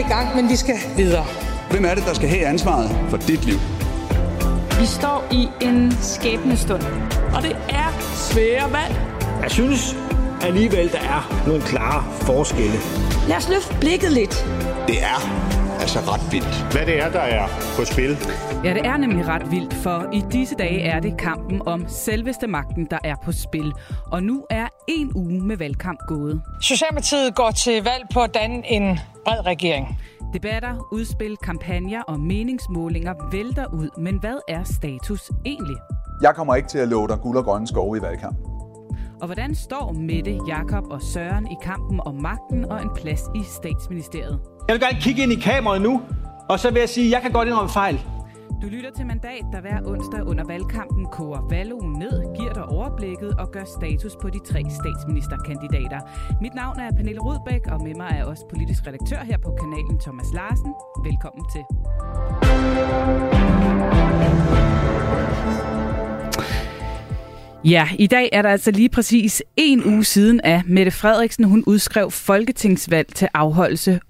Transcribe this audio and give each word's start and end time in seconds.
i 0.00 0.08
gang, 0.08 0.36
men 0.36 0.48
vi 0.48 0.56
skal 0.56 0.74
videre. 0.96 1.24
Hvem 1.70 1.84
er 1.84 1.94
det, 1.94 2.04
der 2.06 2.14
skal 2.14 2.28
have 2.28 2.46
ansvaret 2.46 2.90
for 3.10 3.16
dit 3.16 3.44
liv? 3.44 3.58
Vi 4.80 4.86
står 4.86 5.24
i 5.32 5.48
en 5.60 5.92
skæbnestund. 5.92 6.82
Og 7.34 7.42
det 7.42 7.56
er 7.68 8.00
svære 8.14 8.72
valg. 8.72 8.94
Jeg 9.42 9.50
synes 9.50 9.96
alligevel, 10.42 10.92
der 10.92 10.98
er 10.98 11.44
nogle 11.46 11.62
klare 11.62 12.04
forskelle. 12.12 12.78
Lad 13.28 13.36
os 13.36 13.48
løfte 13.48 13.74
blikket 13.80 14.12
lidt. 14.12 14.46
Det 14.86 15.02
er 15.02 15.18
altså 15.80 15.98
ret 15.98 16.32
vildt. 16.32 16.72
Hvad 16.72 16.86
det 16.86 17.02
er, 17.02 17.10
der 17.10 17.20
er 17.20 17.48
på 17.76 17.84
spil. 17.84 18.18
Ja, 18.64 18.74
det 18.74 18.86
er 18.86 18.96
nemlig 18.96 19.28
ret 19.28 19.50
vildt, 19.50 19.74
for 19.74 20.06
i 20.12 20.22
disse 20.32 20.54
dage 20.54 20.80
er 20.80 21.00
det 21.00 21.16
kampen 21.18 21.62
om 21.66 21.84
selveste 21.88 22.46
magten, 22.46 22.86
der 22.90 22.98
er 23.04 23.14
på 23.24 23.32
spil. 23.32 23.72
Og 24.12 24.22
nu 24.22 24.44
er 24.50 24.66
en 24.98 25.12
uge 25.14 25.40
med 25.40 25.56
valgkamp 25.56 25.98
gået. 26.08 26.42
Socialdemokratiet 26.62 27.34
går 27.34 27.50
til 27.50 27.84
valg 27.84 28.04
på 28.14 28.20
at 28.20 28.34
danne 28.34 28.70
en 28.70 28.98
bred 29.24 29.46
regering. 29.46 30.00
Debatter, 30.32 30.88
udspil, 30.92 31.36
kampagner 31.36 32.02
og 32.02 32.20
meningsmålinger 32.20 33.14
vælter 33.32 33.66
ud. 33.66 33.88
Men 33.98 34.18
hvad 34.20 34.36
er 34.48 34.64
status 34.64 35.30
egentlig? 35.46 35.76
Jeg 36.22 36.34
kommer 36.34 36.54
ikke 36.54 36.68
til 36.68 36.78
at 36.78 36.88
love 36.88 37.08
dig 37.08 37.18
guld 37.22 37.36
og 37.38 37.44
grønne 37.44 37.66
skove 37.66 37.98
i 37.98 38.02
valgkampen. 38.02 38.44
Og 39.20 39.26
hvordan 39.26 39.54
står 39.54 39.92
Mette, 39.92 40.38
Jakob 40.48 40.84
og 40.90 41.02
Søren 41.02 41.46
i 41.46 41.54
kampen 41.62 42.00
om 42.06 42.14
magten 42.14 42.64
og 42.64 42.82
en 42.82 42.90
plads 42.96 43.22
i 43.34 43.42
statsministeriet? 43.42 44.40
Jeg 44.68 44.74
vil 44.74 44.80
gerne 44.80 45.00
kigge 45.00 45.22
ind 45.22 45.32
i 45.32 45.40
kameraet 45.40 45.82
nu, 45.82 46.00
og 46.48 46.60
så 46.60 46.70
vil 46.70 46.80
jeg 46.80 46.88
sige, 46.88 47.06
at 47.06 47.12
jeg 47.12 47.22
kan 47.22 47.32
godt 47.32 47.48
indrømme 47.48 47.70
fejl. 47.70 48.00
Du 48.62 48.66
lytter 48.68 48.90
til 48.96 49.06
Mandat, 49.06 49.44
der 49.52 49.60
hver 49.60 49.78
onsdag 49.84 50.22
under 50.22 50.44
valgkampen 50.44 51.06
koger 51.06 51.48
valgen 51.50 51.92
ned, 51.92 52.36
giver 52.38 52.52
dig 52.52 52.64
overblikket 52.64 53.34
og 53.38 53.52
gør 53.52 53.64
status 53.64 54.12
på 54.22 54.30
de 54.30 54.38
tre 54.38 54.62
statsministerkandidater. 54.80 56.00
Mit 56.40 56.54
navn 56.54 56.80
er 56.80 56.90
Pernille 56.96 57.20
Rudbæk, 57.20 57.66
og 57.66 57.82
med 57.82 57.94
mig 57.94 58.16
er 58.18 58.24
også 58.24 58.44
politisk 58.50 58.86
redaktør 58.86 59.20
her 59.24 59.38
på 59.38 59.50
kanalen 59.60 59.98
Thomas 60.00 60.26
Larsen. 60.34 60.72
Velkommen 61.04 61.44
til. 61.54 61.64
Ja, 67.64 67.88
i 67.98 68.06
dag 68.06 68.28
er 68.32 68.42
der 68.42 68.48
altså 68.48 68.70
lige 68.70 68.88
præcis 68.88 69.42
en 69.56 69.84
uge 69.84 70.04
siden, 70.04 70.40
at 70.44 70.66
Mette 70.66 70.90
Frederiksen 70.90 71.44
hun 71.44 71.64
udskrev 71.66 72.10
folketingsvalg 72.10 73.14
til 73.14 73.28
afholdelse 73.34 74.00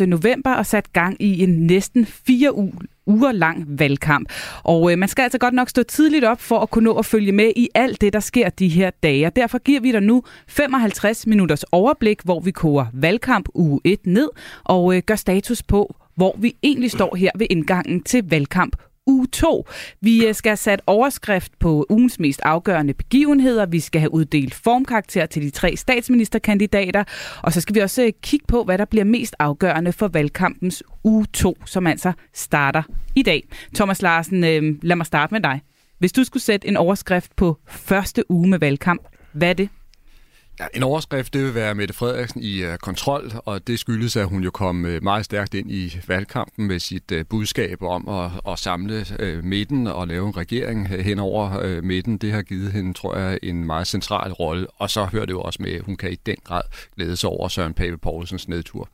1. 0.00 0.08
november 0.08 0.54
og 0.54 0.66
sat 0.66 0.92
gang 0.92 1.16
i 1.22 1.42
en 1.42 1.66
næsten 1.66 2.06
fire 2.06 2.54
uge 2.54 2.78
uger 3.06 3.32
lang 3.32 3.64
valgkamp. 3.68 4.28
Og 4.62 4.92
øh, 4.92 4.98
man 4.98 5.08
skal 5.08 5.22
altså 5.22 5.38
godt 5.38 5.54
nok 5.54 5.68
stå 5.68 5.82
tidligt 5.82 6.24
op 6.24 6.40
for 6.40 6.60
at 6.60 6.70
kunne 6.70 6.84
nå 6.84 6.98
at 6.98 7.06
følge 7.06 7.32
med 7.32 7.52
i 7.56 7.68
alt 7.74 8.00
det, 8.00 8.12
der 8.12 8.20
sker 8.20 8.48
de 8.48 8.68
her 8.68 8.90
dage. 9.02 9.26
Og 9.26 9.36
derfor 9.36 9.58
giver 9.58 9.80
vi 9.80 9.92
dig 9.92 10.00
nu 10.00 10.22
55 10.48 11.26
minutters 11.26 11.62
overblik, 11.62 12.22
hvor 12.24 12.40
vi 12.40 12.50
koger 12.50 12.86
valgkamp 12.92 13.48
uge 13.54 13.80
1 13.84 14.06
ned 14.06 14.28
og 14.64 14.96
øh, 14.96 15.02
gør 15.06 15.16
status 15.16 15.62
på, 15.62 15.94
hvor 16.14 16.36
vi 16.38 16.56
egentlig 16.62 16.90
står 16.90 17.16
her 17.16 17.30
ved 17.38 17.46
indgangen 17.50 18.02
til 18.02 18.24
valgkamp 18.28 18.76
uge 19.06 19.26
2. 19.26 19.66
Vi 20.00 20.26
øh, 20.26 20.34
skal 20.34 20.50
have 20.50 20.56
sat 20.56 20.82
overskrift 20.86 21.58
på 21.58 21.86
ugens 21.90 22.20
mest 22.20 22.40
afgørende 22.44 22.94
begivenheder. 22.94 23.66
Vi 23.66 23.80
skal 23.80 24.00
have 24.00 24.14
uddelt 24.14 24.54
formkarakter 24.54 25.26
til 25.26 25.42
de 25.42 25.50
tre 25.50 25.76
statsministerkandidater. 25.76 27.04
Og 27.42 27.52
så 27.52 27.60
skal 27.60 27.74
vi 27.74 27.80
også 27.80 28.02
øh, 28.02 28.12
kigge 28.22 28.46
på, 28.48 28.64
hvad 28.64 28.78
der 28.78 28.84
bliver 28.84 29.04
mest 29.04 29.36
afgørende 29.38 29.92
for 29.92 30.08
valgkampens 30.08 30.82
uge 31.04 31.26
2, 31.32 31.56
som 31.66 31.86
altså 31.86 32.12
starter 32.32 32.82
i 33.14 33.22
dag. 33.22 33.48
Thomas 33.74 34.02
Larsen, 34.02 34.44
øh, 34.44 34.62
lad 34.82 34.96
mig 34.96 35.06
starte 35.06 35.34
med 35.34 35.40
dig. 35.40 35.60
Hvis 35.98 36.12
du 36.12 36.24
skulle 36.24 36.42
sætte 36.42 36.68
en 36.68 36.76
overskrift 36.76 37.36
på 37.36 37.58
første 37.66 38.30
uge 38.30 38.48
med 38.48 38.58
valgkamp, 38.58 39.02
hvad 39.32 39.48
er 39.48 39.52
det? 39.52 39.68
Ja, 40.60 40.66
en 40.74 40.82
overskrift, 40.82 41.34
det 41.34 41.44
vil 41.44 41.54
være 41.54 41.74
Mette 41.74 41.94
Frederiksen 41.94 42.42
i 42.42 42.64
uh, 42.64 42.76
kontrol, 42.76 43.32
og 43.44 43.66
det 43.66 43.78
skyldes, 43.78 44.16
at 44.16 44.26
hun 44.26 44.42
jo 44.42 44.50
kom 44.50 44.84
uh, 44.84 45.02
meget 45.02 45.24
stærkt 45.24 45.54
ind 45.54 45.70
i 45.70 46.00
valgkampen 46.08 46.66
med 46.66 46.78
sit 46.78 47.12
uh, 47.12 47.20
budskab 47.30 47.82
om 47.82 48.08
at, 48.08 48.30
at 48.52 48.58
samle 48.58 49.06
uh, 49.22 49.44
midten 49.44 49.86
og 49.86 50.08
lave 50.08 50.26
en 50.26 50.36
regering 50.36 50.88
hen 50.88 51.18
over 51.18 51.76
uh, 51.78 51.84
midten. 51.84 52.18
Det 52.18 52.32
har 52.32 52.42
givet 52.42 52.72
hende, 52.72 52.92
tror 52.92 53.16
jeg, 53.16 53.38
en 53.42 53.64
meget 53.64 53.86
central 53.86 54.32
rolle, 54.32 54.66
og 54.70 54.90
så 54.90 55.04
hører 55.04 55.26
det 55.26 55.32
jo 55.32 55.40
også 55.40 55.62
med, 55.62 55.72
at 55.72 55.80
hun 55.80 55.96
kan 55.96 56.12
i 56.12 56.18
den 56.26 56.36
grad 56.44 56.62
glæde 56.96 57.16
sig 57.16 57.30
over 57.30 57.48
Søren 57.48 57.74
Pape 57.74 57.98
Poulsens 57.98 58.48
nedtur. 58.48 58.88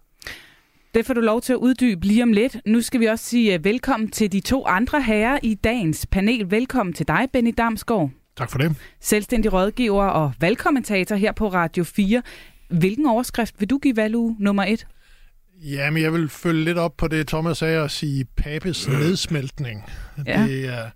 Det 0.95 1.07
får 1.07 1.15
du 1.15 1.21
lov 1.21 1.41
til 1.41 1.53
at 1.53 1.57
uddybe 1.57 2.07
lige 2.07 2.23
om 2.23 2.33
lidt. 2.33 2.57
Nu 2.67 2.81
skal 2.81 3.01
vi 3.01 3.07
også 3.07 3.25
sige 3.25 3.65
velkommen 3.65 4.11
til 4.11 4.33
de 4.33 4.41
to 4.41 4.67
andre 4.67 5.03
herrer 5.03 5.39
i 5.43 5.55
dagens 5.55 6.07
panel. 6.07 6.51
Velkommen 6.51 6.93
til 6.93 7.09
dig, 7.09 7.29
Benny 7.33 7.55
Damsgaard. 7.59 8.11
Tak 8.37 8.51
for 8.51 8.59
det. 8.59 8.77
Selvstændig 9.01 9.53
rådgiver 9.53 10.05
og 10.05 10.33
valgkommentator 10.41 11.17
her 11.17 11.33
på 11.33 11.49
Radio 11.49 11.85
4. 11.85 12.23
Hvilken 12.71 13.07
overskrift 13.07 13.55
vil 13.59 13.71
du 13.71 13.79
give 13.79 13.97
valg 13.97 14.15
nummer 14.39 14.65
et? 14.65 14.87
Ja, 15.63 15.91
men 15.91 16.03
jeg 16.03 16.13
vil 16.13 16.29
følge 16.29 16.65
lidt 16.65 16.79
op 16.79 16.97
på 16.97 17.09
det, 17.09 17.29
Thomas 17.29 17.59
sagde, 17.59 17.83
og 17.83 17.91
sige 17.91 18.25
Papes 18.25 18.89
nedsmeltning. 18.89 19.85
Ja. 20.27 20.47
Det 20.47 20.67
er, 20.67 20.91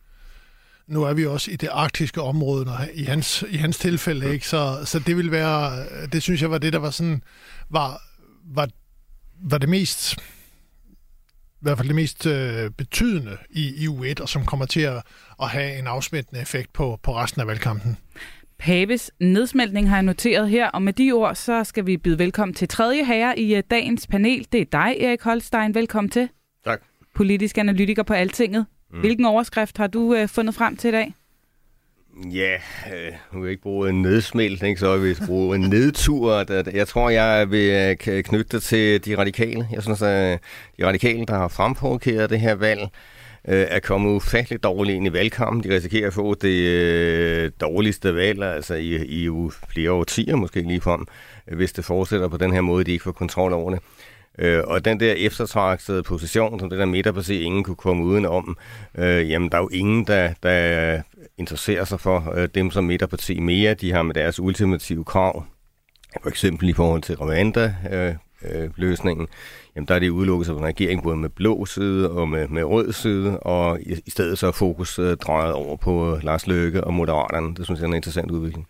nu 0.87 1.03
er 1.03 1.15
vi 1.15 1.27
også 1.27 1.50
i 1.50 1.56
det 1.56 1.69
arktiske 1.73 2.23
område, 2.23 2.65
når, 2.65 2.78
i, 2.94 3.03
hans, 3.03 3.44
i 3.49 3.56
hans 3.56 3.78
tilfælde, 3.78 4.33
ikke? 4.33 4.49
Så, 4.49 4.78
så 4.84 4.99
det 4.99 5.17
vil 5.17 5.31
være, 5.31 5.87
det 6.06 6.23
synes 6.23 6.43
jeg 6.43 6.50
var 6.50 6.59
det, 6.59 6.73
der 6.73 6.78
var 6.78 6.91
sådan, 6.91 7.23
var, 7.71 8.03
var, 8.44 8.69
var 9.43 9.59
det 9.59 9.69
mest 9.69 10.17
i 11.65 11.67
hvert 11.67 11.78
fald 11.78 11.89
det 11.89 11.97
mest 11.97 12.27
øh, 12.27 12.71
betydende 12.71 13.37
i, 13.50 13.84
i 13.84 13.89
U1, 13.89 14.23
og 14.23 14.28
som 14.28 14.44
kommer 14.44 14.67
til 14.67 14.81
at, 14.81 15.03
at 15.43 15.49
have 15.49 15.78
en 15.78 15.87
afsmittende 15.87 16.43
effekt 16.43 16.72
på, 16.72 16.99
på 17.03 17.17
resten 17.17 17.41
af 17.41 17.47
valgkampen. 17.47 17.97
Paves 18.59 19.11
nedsmeltning 19.21 19.89
har 19.89 19.97
jeg 19.97 20.03
noteret 20.03 20.50
her, 20.50 20.69
og 20.69 20.83
med 20.83 20.93
de 20.93 21.12
ord, 21.12 21.34
så 21.34 21.65
skal 21.65 21.87
vi 21.87 21.97
byde 21.97 22.19
velkommen 22.19 22.55
til 22.55 22.69
tredje 22.69 23.05
herre 23.05 23.39
i 23.39 23.56
uh, 23.56 23.62
dagens 23.71 24.06
panel. 24.06 24.47
Det 24.53 24.61
er 24.61 24.65
dig, 24.73 24.97
Erik 25.00 25.23
Holstein. 25.23 25.75
Velkommen 25.75 26.11
til. 26.11 26.28
Tak. 26.65 26.81
Politisk 27.15 27.59
analytiker 27.59 28.03
på 28.03 28.15
Altinget. 28.15 28.67
Mm. 28.93 29.00
Hvilken 29.00 29.25
overskrift 29.25 29.78
har 29.78 29.87
du 29.87 30.15
uh, 30.15 30.28
fundet 30.28 30.55
frem 30.55 30.77
til 30.77 30.89
i 30.89 30.93
dag? 30.93 31.15
Ja, 32.33 32.55
øh, 32.94 33.12
nu 33.33 33.39
vil 33.39 33.47
jeg 33.47 33.50
ikke 33.50 33.62
bruge 33.62 33.89
en 33.91 34.03
nedsmeltning, 34.03 34.78
så 34.78 34.97
vil 34.97 35.09
jeg 35.09 35.27
bruge 35.27 35.56
en 35.56 35.62
nedtur. 35.62 36.44
Jeg 36.81 36.89
tror, 36.89 37.11
jeg 37.11 37.50
vil 37.50 37.97
knytte 38.23 38.56
det 38.56 38.62
til 38.62 39.05
de 39.05 39.19
radikale. 39.19 39.69
Jeg 39.73 39.83
synes, 39.83 40.03
at 40.03 40.41
de 40.78 40.87
radikale, 40.87 41.27
der 41.27 41.34
har 41.34 41.49
fremprovokeret 41.49 42.31
det 42.31 42.41
her 42.41 42.55
valg, 42.55 42.89
Øh, 43.49 43.66
er 43.71 43.81
kommet 43.81 44.10
ufatteligt 44.10 44.62
dårligt 44.62 44.97
ind 44.97 45.06
i 45.06 45.12
valgkampen. 45.12 45.62
De 45.62 45.75
risikerer 45.75 46.06
at 46.06 46.12
få 46.12 46.34
det 46.34 46.69
øh, 46.69 47.50
dårligste 47.60 48.15
valg 48.15 48.43
altså 48.43 48.75
i, 48.75 48.94
i 48.94 49.31
flere 49.72 49.93
årtier 49.93 50.37
måske 50.37 50.60
ligefrem, 50.60 51.06
hvis 51.47 51.72
det 51.72 51.84
fortsætter 51.84 52.28
på 52.28 52.37
den 52.37 52.53
her 52.53 52.60
måde, 52.60 52.84
de 52.84 52.93
ikke 52.93 53.03
får 53.03 53.12
kontrol 53.12 53.53
over 53.53 53.71
det. 53.71 53.81
Øh, 54.38 54.62
og 54.66 54.84
den 54.84 55.00
der 55.00 55.12
eftertragtede 55.12 56.03
position, 56.03 56.60
som 56.60 56.71
det 56.71 56.78
der 56.78 56.84
midterparti 56.84 57.43
ingen 57.43 57.65
kunne 57.65 57.77
komme 57.77 58.05
udenom, 58.05 58.56
øh, 58.94 59.31
jamen 59.31 59.49
der 59.50 59.59
er 59.59 59.62
jo 59.62 59.69
ingen, 59.69 60.06
der, 60.06 60.34
der 60.43 61.03
interesserer 61.38 61.84
sig 61.84 62.00
for 62.00 62.32
øh, 62.37 62.49
dem 62.55 62.71
som 62.71 62.84
midterparti 62.84 63.41
mere. 63.41 63.75
De 63.75 63.93
har 63.93 64.03
med 64.03 64.15
deres 64.15 64.41
ultimative 64.41 65.05
krav, 65.05 65.44
for 66.22 66.28
eksempel 66.28 66.69
i 66.69 66.72
forhold 66.72 67.03
til 67.03 67.16
Rwanda, 67.16 67.75
øh, 67.93 68.15
øh, 68.50 68.71
jamen 69.77 69.88
der 69.88 69.94
er 69.94 69.99
det 69.99 70.10
udelukket 70.10 70.47
som 70.47 70.56
en 70.56 70.65
regering 70.65 71.03
både 71.03 71.16
med 71.16 71.28
blå 71.28 71.66
side 71.66 72.10
og 72.10 72.28
med, 72.28 72.49
med 72.49 72.65
rød 72.65 72.93
side, 72.93 73.38
og 73.38 73.81
i, 73.81 74.00
i 74.06 74.10
stedet 74.10 74.38
så 74.38 74.47
er 74.47 74.53
fokus 74.53 74.99
øh, 74.99 75.16
drejet 75.16 75.53
over 75.53 75.77
på 75.77 76.15
øh, 76.15 76.25
Lars 76.25 76.47
Løkke 76.47 76.84
og 76.84 76.94
Moderaterne. 76.94 77.55
Det 77.55 77.65
synes 77.65 77.81
jeg 77.81 77.84
er 77.84 77.88
en 77.88 77.97
interessant 77.97 78.31
udvikling. 78.31 78.66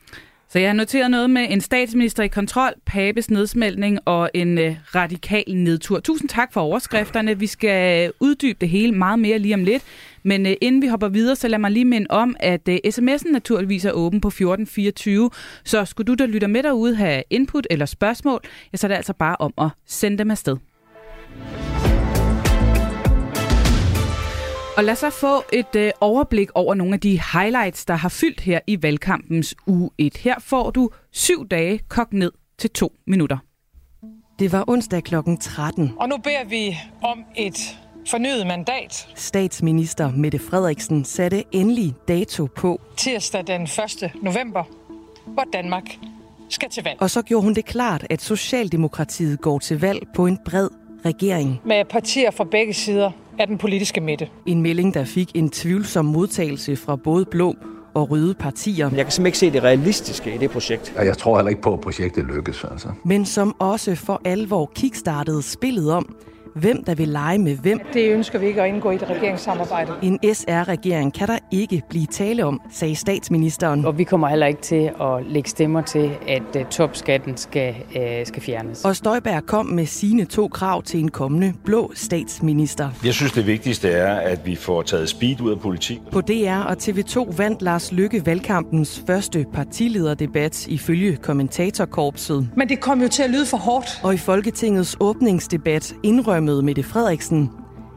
Så 0.54 0.58
jeg 0.58 0.68
har 0.68 0.74
noteret 0.74 1.10
noget 1.10 1.30
med 1.30 1.46
en 1.50 1.60
statsminister 1.60 2.22
i 2.22 2.28
kontrol, 2.28 2.72
Papes 2.86 3.30
nedsmeltning 3.30 3.98
og 4.04 4.30
en 4.34 4.58
øh, 4.58 4.76
radikal 4.94 5.44
nedtur. 5.48 6.00
Tusind 6.00 6.28
tak 6.28 6.52
for 6.52 6.60
overskrifterne. 6.60 7.38
Vi 7.38 7.46
skal 7.46 8.06
øh, 8.06 8.12
uddybe 8.20 8.58
det 8.60 8.68
hele 8.68 8.92
meget 8.92 9.18
mere 9.18 9.38
lige 9.38 9.54
om 9.54 9.64
lidt. 9.64 9.82
Men 10.22 10.46
øh, 10.46 10.52
inden 10.60 10.82
vi 10.82 10.86
hopper 10.86 11.08
videre, 11.08 11.36
så 11.36 11.48
lad 11.48 11.58
mig 11.58 11.70
lige 11.70 11.84
minde 11.84 12.06
om, 12.10 12.36
at 12.40 12.68
øh, 12.68 12.78
sms'en 12.86 13.32
naturligvis 13.32 13.84
er 13.84 13.92
åben 13.92 14.20
på 14.20 14.28
1424. 14.28 15.30
Så 15.64 15.84
skulle 15.84 16.06
du, 16.06 16.14
der 16.14 16.26
lytter 16.26 16.48
med 16.48 16.62
derude, 16.62 16.96
have 16.96 17.22
input 17.30 17.66
eller 17.70 17.86
spørgsmål, 17.86 18.40
ja, 18.72 18.76
så 18.76 18.86
er 18.86 18.88
det 18.88 18.96
altså 18.96 19.12
bare 19.12 19.36
om 19.38 19.52
at 19.58 19.68
sende 19.86 20.18
dem 20.18 20.30
afsted. 20.30 20.56
Og 24.76 24.84
lad 24.84 25.04
os 25.04 25.14
få 25.14 25.42
et 25.52 25.76
øh, 25.76 25.90
overblik 26.00 26.48
over 26.54 26.74
nogle 26.74 26.94
af 26.94 27.00
de 27.00 27.20
highlights, 27.32 27.84
der 27.84 27.94
har 27.94 28.08
fyldt 28.08 28.40
her 28.40 28.60
i 28.66 28.82
valgkampens 28.82 29.54
uge 29.66 29.90
1. 29.98 30.16
Her 30.16 30.34
får 30.40 30.70
du 30.70 30.90
syv 31.12 31.48
dage 31.48 31.80
kogt 31.88 32.12
ned 32.12 32.32
til 32.58 32.70
to 32.70 32.92
minutter. 33.06 33.38
Det 34.38 34.52
var 34.52 34.64
onsdag 34.66 35.02
kl. 35.04 35.14
13. 35.40 35.92
Og 35.96 36.08
nu 36.08 36.16
beder 36.16 36.44
vi 36.44 36.78
om 37.02 37.24
et 37.36 37.78
fornyet 38.10 38.46
mandat. 38.46 39.08
Statsminister 39.14 40.10
Mette 40.10 40.38
Frederiksen 40.38 41.04
satte 41.04 41.44
endelig 41.52 41.94
dato 42.08 42.46
på. 42.46 42.80
Tirsdag 42.96 43.46
den 43.46 43.62
1. 43.62 43.70
november, 44.22 44.64
hvor 45.26 45.44
Danmark 45.52 45.84
skal 46.48 46.70
til 46.70 46.84
valg. 46.84 47.02
Og 47.02 47.10
så 47.10 47.22
gjorde 47.22 47.44
hun 47.44 47.54
det 47.54 47.64
klart, 47.64 48.06
at 48.10 48.22
Socialdemokratiet 48.22 49.40
går 49.40 49.58
til 49.58 49.80
valg 49.80 50.02
på 50.14 50.26
en 50.26 50.38
bred 50.44 50.68
regering. 51.04 51.60
Med 51.64 51.84
partier 51.84 52.30
fra 52.30 52.44
begge 52.44 52.74
sider 52.74 53.10
af 53.38 53.46
den 53.46 53.58
politiske 53.58 54.00
midte. 54.00 54.28
En 54.46 54.62
melding, 54.62 54.94
der 54.94 55.04
fik 55.04 55.30
en 55.34 55.50
tvivlsom 55.50 56.04
modtagelse 56.04 56.76
fra 56.76 56.96
både 56.96 57.24
blå 57.24 57.54
og 57.94 58.10
røde 58.10 58.34
partier. 58.34 58.84
Jeg 58.84 59.04
kan 59.04 59.12
simpelthen 59.12 59.26
ikke 59.26 59.38
se 59.38 59.50
det 59.50 59.62
realistiske 59.62 60.34
i 60.34 60.38
det 60.38 60.50
projekt. 60.50 60.94
Jeg 60.96 61.18
tror 61.18 61.36
heller 61.36 61.50
ikke 61.50 61.62
på, 61.62 61.72
at 61.72 61.80
projektet 61.80 62.24
lykkes. 62.24 62.64
Altså. 62.64 62.88
Men 63.04 63.26
som 63.26 63.56
også 63.58 63.94
for 63.94 64.20
alvor 64.24 64.70
kickstartede 64.74 65.42
spillet 65.42 65.92
om, 65.92 66.16
hvem 66.54 66.84
der 66.84 66.94
vil 66.94 67.08
lege 67.08 67.38
med 67.38 67.56
hvem. 67.56 67.80
Det 67.92 68.12
ønsker 68.12 68.38
vi 68.38 68.46
ikke 68.46 68.62
at 68.62 68.68
indgå 68.68 68.90
i 68.90 68.94
et 68.94 69.10
regeringssamarbejde. 69.10 69.92
En 70.02 70.18
SR-regering 70.34 71.14
kan 71.14 71.28
der 71.28 71.38
ikke 71.50 71.82
blive 71.88 72.06
tale 72.06 72.44
om, 72.44 72.60
sagde 72.72 72.94
statsministeren. 72.94 73.84
Og 73.84 73.98
vi 73.98 74.04
kommer 74.04 74.28
heller 74.28 74.46
ikke 74.46 74.62
til 74.62 74.90
at 75.00 75.26
lægge 75.26 75.48
stemmer 75.48 75.82
til, 75.82 76.10
at 76.28 76.56
uh, 76.56 76.66
topskatten 76.70 77.36
skal, 77.36 77.74
uh, 77.96 78.02
skal 78.24 78.42
fjernes. 78.42 78.84
Og 78.84 78.96
Støjberg 78.96 79.46
kom 79.46 79.66
med 79.66 79.86
sine 79.86 80.24
to 80.24 80.48
krav 80.48 80.82
til 80.82 81.00
en 81.00 81.10
kommende 81.10 81.52
blå 81.64 81.92
statsminister. 81.94 82.90
Jeg 83.04 83.14
synes, 83.14 83.32
det 83.32 83.46
vigtigste 83.46 83.88
er, 83.90 84.14
at 84.14 84.46
vi 84.46 84.56
får 84.56 84.82
taget 84.82 85.08
speed 85.08 85.40
ud 85.40 85.50
af 85.50 85.60
politik. 85.60 86.00
På 86.12 86.20
DR 86.20 86.62
og 86.66 86.76
TV2 86.82 87.36
vandt 87.36 87.62
Lars 87.62 87.92
Lykke 87.92 88.26
valgkampens 88.26 89.02
første 89.06 89.46
partilederdebat 89.52 90.66
ifølge 90.66 91.16
kommentatorkorpset. 91.16 92.48
Men 92.56 92.68
det 92.68 92.80
kom 92.80 93.02
jo 93.02 93.08
til 93.08 93.22
at 93.22 93.30
lyde 93.30 93.46
for 93.46 93.56
hårdt. 93.56 94.00
Og 94.02 94.14
i 94.14 94.16
Folketingets 94.16 94.96
åbningsdebat 95.00 95.94
indrømmede 96.44 96.62
Mette 96.64 96.82
Frederiksen, 96.82 97.50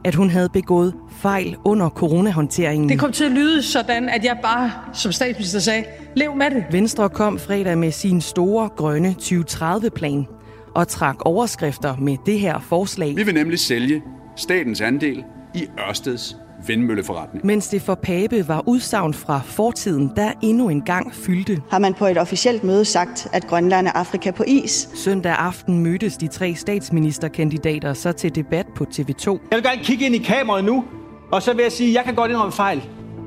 at 0.05 0.15
hun 0.15 0.29
havde 0.29 0.49
begået 0.49 0.93
fejl 1.19 1.55
under 1.65 1.89
coronahåndteringen. 1.89 2.89
Det 2.89 2.99
kom 2.99 3.11
til 3.11 3.23
at 3.23 3.31
lyde 3.31 3.63
sådan, 3.63 4.09
at 4.09 4.23
jeg 4.23 4.37
bare 4.41 4.71
som 4.93 5.11
statsminister 5.11 5.59
sagde, 5.59 5.83
lev 6.15 6.35
med 6.35 6.51
det. 6.51 6.63
Venstre 6.71 7.09
kom 7.09 7.39
fredag 7.39 7.77
med 7.77 7.91
sin 7.91 8.21
store 8.21 8.69
grønne 8.69 9.15
2030-plan 9.21 10.27
og 10.75 10.87
trak 10.87 11.15
overskrifter 11.25 11.97
med 11.97 12.17
det 12.25 12.39
her 12.39 12.59
forslag. 12.59 13.15
Vi 13.15 13.23
vil 13.23 13.33
nemlig 13.33 13.59
sælge 13.59 14.01
statens 14.35 14.81
andel 14.81 15.23
i 15.55 15.67
Ørsteds 15.89 16.37
vindmølleforretning. 16.67 17.45
Mens 17.45 17.67
det 17.67 17.81
for 17.81 17.95
Pape 17.95 18.47
var 18.47 18.63
udsagn 18.67 19.13
fra 19.13 19.41
fortiden, 19.45 20.11
der 20.15 20.31
endnu 20.41 20.69
en 20.69 20.81
gang 20.81 21.13
fyldte. 21.13 21.61
Har 21.69 21.79
man 21.79 21.93
på 21.93 22.05
et 22.05 22.17
officielt 22.17 22.63
møde 22.63 22.85
sagt, 22.85 23.27
at 23.33 23.47
Grønland 23.47 23.87
er 23.87 23.91
Afrika 23.91 24.31
på 24.31 24.43
is? 24.47 24.89
Søndag 24.95 25.31
aften 25.31 25.79
mødtes 25.79 26.17
de 26.17 26.27
tre 26.27 26.55
statsministerkandidater 26.55 27.93
så 27.93 28.11
til 28.11 28.35
debat 28.35 28.65
på 28.75 28.85
TV2. 28.93 29.27
Jeg 29.27 29.39
vil 29.51 29.63
gerne 29.63 29.83
kigge 29.83 30.05
ind 30.05 30.15
i 30.15 30.17
kameraet 30.17 30.65
nu, 30.65 30.83
og 31.31 31.41
så 31.41 31.53
vil 31.53 31.63
jeg 31.63 31.71
sige, 31.71 31.89
at 31.89 31.95
jeg 31.95 32.03
kan 32.03 32.15
godt 32.15 32.31
indrømme 32.31 32.51
fejl. 32.53 32.83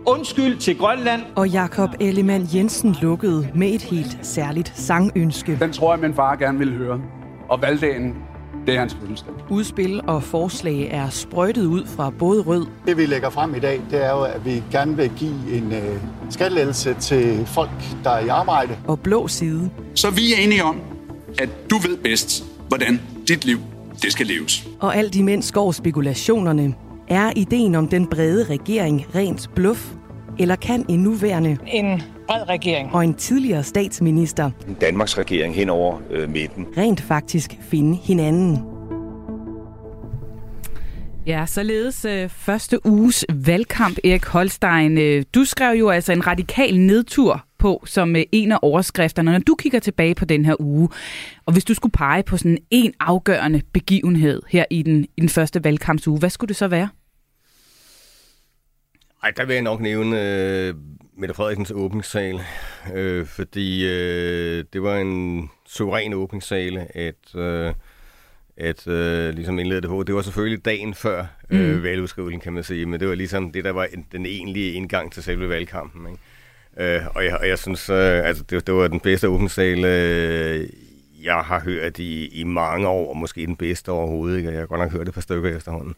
Undskyld 0.06 0.56
til 0.58 0.78
Grønland. 0.78 1.22
Og 1.36 1.48
Jakob 1.48 1.90
Ellemann 2.00 2.48
Jensen 2.54 2.96
lukkede 3.02 3.48
med 3.54 3.68
et 3.68 3.82
helt 3.82 4.18
særligt 4.22 4.72
sangønske. 4.76 5.58
Den 5.60 5.72
tror 5.72 5.92
jeg, 5.92 6.00
min 6.00 6.14
far 6.14 6.36
gerne 6.36 6.58
ville 6.58 6.74
høre. 6.74 7.00
Og 7.48 7.62
valgdagen, 7.62 8.14
det 8.66 8.74
er 8.74 8.78
hans 8.78 8.96
fødselsdag. 9.00 9.32
Udspil 9.50 10.00
og 10.06 10.22
forslag 10.22 10.88
er 10.90 11.08
sprøjtet 11.08 11.64
ud 11.64 11.86
fra 11.86 12.10
både 12.10 12.42
rød. 12.42 12.66
Det 12.86 12.96
vi 12.96 13.06
lægger 13.06 13.30
frem 13.30 13.54
i 13.54 13.58
dag, 13.58 13.80
det 13.90 14.04
er 14.04 14.10
jo, 14.10 14.22
at 14.22 14.44
vi 14.44 14.62
gerne 14.72 14.96
vil 14.96 15.10
give 15.16 15.56
en 15.56 15.72
øh, 15.72 15.96
skattelettelse 16.30 16.94
til 16.94 17.46
folk, 17.46 17.70
der 18.04 18.10
er 18.10 18.24
i 18.24 18.28
arbejde. 18.28 18.76
Og 18.88 19.00
blå 19.00 19.28
side. 19.28 19.70
Så 19.94 20.10
vi 20.10 20.32
er 20.32 20.36
enige 20.44 20.64
om, 20.64 20.80
at 21.38 21.48
du 21.70 21.78
ved 21.78 21.96
bedst, 21.96 22.44
hvordan 22.68 23.00
dit 23.28 23.44
liv 23.44 23.58
det 24.02 24.12
skal 24.12 24.26
leves. 24.26 24.68
Og 24.80 24.96
alt 24.96 25.14
imens 25.14 25.52
går 25.52 25.72
spekulationerne. 25.72 26.74
Er 27.08 27.32
ideen 27.36 27.74
om 27.74 27.88
den 27.88 28.06
brede 28.06 28.44
regering 28.44 29.06
rent 29.14 29.50
bluff? 29.54 29.92
Eller 30.38 30.56
kan 30.56 30.84
en 30.88 31.00
nuværende 31.00 31.58
En 31.66 32.02
bred 32.30 32.48
regering. 32.48 32.94
og 32.94 33.04
en 33.04 33.14
tidligere 33.14 33.62
statsminister 33.62 34.50
En 34.68 34.76
Danmarks 34.80 35.18
regering 35.18 35.54
hen 35.54 35.68
over 35.68 35.98
øh, 36.10 36.28
midten. 36.30 36.66
rent 36.76 37.00
faktisk 37.00 37.56
finde 37.60 37.96
hinanden? 37.96 38.58
Ja, 41.26 41.46
således 41.46 42.04
øh, 42.04 42.28
første 42.28 42.86
uges 42.86 43.24
valgkamp, 43.32 43.98
Erik 44.04 44.24
Holstein. 44.24 44.98
Øh, 44.98 45.24
du 45.34 45.44
skrev 45.44 45.78
jo 45.78 45.88
altså 45.88 46.12
en 46.12 46.26
radikal 46.26 46.80
nedtur 46.80 47.44
på 47.58 47.82
som 47.86 48.16
øh, 48.16 48.22
en 48.32 48.52
af 48.52 48.58
overskrifterne, 48.62 49.32
når 49.32 49.38
du 49.38 49.54
kigger 49.54 49.78
tilbage 49.78 50.14
på 50.14 50.24
den 50.24 50.44
her 50.44 50.60
uge. 50.60 50.88
Og 51.46 51.52
hvis 51.52 51.64
du 51.64 51.74
skulle 51.74 51.92
pege 51.92 52.22
på 52.22 52.36
sådan 52.36 52.58
en 52.70 52.92
afgørende 53.00 53.62
begivenhed 53.72 54.42
her 54.48 54.64
i 54.70 54.82
den, 54.82 55.06
i 55.16 55.20
den 55.20 55.28
første 55.28 55.64
valgkampsuge, 55.64 56.18
hvad 56.18 56.30
skulle 56.30 56.48
det 56.48 56.56
så 56.56 56.68
være? 56.68 56.88
Ej, 59.22 59.30
der 59.36 59.44
vil 59.44 59.54
jeg 59.54 59.62
nok 59.62 59.80
nævne 59.80 60.22
øh, 60.68 60.74
Mette 61.16 61.34
Frederiksens 61.34 61.70
åbningssal, 61.74 62.40
øh, 62.94 63.26
fordi 63.26 63.86
øh, 63.88 64.64
det 64.72 64.82
var 64.82 64.96
en 64.96 65.50
suveræn 65.66 66.12
åbningssale, 66.14 66.96
at, 66.96 67.34
øh, 67.36 67.74
at 68.56 68.86
øh, 68.86 69.34
ligesom 69.34 69.58
indlede 69.58 69.80
det 69.80 69.90
på. 69.90 70.02
Det 70.02 70.14
var 70.14 70.22
selvfølgelig 70.22 70.64
dagen 70.64 70.94
før 70.94 71.26
øh, 71.50 71.76
Mm. 71.76 71.82
valgudskrivelsen, 71.82 72.40
kan 72.40 72.52
man 72.52 72.62
sige, 72.62 72.86
men 72.86 73.00
det 73.00 73.08
var 73.08 73.14
ligesom 73.14 73.52
det, 73.52 73.64
der 73.64 73.70
var 73.70 73.84
en, 73.84 74.06
den 74.12 74.26
egentlige 74.26 74.72
indgang 74.72 75.12
til 75.12 75.22
selve 75.22 75.48
valgkampen. 75.48 76.06
Ikke? 76.10 76.94
Øh, 76.96 77.02
og, 77.14 77.24
jeg, 77.24 77.36
og 77.36 77.48
jeg 77.48 77.58
synes, 77.58 77.90
øh, 77.90 78.26
altså, 78.28 78.44
det, 78.50 78.66
det 78.66 78.74
var 78.74 78.88
den 78.88 79.00
bedste 79.00 79.28
åbningssal, 79.28 79.84
øh, 79.84 80.68
jeg 81.24 81.36
har 81.40 81.60
hørt 81.60 81.98
i, 81.98 82.40
i 82.40 82.44
mange 82.44 82.88
år, 82.88 83.08
og 83.10 83.16
måske 83.16 83.46
den 83.46 83.56
bedste 83.56 83.88
overhovedet. 83.92 84.36
Ikke? 84.38 84.50
Jeg 84.50 84.58
har 84.58 84.66
godt 84.66 84.80
nok 84.80 84.92
hørt 84.92 85.08
et 85.08 85.14
par 85.14 85.20
stykker 85.20 85.56
efterhånden. 85.56 85.94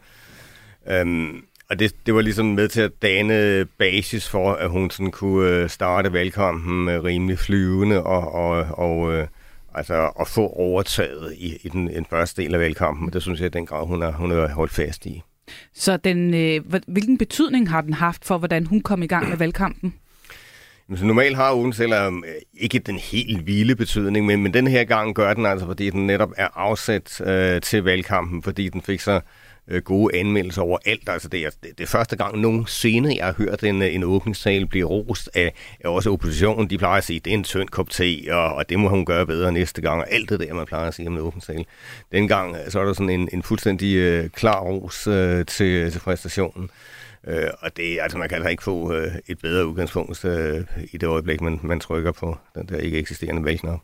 Øhm, 0.90 1.44
og 1.72 1.78
det, 1.78 2.06
det 2.06 2.14
var 2.14 2.20
ligesom 2.20 2.46
med 2.46 2.68
til 2.68 2.80
at 2.80 3.02
dane 3.02 3.64
basis 3.64 4.28
for, 4.28 4.52
at 4.52 4.70
hun 4.70 4.90
sådan 4.90 5.10
kunne 5.10 5.48
øh, 5.48 5.68
starte 5.68 6.12
valgkampen 6.12 6.84
med 6.84 7.04
rimelig 7.04 7.38
flyvende 7.38 8.02
og, 8.02 8.34
og, 8.34 8.66
og 8.78 9.12
øh, 9.12 9.26
altså 9.74 10.10
at 10.20 10.28
få 10.28 10.48
overtaget 10.48 11.34
i, 11.36 11.56
i 11.62 11.68
den, 11.68 11.86
den 11.86 12.06
første 12.10 12.42
del 12.42 12.54
af 12.54 12.60
valgkampen. 12.60 13.06
Og 13.06 13.12
det 13.12 13.22
synes 13.22 13.40
jeg 13.40 13.46
i 13.46 13.50
den 13.50 13.66
grad, 13.66 13.86
hun 13.86 14.02
har, 14.02 14.10
hun 14.10 14.30
har 14.30 14.48
holdt 14.48 14.72
fast 14.72 15.06
i. 15.06 15.22
Så 15.74 15.96
den, 15.96 16.34
øh, 16.34 16.60
hvilken 16.86 17.18
betydning 17.18 17.70
har 17.70 17.80
den 17.80 17.94
haft 17.94 18.24
for, 18.24 18.38
hvordan 18.38 18.66
hun 18.66 18.80
kom 18.80 19.02
i 19.02 19.06
gang 19.06 19.28
med 19.28 19.36
valgkampen? 19.36 19.94
Så 20.94 21.04
normalt 21.04 21.36
har 21.36 21.54
ugen 21.54 21.72
selv 21.72 21.92
øh, 21.92 22.12
ikke 22.54 22.78
den 22.78 22.96
helt 22.96 23.46
vilde 23.46 23.76
betydning, 23.76 24.26
men, 24.26 24.42
men 24.42 24.54
den 24.54 24.66
her 24.66 24.84
gang 24.84 25.14
gør 25.14 25.34
den 25.34 25.46
altså, 25.46 25.66
fordi 25.66 25.90
den 25.90 26.06
netop 26.06 26.32
er 26.36 26.48
afsat 26.54 27.20
øh, 27.20 27.60
til 27.60 27.82
valgkampen, 27.82 28.42
fordi 28.42 28.68
den 28.68 28.82
fik 28.82 29.00
så 29.00 29.20
øh, 29.72 29.82
gode 29.82 30.16
anmeldelser 30.16 30.62
over 30.62 30.78
alt. 30.86 31.08
Altså 31.08 31.28
det 31.28 31.40
er, 31.40 31.50
det, 31.62 31.80
er 31.80 31.86
første 31.86 32.16
gang 32.16 32.38
nogensinde, 32.38 33.16
jeg 33.16 33.26
har 33.26 33.34
hørt 33.38 33.62
en, 33.62 33.82
øh, 33.82 33.94
en 33.94 34.04
åbningssal 34.04 34.66
blive 34.66 34.86
rost 34.86 35.30
af, 35.34 35.52
af 35.80 35.88
også 35.88 36.12
oppositionen. 36.12 36.70
De 36.70 36.78
plejer 36.78 36.98
at 36.98 37.04
sige, 37.04 37.20
det 37.20 37.30
er 37.30 37.34
en 37.34 37.44
tynd 37.44 37.68
kop 37.68 37.90
te, 37.90 38.24
og, 38.30 38.54
og 38.54 38.68
det 38.68 38.78
må 38.78 38.88
hun 38.88 39.04
gøre 39.04 39.26
bedre 39.26 39.52
næste 39.52 39.82
gang, 39.82 40.00
og 40.00 40.12
alt 40.12 40.28
det 40.28 40.40
der, 40.40 40.54
man 40.54 40.66
plejer 40.66 40.88
at 40.88 40.94
sige 40.94 41.08
om 41.08 41.14
en 41.14 41.20
åbningstale. 41.20 41.64
Dengang 42.12 42.56
øh, 42.56 42.70
så 42.70 42.80
er 42.80 42.84
der 42.84 42.92
sådan 42.92 43.10
en, 43.10 43.28
en 43.32 43.42
fuldstændig 43.42 43.96
øh, 43.96 44.28
klar 44.28 44.60
ros 44.60 45.06
øh, 45.06 45.46
til, 45.46 45.92
til 45.92 45.98
præstationen. 45.98 46.70
Øh, 47.26 47.48
og 47.60 47.76
det, 47.76 47.98
altså 48.00 48.18
man 48.18 48.28
kan 48.28 48.36
altså 48.36 48.48
ikke 48.48 48.62
få 48.62 48.94
øh, 48.94 49.12
et 49.26 49.38
bedre 49.38 49.66
udgangspunkt 49.66 50.24
øh, 50.24 50.64
i 50.92 50.98
det 50.98 51.06
øjeblik, 51.06 51.40
man, 51.40 51.60
man 51.62 51.80
trykker 51.80 52.12
på 52.12 52.36
den 52.54 52.66
der 52.66 52.76
ikke 52.76 52.98
eksisterende 52.98 53.44
valgknap. 53.44 53.80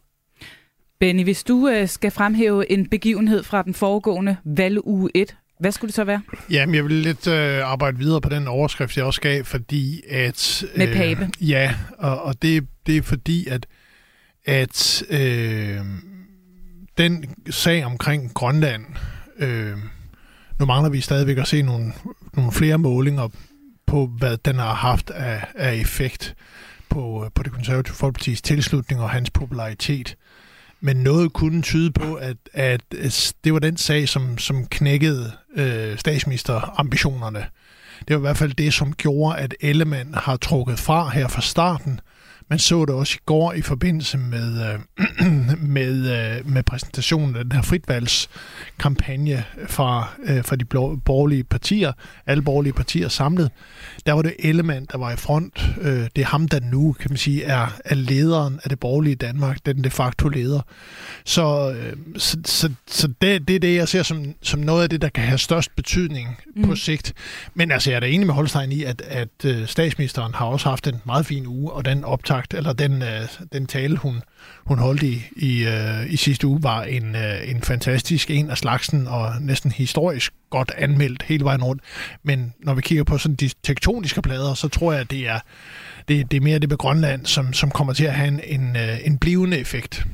Benny, 0.98 1.24
hvis 1.24 1.44
du 1.44 1.68
øh, 1.68 1.88
skal 1.88 2.10
fremhæve 2.10 2.72
en 2.72 2.88
begivenhed 2.88 3.42
fra 3.42 3.62
den 3.62 3.74
foregående 3.74 4.36
valguge 4.44 5.10
1, 5.14 5.36
hvad 5.60 5.72
skulle 5.72 5.88
det 5.88 5.94
så 5.94 6.04
være? 6.04 6.22
Jamen, 6.50 6.74
jeg 6.74 6.84
vil 6.84 6.92
lidt 6.92 7.26
øh, 7.26 7.70
arbejde 7.70 7.98
videre 7.98 8.20
på 8.20 8.28
den 8.28 8.48
overskrift, 8.48 8.96
jeg 8.96 9.04
også 9.04 9.20
gav, 9.20 9.44
fordi 9.44 10.02
at... 10.10 10.64
Med 10.76 10.94
Pape. 10.94 11.30
Ja, 11.40 11.74
og, 11.98 12.22
og 12.22 12.42
det, 12.42 12.66
det 12.86 12.96
er 12.96 13.02
fordi, 13.02 13.48
at, 13.48 13.66
at 14.44 15.02
øh, 15.10 15.80
den 16.98 17.24
sag 17.50 17.84
omkring 17.84 18.34
Grønland, 18.34 18.84
øh, 19.38 19.76
nu 20.58 20.66
mangler 20.66 20.90
vi 20.90 21.00
stadigvæk 21.00 21.38
at 21.38 21.48
se 21.48 21.62
nogle, 21.62 21.92
nogle 22.34 22.52
flere 22.52 22.78
målinger 22.78 23.28
på, 23.86 24.06
hvad 24.18 24.36
den 24.36 24.56
har 24.56 24.74
haft 24.74 25.10
af, 25.10 25.46
af 25.54 25.74
effekt 25.74 26.34
på, 26.88 27.30
på 27.34 27.42
det 27.42 27.52
konservative 27.52 27.94
folkepartis 27.94 28.42
tilslutning 28.42 29.00
og 29.00 29.10
hans 29.10 29.30
popularitet. 29.30 30.16
Men 30.80 30.96
noget 30.96 31.32
kunne 31.32 31.62
tyde 31.62 31.92
på, 31.92 32.14
at, 32.14 32.36
at 32.52 32.80
det 33.44 33.52
var 33.52 33.58
den 33.58 33.76
sag, 33.76 34.08
som, 34.08 34.38
som 34.38 34.66
knækkede 34.66 35.32
øh, 35.56 35.98
statsministerambitionerne. 35.98 37.46
Det 38.08 38.14
var 38.14 38.16
i 38.16 38.20
hvert 38.20 38.36
fald 38.36 38.52
det, 38.52 38.74
som 38.74 38.92
gjorde, 38.92 39.38
at 39.38 39.54
Ellemann 39.60 40.14
har 40.14 40.36
trukket 40.36 40.78
fra 40.78 41.08
her 41.08 41.28
fra 41.28 41.40
starten. 41.40 42.00
Man 42.50 42.58
så 42.58 42.84
det 42.84 42.94
også 42.94 43.14
i 43.16 43.22
går 43.26 43.52
i 43.52 43.62
forbindelse 43.62 44.18
med, 44.18 44.72
øh, 44.72 44.80
med, 45.76 45.94
øh, 45.96 46.50
med 46.50 46.62
præsentationen 46.62 47.36
af 47.36 47.44
den 47.44 47.52
her 47.52 47.62
fritvalgskampagne 47.62 49.44
fra, 49.66 50.08
øh, 50.24 50.44
fra 50.44 50.56
de 50.56 50.64
blå, 50.64 50.96
borgerlige 51.04 51.44
partier, 51.44 51.92
alle 52.26 52.42
borgerlige 52.42 52.72
partier 52.72 53.08
samlet. 53.08 53.50
Der 54.06 54.12
var 54.12 54.22
det 54.22 54.34
Ellemann, 54.38 54.86
der 54.92 54.98
var 54.98 55.12
i 55.12 55.16
front. 55.16 55.70
Øh, 55.80 56.06
det 56.16 56.22
er 56.22 56.24
ham, 56.24 56.48
der 56.48 56.60
nu, 56.60 56.92
kan 56.92 57.10
man 57.10 57.18
sige, 57.18 57.44
er, 57.44 57.66
er 57.84 57.94
lederen 57.94 58.60
af 58.62 58.70
det 58.70 58.80
borgerlige 58.80 59.14
Danmark, 59.14 59.58
den 59.66 59.84
de 59.84 59.90
facto 59.90 60.28
leder. 60.28 60.60
Så, 61.24 61.72
øh, 61.72 61.96
så, 62.16 62.38
så, 62.44 62.72
så 62.86 63.08
det, 63.20 63.48
det 63.48 63.56
er 63.56 63.60
det, 63.60 63.74
jeg 63.74 63.88
ser 63.88 64.02
som, 64.02 64.34
som 64.42 64.60
noget 64.60 64.82
af 64.82 64.90
det, 64.90 65.02
der 65.02 65.08
kan 65.08 65.24
have 65.24 65.38
størst 65.38 65.76
betydning 65.76 66.38
mm. 66.56 66.68
på 66.68 66.76
sigt. 66.76 67.14
Men 67.54 67.72
altså, 67.72 67.90
jeg 67.90 67.96
er 67.96 68.00
da 68.00 68.06
enig 68.06 68.26
med 68.26 68.34
Holstein 68.34 68.72
i, 68.72 68.82
at, 68.82 69.02
at 69.08 69.44
øh, 69.44 69.66
statsministeren 69.66 70.34
har 70.34 70.46
også 70.46 70.68
haft 70.68 70.86
en 70.86 71.00
meget 71.06 71.26
fin 71.26 71.46
uge, 71.46 71.72
og 71.72 71.84
den 71.84 72.04
optakt, 72.38 72.54
eller 72.54 72.72
den, 72.72 73.02
øh, 73.02 73.28
den 73.52 73.66
tale, 73.66 73.96
hun, 73.96 74.22
hun 74.66 74.78
holdt 74.78 75.02
i, 75.02 75.22
i, 75.36 75.64
øh, 75.66 76.12
i 76.12 76.16
sidste 76.16 76.46
uge, 76.46 76.62
var 76.62 76.82
en, 76.82 77.16
øh, 77.16 77.50
en 77.50 77.62
fantastisk 77.62 78.30
en 78.30 78.50
af 78.50 78.58
slagsen, 78.58 79.06
og 79.06 79.32
næsten 79.40 79.72
historisk 79.72 80.32
godt 80.50 80.72
anmeldt 80.78 81.22
hele 81.22 81.44
vejen 81.44 81.62
rundt. 81.62 81.82
Men 82.22 82.54
når 82.60 82.74
vi 82.74 82.80
kigger 82.80 83.04
på 83.04 83.18
sådan 83.18 83.36
de 83.36 83.50
tektoniske 83.62 84.22
plader, 84.22 84.54
så 84.54 84.68
tror 84.68 84.92
jeg, 84.92 85.00
at 85.00 85.10
det 85.10 85.28
er, 85.28 85.40
det, 86.08 86.30
det 86.30 86.36
er 86.36 86.40
mere 86.40 86.58
det 86.58 86.68
med 86.68 86.78
Grønland, 86.78 87.26
som, 87.26 87.52
som 87.52 87.70
kommer 87.70 87.92
til 87.92 88.04
at 88.04 88.14
have 88.14 88.28
en, 88.28 88.40
en, 88.44 88.76
øh, 88.76 88.98
en 89.04 89.18
blivende 89.18 89.58
effekt. 89.58 90.06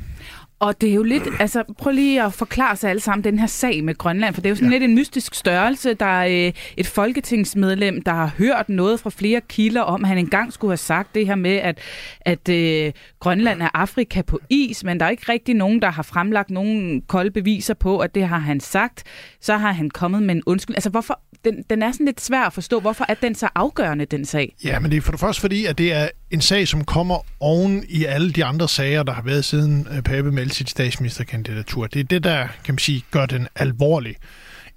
Og 0.65 0.81
det 0.81 0.91
er 0.91 0.95
jo 0.95 1.03
lidt, 1.03 1.23
altså 1.41 1.65
prøv 1.79 1.93
lige 1.93 2.23
at 2.23 2.33
forklare 2.33 2.77
sig 2.77 2.91
alle 2.91 3.01
sammen 3.01 3.25
den 3.25 3.39
her 3.39 3.47
sag 3.47 3.85
med 3.85 3.99
Grønland, 3.99 4.35
for 4.35 4.41
det 4.41 4.49
er 4.49 4.51
jo 4.51 4.57
sådan 4.57 4.73
ja. 4.73 4.79
lidt 4.79 4.91
en 4.91 4.95
mystisk 4.95 5.35
størrelse. 5.35 5.95
Der 5.95 6.07
er 6.07 6.47
øh, 6.47 6.53
et 6.77 6.87
folketingsmedlem, 6.87 8.03
der 8.03 8.13
har 8.13 8.31
hørt 8.39 8.69
noget 8.69 9.01
fra 9.01 9.11
flere 9.11 9.41
kilder 9.49 9.81
om, 9.81 10.05
at 10.05 10.09
han 10.09 10.19
engang 10.19 10.53
skulle 10.53 10.71
have 10.71 10.77
sagt 10.77 11.15
det 11.15 11.27
her 11.27 11.35
med, 11.35 11.57
at, 11.57 11.79
at 12.21 12.49
øh, 12.49 12.93
Grønland 13.21 13.63
er 13.63 13.69
Afrika 13.75 14.23
på 14.23 14.41
is, 14.51 14.85
men 14.85 15.01
der 15.01 15.07
er 15.07 15.11
ikke 15.11 15.33
rigtig 15.33 15.55
nogen, 15.55 15.83
der 15.83 15.91
har 15.91 16.03
fremlagt 16.03 16.51
nogen 16.51 17.03
kolde 17.03 17.31
beviser 17.31 17.75
på, 17.75 17.99
at 17.99 18.15
det 18.15 18.27
har 18.27 18.39
han 18.39 18.61
sagt. 18.61 19.03
Så 19.45 19.57
har 19.57 19.73
han 19.73 19.91
kommet 19.91 20.23
med 20.23 20.35
en 20.35 20.43
undskyld. 20.47 20.77
Altså 20.77 20.91
hvorfor, 20.91 21.21
den, 21.45 21.65
den 21.71 21.83
er 21.83 21.93
sådan 21.93 22.07
lidt 22.07 22.21
svær 22.21 22.43
at 22.43 22.53
forstå, 22.53 22.81
hvorfor 22.81 23.05
er 23.09 23.15
den 23.15 23.35
så 23.35 23.49
afgørende, 23.55 24.05
den 24.05 24.25
sag? 24.25 24.55
Ja, 24.65 24.79
men 24.79 24.91
det 24.91 24.97
er 24.97 25.01
for 25.01 25.11
det 25.11 25.21
første 25.21 25.41
fordi, 25.41 25.65
at 25.65 25.79
det 25.79 25.93
er 25.93 26.09
en 26.31 26.41
sag, 26.41 26.69
som 26.69 26.85
kommer 26.85 27.19
oven 27.41 27.85
i 27.89 28.05
alle 28.05 28.33
de 28.33 28.45
andre 28.45 28.69
sager, 28.69 29.03
der 29.03 29.13
har 29.13 29.23
været 29.23 29.45
siden 29.45 29.89
øh, 29.97 30.03
Pape 30.03 30.33
meldte 30.33 30.55
sit 30.55 30.71
statsministerkandidatur. 30.71 31.87
Det 31.87 32.01
er 32.01 32.05
det, 32.05 32.25
der 32.25 32.47
kan 32.65 32.75
man 32.75 32.79
sige, 32.79 33.05
gør 33.11 33.27
den 33.27 33.49
alvorlig. 33.57 34.17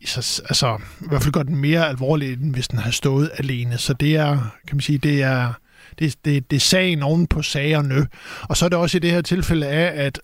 Altså, 0.01 0.79
i 1.01 1.05
hvert 1.09 1.24
fald 1.24 1.33
gør 1.33 1.43
den 1.43 1.55
mere 1.55 1.89
alvorlig, 1.89 2.33
end 2.33 2.53
hvis 2.53 2.67
den 2.67 2.79
har 2.79 2.91
stået 2.91 3.31
alene. 3.38 3.77
Så 3.77 3.93
det 3.93 4.15
er, 4.15 4.38
kan 4.67 4.75
man 4.75 4.81
sige, 4.81 4.97
det 4.97 5.24
er, 5.24 5.53
det, 6.00 6.15
det, 6.25 6.51
det 6.51 6.55
er 6.55 6.62
sagen 6.62 7.03
oven 7.03 7.27
på 7.27 7.41
sagerne. 7.41 8.07
Og 8.41 8.57
så 8.57 8.65
er 8.65 8.69
det 8.69 8.77
også 8.77 8.97
i 8.97 9.00
det 9.00 9.12
her 9.12 9.21
tilfælde 9.21 9.67
af, 9.67 10.05
at, 10.05 10.19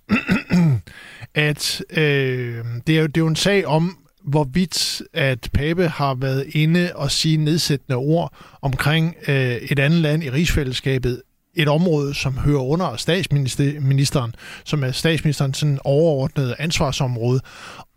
at 1.50 1.82
øh, 1.90 2.66
det, 2.88 2.98
er 2.98 3.02
jo, 3.02 3.08
det 3.08 3.18
er 3.18 3.22
jo 3.22 3.28
en 3.28 3.36
sag 3.36 3.66
om, 3.66 3.98
hvorvidt 4.24 5.02
at 5.14 5.50
Pape 5.54 5.88
har 5.88 6.14
været 6.14 6.46
inde 6.52 6.92
og 6.96 7.12
sige 7.12 7.38
nedsættende 7.38 7.96
ord 7.96 8.34
omkring 8.62 9.16
øh, 9.28 9.56
et 9.56 9.80
andet 9.80 10.00
land 10.00 10.24
i 10.24 10.30
rigsfællesskabet, 10.30 11.22
et 11.56 11.68
område, 11.68 12.14
som 12.14 12.38
hører 12.38 12.62
under 12.62 12.96
statsministeren, 12.96 14.36
som 14.66 14.84
er 14.84 14.92
statsministerens 14.92 15.58
sådan 15.58 15.80
overordnede 15.84 16.56
ansvarsområde. 16.60 17.40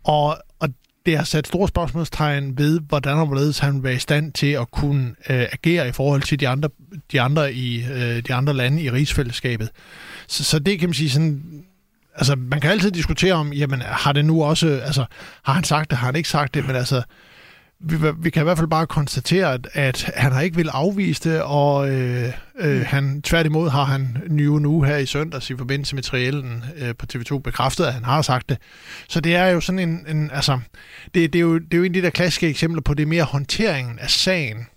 Og, 0.03 0.37
og 0.59 0.69
det 1.05 1.17
har 1.17 1.23
sat 1.23 1.47
store 1.47 1.67
spørgsmålstegn 1.67 2.57
ved, 2.57 2.79
hvordan 2.79 3.17
og 3.17 3.25
hvorledes 3.25 3.59
han 3.59 3.83
var 3.83 3.89
i 3.89 3.99
stand 3.99 4.33
til 4.33 4.47
at 4.47 4.71
kunne 4.71 5.15
øh, 5.29 5.45
agere 5.51 5.89
i 5.89 5.91
forhold 5.91 6.21
til 6.21 6.39
de 6.39 6.47
andre, 6.47 6.69
de 7.11 7.21
andre 7.21 7.53
i 7.53 7.83
øh, 7.83 8.23
de 8.27 8.33
andre 8.33 8.53
lande 8.53 8.81
i 8.81 8.91
rigsfællesskabet. 8.91 9.69
Så, 10.27 10.43
så 10.43 10.59
det 10.59 10.79
kan 10.79 10.89
man 10.89 10.93
sige 10.93 11.09
sådan 11.09 11.43
altså, 12.17 12.35
man 12.35 12.61
kan 12.61 12.71
altid 12.71 12.91
diskutere 12.91 13.33
om, 13.33 13.53
jamen, 13.53 13.81
har 13.81 14.11
det 14.11 14.25
nu 14.25 14.43
også, 14.43 14.67
altså, 14.67 15.05
har 15.43 15.53
han 15.53 15.63
sagt 15.63 15.89
det, 15.89 15.97
har 15.97 16.05
han 16.05 16.15
ikke 16.15 16.29
sagt 16.29 16.53
det, 16.53 16.67
men 16.67 16.75
altså, 16.75 17.01
vi, 17.79 17.95
vi 18.19 18.29
kan 18.29 18.41
i 18.41 18.43
hvert 18.43 18.57
fald 18.57 18.67
bare 18.67 18.87
konstatere, 18.87 19.53
at, 19.53 19.67
at 19.73 20.11
han 20.15 20.31
har 20.31 20.41
ikke 20.41 20.55
vil 20.55 20.69
afvise 20.69 21.29
det, 21.29 21.41
og 21.41 21.89
øh, 21.89 22.33
øh, 22.59 22.85
han, 22.85 23.21
tværtimod 23.21 23.69
har 23.69 23.83
han 23.83 24.17
nye 24.29 24.59
nu 24.59 24.81
her 24.81 24.97
i 24.97 25.05
søndags 25.05 25.49
i 25.49 25.57
forbindelse 25.57 25.95
med 25.95 26.03
triellen 26.03 26.63
øh, 26.77 26.95
på 26.95 27.05
TV2 27.13 27.39
bekræftet, 27.39 27.85
at 27.85 27.93
han 27.93 28.03
har 28.03 28.21
sagt 28.21 28.49
det. 28.49 28.57
Så 29.09 29.19
det 29.19 29.35
er 29.35 29.47
jo 29.47 29.59
sådan 29.59 29.79
en, 29.79 30.05
en 30.07 30.31
altså, 30.31 30.59
det, 31.13 31.33
det, 31.33 31.39
er 31.39 31.43
jo, 31.43 31.59
det 31.59 31.73
er 31.73 31.77
jo 31.77 31.83
en 31.83 31.91
af 31.91 31.93
de 31.93 32.01
der 32.01 32.09
klassiske 32.09 32.47
eksempler 32.47 32.81
på 32.81 32.93
det 32.93 33.07
mere 33.07 33.23
håndteringen 33.23 33.99
af 33.99 34.09
sagen, 34.09 34.67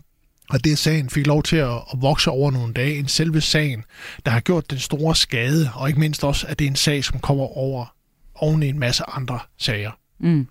og 0.50 0.64
det 0.64 0.78
sagen 0.78 1.10
fik 1.10 1.26
lov 1.26 1.42
til 1.42 1.56
at, 1.56 1.70
at 1.70 2.02
vokse 2.02 2.30
over 2.30 2.50
nogle 2.50 2.72
dage, 2.72 2.98
en 2.98 3.08
selve 3.08 3.40
sagen, 3.40 3.84
der 4.24 4.30
har 4.30 4.40
gjort 4.40 4.70
den 4.70 4.78
store 4.78 5.16
skade, 5.16 5.70
og 5.74 5.88
ikke 5.88 6.00
mindst 6.00 6.24
også, 6.24 6.46
at 6.46 6.58
det 6.58 6.64
er 6.64 6.70
en 6.70 6.76
sag, 6.76 7.04
som 7.04 7.18
kommer 7.18 7.44
over 7.58 7.94
oven 8.34 8.62
i 8.62 8.68
en 8.68 8.78
masse 8.78 9.04
andre 9.08 9.38
sager. 9.58 9.90
Mm. 10.18 10.46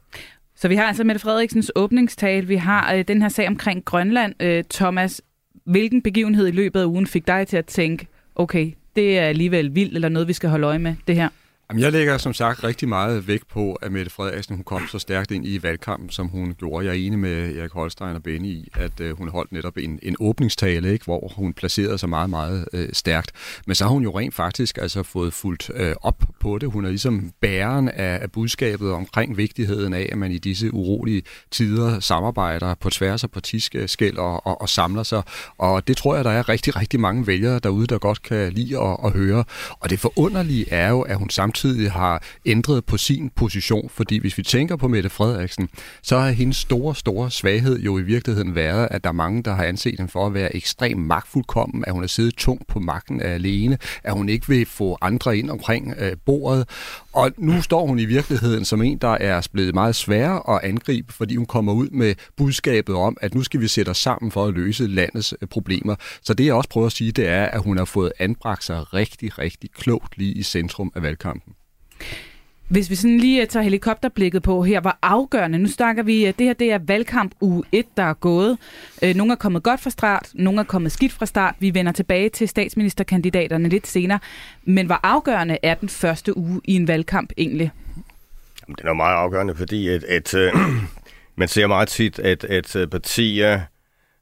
Så 0.55 0.67
vi 0.67 0.75
har 0.75 0.83
altså 0.83 1.03
Mette 1.03 1.19
Frederiksens 1.19 1.71
åbningstale, 1.75 2.47
vi 2.47 2.55
har 2.55 2.93
øh, 2.93 3.03
den 3.07 3.21
her 3.21 3.29
sag 3.29 3.47
omkring 3.47 3.85
Grønland. 3.85 4.33
Øh, 4.39 4.63
Thomas, 4.69 5.21
hvilken 5.65 6.01
begivenhed 6.01 6.47
i 6.47 6.51
løbet 6.51 6.81
af 6.81 6.85
ugen 6.85 7.07
fik 7.07 7.27
dig 7.27 7.47
til 7.47 7.57
at 7.57 7.65
tænke, 7.65 8.07
okay, 8.35 8.71
det 8.95 9.19
er 9.19 9.23
alligevel 9.23 9.75
vildt, 9.75 9.95
eller 9.95 10.09
noget, 10.09 10.27
vi 10.27 10.33
skal 10.33 10.49
holde 10.49 10.67
øje 10.67 10.79
med, 10.79 10.95
det 11.07 11.15
her? 11.15 11.29
Jamen, 11.71 11.83
jeg 11.83 11.91
lægger 11.91 12.17
som 12.17 12.33
sagt 12.33 12.63
rigtig 12.63 12.89
meget 12.89 13.27
vægt 13.27 13.47
på, 13.47 13.73
at 13.73 13.91
Mette 13.91 14.11
Frederiksen 14.11 14.55
hun 14.55 14.63
kom 14.63 14.87
så 14.87 14.99
stærkt 14.99 15.31
ind 15.31 15.47
i 15.47 15.63
valgkampen, 15.63 16.09
som 16.09 16.27
hun 16.27 16.53
gjorde. 16.53 16.85
Jeg 16.85 16.91
er 16.91 17.05
enig 17.05 17.19
med 17.19 17.55
Erik 17.55 17.71
Holstein 17.71 18.15
og 18.15 18.23
Benny 18.23 18.47
i, 18.47 18.69
at 18.73 18.99
øh, 18.99 19.17
hun 19.17 19.29
holdt 19.29 19.51
netop 19.51 19.77
en, 19.77 19.99
en 20.01 20.15
åbningstale, 20.19 20.93
ikke, 20.93 21.05
hvor 21.05 21.31
hun 21.35 21.53
placerede 21.53 21.97
sig 21.97 22.09
meget, 22.09 22.29
meget 22.29 22.65
øh, 22.73 22.89
stærkt. 22.93 23.31
Men 23.67 23.75
så 23.75 23.83
har 23.83 23.91
hun 23.91 24.03
jo 24.03 24.19
rent 24.19 24.35
faktisk 24.35 24.77
altså 24.77 25.03
fået 25.03 25.33
fuldt 25.33 25.71
øh, 25.75 25.95
op 26.01 26.23
på 26.39 26.57
det. 26.57 26.71
Hun 26.71 26.85
er 26.85 26.89
ligesom 26.89 27.31
bæren 27.41 27.89
af, 27.89 28.19
af 28.21 28.31
budskabet 28.31 28.91
omkring 28.91 29.37
vigtigheden 29.37 29.93
af, 29.93 30.09
at 30.11 30.17
man 30.17 30.31
i 30.31 30.37
disse 30.37 30.73
urolige 30.73 31.23
tider 31.51 31.99
samarbejder 31.99 32.75
på 32.75 32.89
tværs 32.89 33.23
af 33.23 33.31
partiskæld 33.31 34.17
og, 34.17 34.47
og, 34.47 34.61
og 34.61 34.69
samler 34.69 35.03
sig. 35.03 35.23
Og 35.57 35.87
det 35.87 35.97
tror 35.97 36.15
jeg, 36.15 36.25
der 36.25 36.31
er 36.31 36.49
rigtig, 36.49 36.75
rigtig 36.75 36.99
mange 36.99 37.27
vælgere 37.27 37.59
derude, 37.59 37.87
der 37.87 37.97
godt 37.97 38.21
kan 38.21 38.53
lide 38.53 38.79
at, 38.79 38.97
at 39.05 39.11
høre. 39.11 39.43
Og 39.79 39.89
det 39.89 39.99
forunderlige 39.99 40.71
er 40.71 40.89
jo, 40.89 41.01
at 41.01 41.17
hun 41.17 41.29
samtidig 41.29 41.58
samtidig 41.59 41.91
har 41.91 42.23
ændret 42.45 42.85
på 42.85 42.97
sin 42.97 43.29
position. 43.35 43.89
Fordi 43.89 44.17
hvis 44.17 44.37
vi 44.37 44.43
tænker 44.43 44.75
på 44.75 44.87
Mette 44.87 45.09
Frederiksen, 45.09 45.69
så 46.01 46.17
har 46.17 46.29
hendes 46.29 46.57
store, 46.57 46.95
store 46.95 47.31
svaghed 47.31 47.79
jo 47.79 47.97
i 47.97 48.01
virkeligheden 48.01 48.55
været, 48.55 48.87
at 48.91 49.03
der 49.03 49.09
er 49.09 49.13
mange, 49.13 49.43
der 49.43 49.53
har 49.53 49.63
anset 49.63 49.95
hende 49.97 50.11
for 50.11 50.27
at 50.27 50.33
være 50.33 50.55
ekstremt 50.55 51.07
magtfuldkommen, 51.07 51.83
at 51.87 51.93
hun 51.93 52.03
har 52.03 52.07
siddet 52.07 52.35
tungt 52.35 52.67
på 52.67 52.79
magten 52.79 53.21
alene, 53.21 53.77
at 54.03 54.13
hun 54.13 54.29
ikke 54.29 54.47
vil 54.47 54.65
få 54.65 54.97
andre 55.01 55.37
ind 55.37 55.49
omkring 55.49 55.93
øh, 55.97 56.11
bordet. 56.25 56.69
Og 57.13 57.31
nu 57.37 57.61
står 57.61 57.85
hun 57.85 57.99
i 57.99 58.05
virkeligheden 58.05 58.65
som 58.65 58.81
en, 58.81 58.97
der 58.97 59.17
er 59.19 59.47
blevet 59.53 59.73
meget 59.73 59.95
sværere 59.95 60.55
at 60.55 60.69
angribe, 60.69 61.13
fordi 61.13 61.35
hun 61.35 61.45
kommer 61.45 61.73
ud 61.73 61.89
med 61.89 62.15
budskabet 62.37 62.95
om, 62.95 63.17
at 63.21 63.35
nu 63.35 63.43
skal 63.43 63.61
vi 63.61 63.67
sætte 63.67 63.89
os 63.89 63.97
sammen 63.97 64.31
for 64.31 64.45
at 64.45 64.53
løse 64.53 64.87
landets 64.87 65.33
øh, 65.41 65.47
problemer. 65.47 65.95
Så 66.21 66.33
det 66.33 66.45
jeg 66.45 66.53
også 66.53 66.69
prøver 66.69 66.87
at 66.87 66.93
sige, 66.93 67.11
det 67.11 67.27
er, 67.27 67.45
at 67.45 67.61
hun 67.61 67.77
har 67.77 67.85
fået 67.85 68.11
anbragt 68.19 68.63
sig 68.63 68.93
rigtig, 68.93 69.39
rigtig 69.39 69.71
klogt 69.71 70.17
lige 70.17 70.33
i 70.33 70.43
centrum 70.43 70.91
af 70.95 71.01
valgkampen. 71.01 71.48
Hvis 72.69 72.89
vi 72.89 72.95
sådan 72.95 73.17
lige 73.17 73.41
eh, 73.41 73.47
tager 73.47 73.63
helikopterblikket 73.63 74.43
på 74.43 74.63
her, 74.63 74.81
hvor 74.81 74.97
afgørende, 75.01 75.59
nu 75.59 75.67
snakker 75.67 76.03
vi, 76.03 76.25
at 76.25 76.39
det 76.39 76.45
her 76.45 76.53
det 76.53 76.71
er 76.71 76.79
valgkamp 76.87 77.31
uge 77.41 77.63
1, 77.71 77.85
der 77.97 78.03
er 78.03 78.13
gået. 78.13 78.57
Eh, 79.01 79.15
nogle 79.15 79.31
er 79.33 79.35
kommet 79.35 79.63
godt 79.63 79.79
fra 79.79 79.89
start, 79.89 80.29
nogle 80.33 80.59
er 80.59 80.63
kommet 80.63 80.91
skidt 80.91 81.11
fra 81.11 81.25
start. 81.25 81.55
Vi 81.59 81.73
vender 81.73 81.91
tilbage 81.91 82.29
til 82.29 82.47
statsministerkandidaterne 82.47 83.69
lidt 83.69 83.87
senere. 83.87 84.19
Men 84.63 84.85
hvor 84.85 84.99
afgørende 85.03 85.57
er 85.63 85.73
den 85.73 85.89
første 85.89 86.37
uge 86.37 86.61
i 86.63 86.75
en 86.75 86.87
valgkamp 86.87 87.31
egentlig? 87.37 87.71
Det 88.67 88.85
er 88.85 88.93
meget 88.93 89.15
afgørende, 89.15 89.55
fordi 89.55 89.89
øh, 89.89 90.01
at, 90.09 90.33
at, 90.35 90.53
man 91.35 91.47
ser 91.47 91.67
meget 91.67 91.87
tit, 91.87 92.19
at, 92.19 92.43
at 92.43 92.75
øh, 92.75 92.87
partier, 92.87 93.61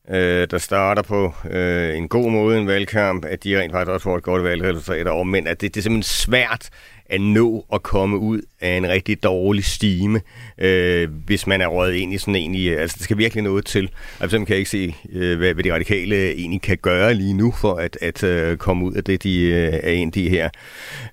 øh, 0.10 0.48
der 0.52 0.58
starter 0.58 1.02
på 1.02 1.34
øh, 1.50 1.98
en 1.98 2.08
god 2.08 2.32
måde 2.32 2.58
en 2.60 2.68
valgkamp, 2.68 3.26
at 3.26 3.44
de 3.44 3.60
rent 3.60 3.72
faktisk 3.72 3.92
også 3.92 4.04
får 4.04 4.18
et 4.18 4.24
godt 4.24 4.44
valgresultat 4.44 5.08
over, 5.08 5.24
men 5.24 5.48
at 5.48 5.62
det, 5.62 5.76
det 5.76 5.80
er 5.80 5.84
simpelthen 5.84 6.04
svært 6.04 6.70
at 7.10 7.22
nå 7.22 7.66
at 7.74 7.84
komme 7.84 8.18
ud 8.18 8.42
af 8.62 8.78
en 8.78 8.90
rigtig 8.90 9.24
dårlig 9.24 9.66
stime, 9.66 10.22
øh, 10.58 11.10
hvis 11.26 11.48
man 11.48 11.62
er 11.62 11.68
røget 11.68 11.96
ind 11.96 12.14
i 12.14 12.18
sådan 12.18 12.36
en 12.36 12.56
i, 12.56 12.68
altså 12.68 12.96
det 12.98 13.04
skal 13.04 13.18
virkelig 13.18 13.44
noget 13.44 13.66
til. 13.66 13.90
Altså 14.20 14.38
kan 14.38 14.48
jeg 14.50 14.58
ikke 14.58 14.70
se, 14.70 14.96
øh, 15.12 15.38
hvad, 15.38 15.54
hvad 15.54 15.64
de 15.64 15.74
radikale 15.74 16.32
egentlig 16.32 16.62
kan 16.62 16.78
gøre 16.78 17.14
lige 17.14 17.34
nu 17.34 17.54
for 17.62 17.74
at, 17.74 17.98
at 18.02 18.24
øh, 18.24 18.58
komme 18.58 18.86
ud 18.86 18.94
af 18.94 19.04
det, 19.04 19.24
de 19.24 19.42
øh, 19.42 19.74
er 19.84 19.92
ind 19.92 20.18
i 20.18 20.30
her. 20.30 20.50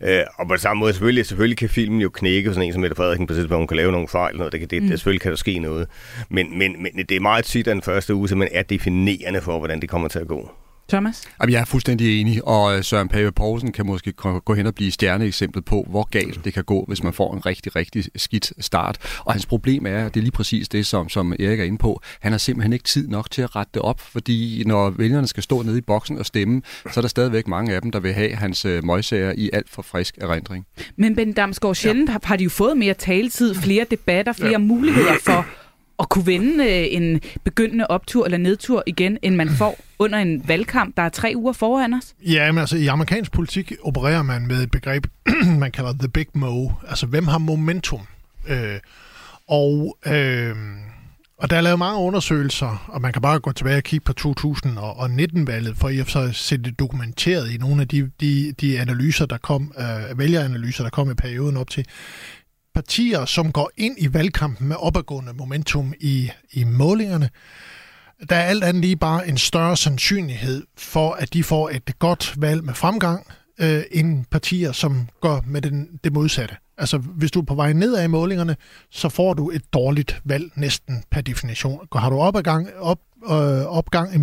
Øh, 0.02 0.22
og 0.38 0.48
på 0.48 0.56
samme 0.56 0.80
måde, 0.80 0.92
selvfølgelig, 0.92 1.26
selvfølgelig 1.26 1.58
kan 1.58 1.68
filmen 1.68 2.00
jo 2.00 2.08
knække 2.08 2.50
sådan 2.50 2.62
en 2.62 2.72
som 2.72 2.80
Mette 2.80 2.96
Frederiksen, 2.96 3.26
på 3.26 3.34
hvor 3.34 3.56
hun 3.56 3.66
kan 3.66 3.76
lave 3.76 3.92
nogle 3.92 4.08
fejl, 4.08 4.36
noget, 4.36 4.52
det, 4.52 4.60
kan, 4.60 4.68
det, 4.68 4.82
mm. 4.82 4.88
det, 4.88 4.98
selvfølgelig 4.98 5.20
kan 5.20 5.30
der 5.30 5.36
ske 5.36 5.58
noget. 5.58 5.88
Men, 6.30 6.58
men, 6.58 6.76
men 6.82 7.06
det 7.08 7.16
er 7.16 7.20
meget 7.20 7.44
tit, 7.44 7.68
at 7.68 7.74
den 7.74 7.82
første 7.82 8.14
uge 8.14 8.28
simpelthen 8.28 8.58
er 8.58 8.62
definerende 8.62 9.40
for, 9.40 9.58
hvordan 9.58 9.80
det 9.80 9.88
kommer 9.88 10.08
til 10.08 10.18
at 10.18 10.28
gå. 10.28 10.50
Thomas? 10.88 11.22
Jamen, 11.40 11.52
jeg 11.52 11.60
er 11.60 11.64
fuldstændig 11.64 12.20
enig, 12.20 12.48
og 12.48 12.76
øh, 12.76 12.84
Søren 12.84 13.08
Pave 13.08 13.32
Poulsen 13.32 13.72
kan 13.72 13.86
måske 13.86 14.12
gå 14.44 14.54
hen 14.54 14.66
og 14.66 14.74
blive 14.74 14.90
stjerneeksemplet 14.90 15.64
på, 15.64 15.86
hvor 15.90 16.08
galt 16.10 16.44
det 16.44 16.54
kan 16.54 16.64
gå, 16.64 16.84
hvis 16.88 17.02
man 17.02 17.12
får 17.12 17.34
en 17.34 17.46
rigtig, 17.46 17.76
rigtig 17.76 18.04
skidt 18.16 18.52
start. 18.60 18.98
Og 19.18 19.32
hans 19.32 19.46
problem 19.46 19.86
er, 19.86 20.08
det 20.08 20.16
er 20.16 20.20
lige 20.20 20.30
præcis 20.30 20.68
det, 20.68 20.86
som, 20.86 21.08
som 21.08 21.32
Erik 21.32 21.60
er 21.60 21.64
inde 21.64 21.78
på, 21.78 22.00
han 22.20 22.32
har 22.32 22.38
simpelthen 22.38 22.72
ikke 22.72 22.84
tid 22.84 23.08
nok 23.08 23.30
til 23.30 23.42
at 23.42 23.56
rette 23.56 23.70
det 23.74 23.82
op, 23.82 24.00
fordi 24.00 24.62
når 24.66 24.90
vælgerne 24.90 25.26
skal 25.26 25.42
stå 25.42 25.62
nede 25.62 25.78
i 25.78 25.80
boksen 25.80 26.18
og 26.18 26.26
stemme, 26.26 26.62
så 26.92 27.00
er 27.00 27.02
der 27.02 27.08
stadigvæk 27.08 27.48
mange 27.48 27.74
af 27.74 27.82
dem, 27.82 27.90
der 27.90 28.00
vil 28.00 28.12
have 28.12 28.34
hans 28.34 28.64
øh, 28.64 28.84
møgsager 28.84 29.32
i 29.36 29.50
alt 29.52 29.70
for 29.70 29.82
frisk 29.82 30.18
erindring. 30.20 30.66
Men 30.96 31.16
Ben 31.16 31.32
Damsgaard, 31.32 31.74
sjældent 31.74 32.10
ja. 32.10 32.16
har 32.24 32.36
de 32.36 32.44
jo 32.44 32.50
fået 32.50 32.76
mere 32.76 32.94
taletid, 32.94 33.54
flere 33.54 33.86
debatter, 33.90 34.32
flere 34.32 34.50
ja. 34.50 34.58
muligheder 34.58 35.14
for 35.22 35.46
at 35.98 36.08
kunne 36.08 36.26
vende 36.26 36.64
øh, 36.64 36.86
en 36.90 37.20
begyndende 37.44 37.86
optur 37.86 38.24
eller 38.24 38.38
nedtur 38.38 38.82
igen, 38.86 39.18
end 39.22 39.36
man 39.36 39.48
får 39.48 39.78
under 39.98 40.18
en 40.18 40.48
valgkamp, 40.48 40.96
der 40.96 41.02
er 41.02 41.08
tre 41.08 41.32
uger 41.36 41.52
foran 41.52 41.94
os? 41.94 42.14
Ja, 42.26 42.52
men 42.52 42.58
altså 42.58 42.76
i 42.76 42.86
amerikansk 42.86 43.32
politik 43.32 43.72
opererer 43.82 44.22
man 44.22 44.46
med 44.46 44.62
et 44.62 44.70
begreb, 44.70 45.06
man 45.58 45.72
kalder 45.72 45.92
the 45.92 46.08
big 46.08 46.26
mo. 46.34 46.70
Altså, 46.88 47.06
hvem 47.06 47.26
har 47.26 47.38
momentum? 47.38 48.00
Øh, 48.48 48.78
og, 49.48 49.98
øh, 50.06 50.56
og 51.38 51.50
der 51.50 51.56
er 51.56 51.60
lavet 51.60 51.78
mange 51.78 52.00
undersøgelser, 52.00 52.84
og 52.88 53.00
man 53.00 53.12
kan 53.12 53.22
bare 53.22 53.38
gå 53.38 53.52
tilbage 53.52 53.76
og 53.76 53.82
kigge 53.82 54.04
på 54.04 54.12
2019-valget, 54.20 55.76
for 55.76 55.88
i 55.88 55.98
at 55.98 56.10
så 56.10 56.30
se 56.32 56.56
det 56.56 56.78
dokumenteret 56.78 57.50
i 57.50 57.56
nogle 57.56 57.82
af 57.82 57.88
de, 57.88 58.10
de, 58.20 58.54
de 58.60 58.80
analyser, 58.80 59.26
der 59.26 59.36
kom, 59.36 59.72
øh, 59.78 60.18
vælgeranalyser, 60.18 60.82
der 60.82 60.90
kom 60.90 61.10
i 61.10 61.14
perioden 61.14 61.56
op 61.56 61.70
til 61.70 61.86
partier, 62.74 63.24
som 63.24 63.52
går 63.52 63.70
ind 63.76 63.96
i 63.98 64.12
valgkampen 64.12 64.68
med 64.68 64.76
opadgående 64.78 65.32
momentum 65.32 65.94
i, 66.00 66.30
i 66.52 66.64
målingerne, 66.64 67.30
der 68.28 68.36
er 68.36 68.42
alt 68.42 68.64
andet 68.64 68.80
lige 68.80 68.96
bare 68.96 69.28
en 69.28 69.38
større 69.38 69.76
sandsynlighed 69.76 70.62
for, 70.78 71.12
at 71.12 71.32
de 71.32 71.44
får 71.44 71.70
et 71.70 71.98
godt 71.98 72.34
valg 72.36 72.64
med 72.64 72.74
fremgang, 72.74 73.26
øh, 73.58 73.82
end 73.90 74.24
partier, 74.30 74.72
som 74.72 75.08
går 75.20 75.44
med 75.46 75.62
den, 75.62 75.88
det 76.04 76.12
modsatte. 76.12 76.56
Altså, 76.78 76.98
hvis 76.98 77.30
du 77.30 77.40
er 77.40 77.44
på 77.44 77.54
vej 77.54 77.72
nedad 77.72 78.04
i 78.04 78.06
målingerne, 78.06 78.56
så 78.90 79.08
får 79.08 79.34
du 79.34 79.50
et 79.50 79.62
dårligt 79.72 80.20
valg 80.24 80.50
næsten 80.56 81.04
per 81.10 81.20
definition. 81.20 81.80
Har 81.96 82.10
du 82.10 82.18
opgang, 82.18 82.68
op, 82.80 82.98
øh, 83.24 83.64
opgang 83.66 84.14
i 84.14 84.18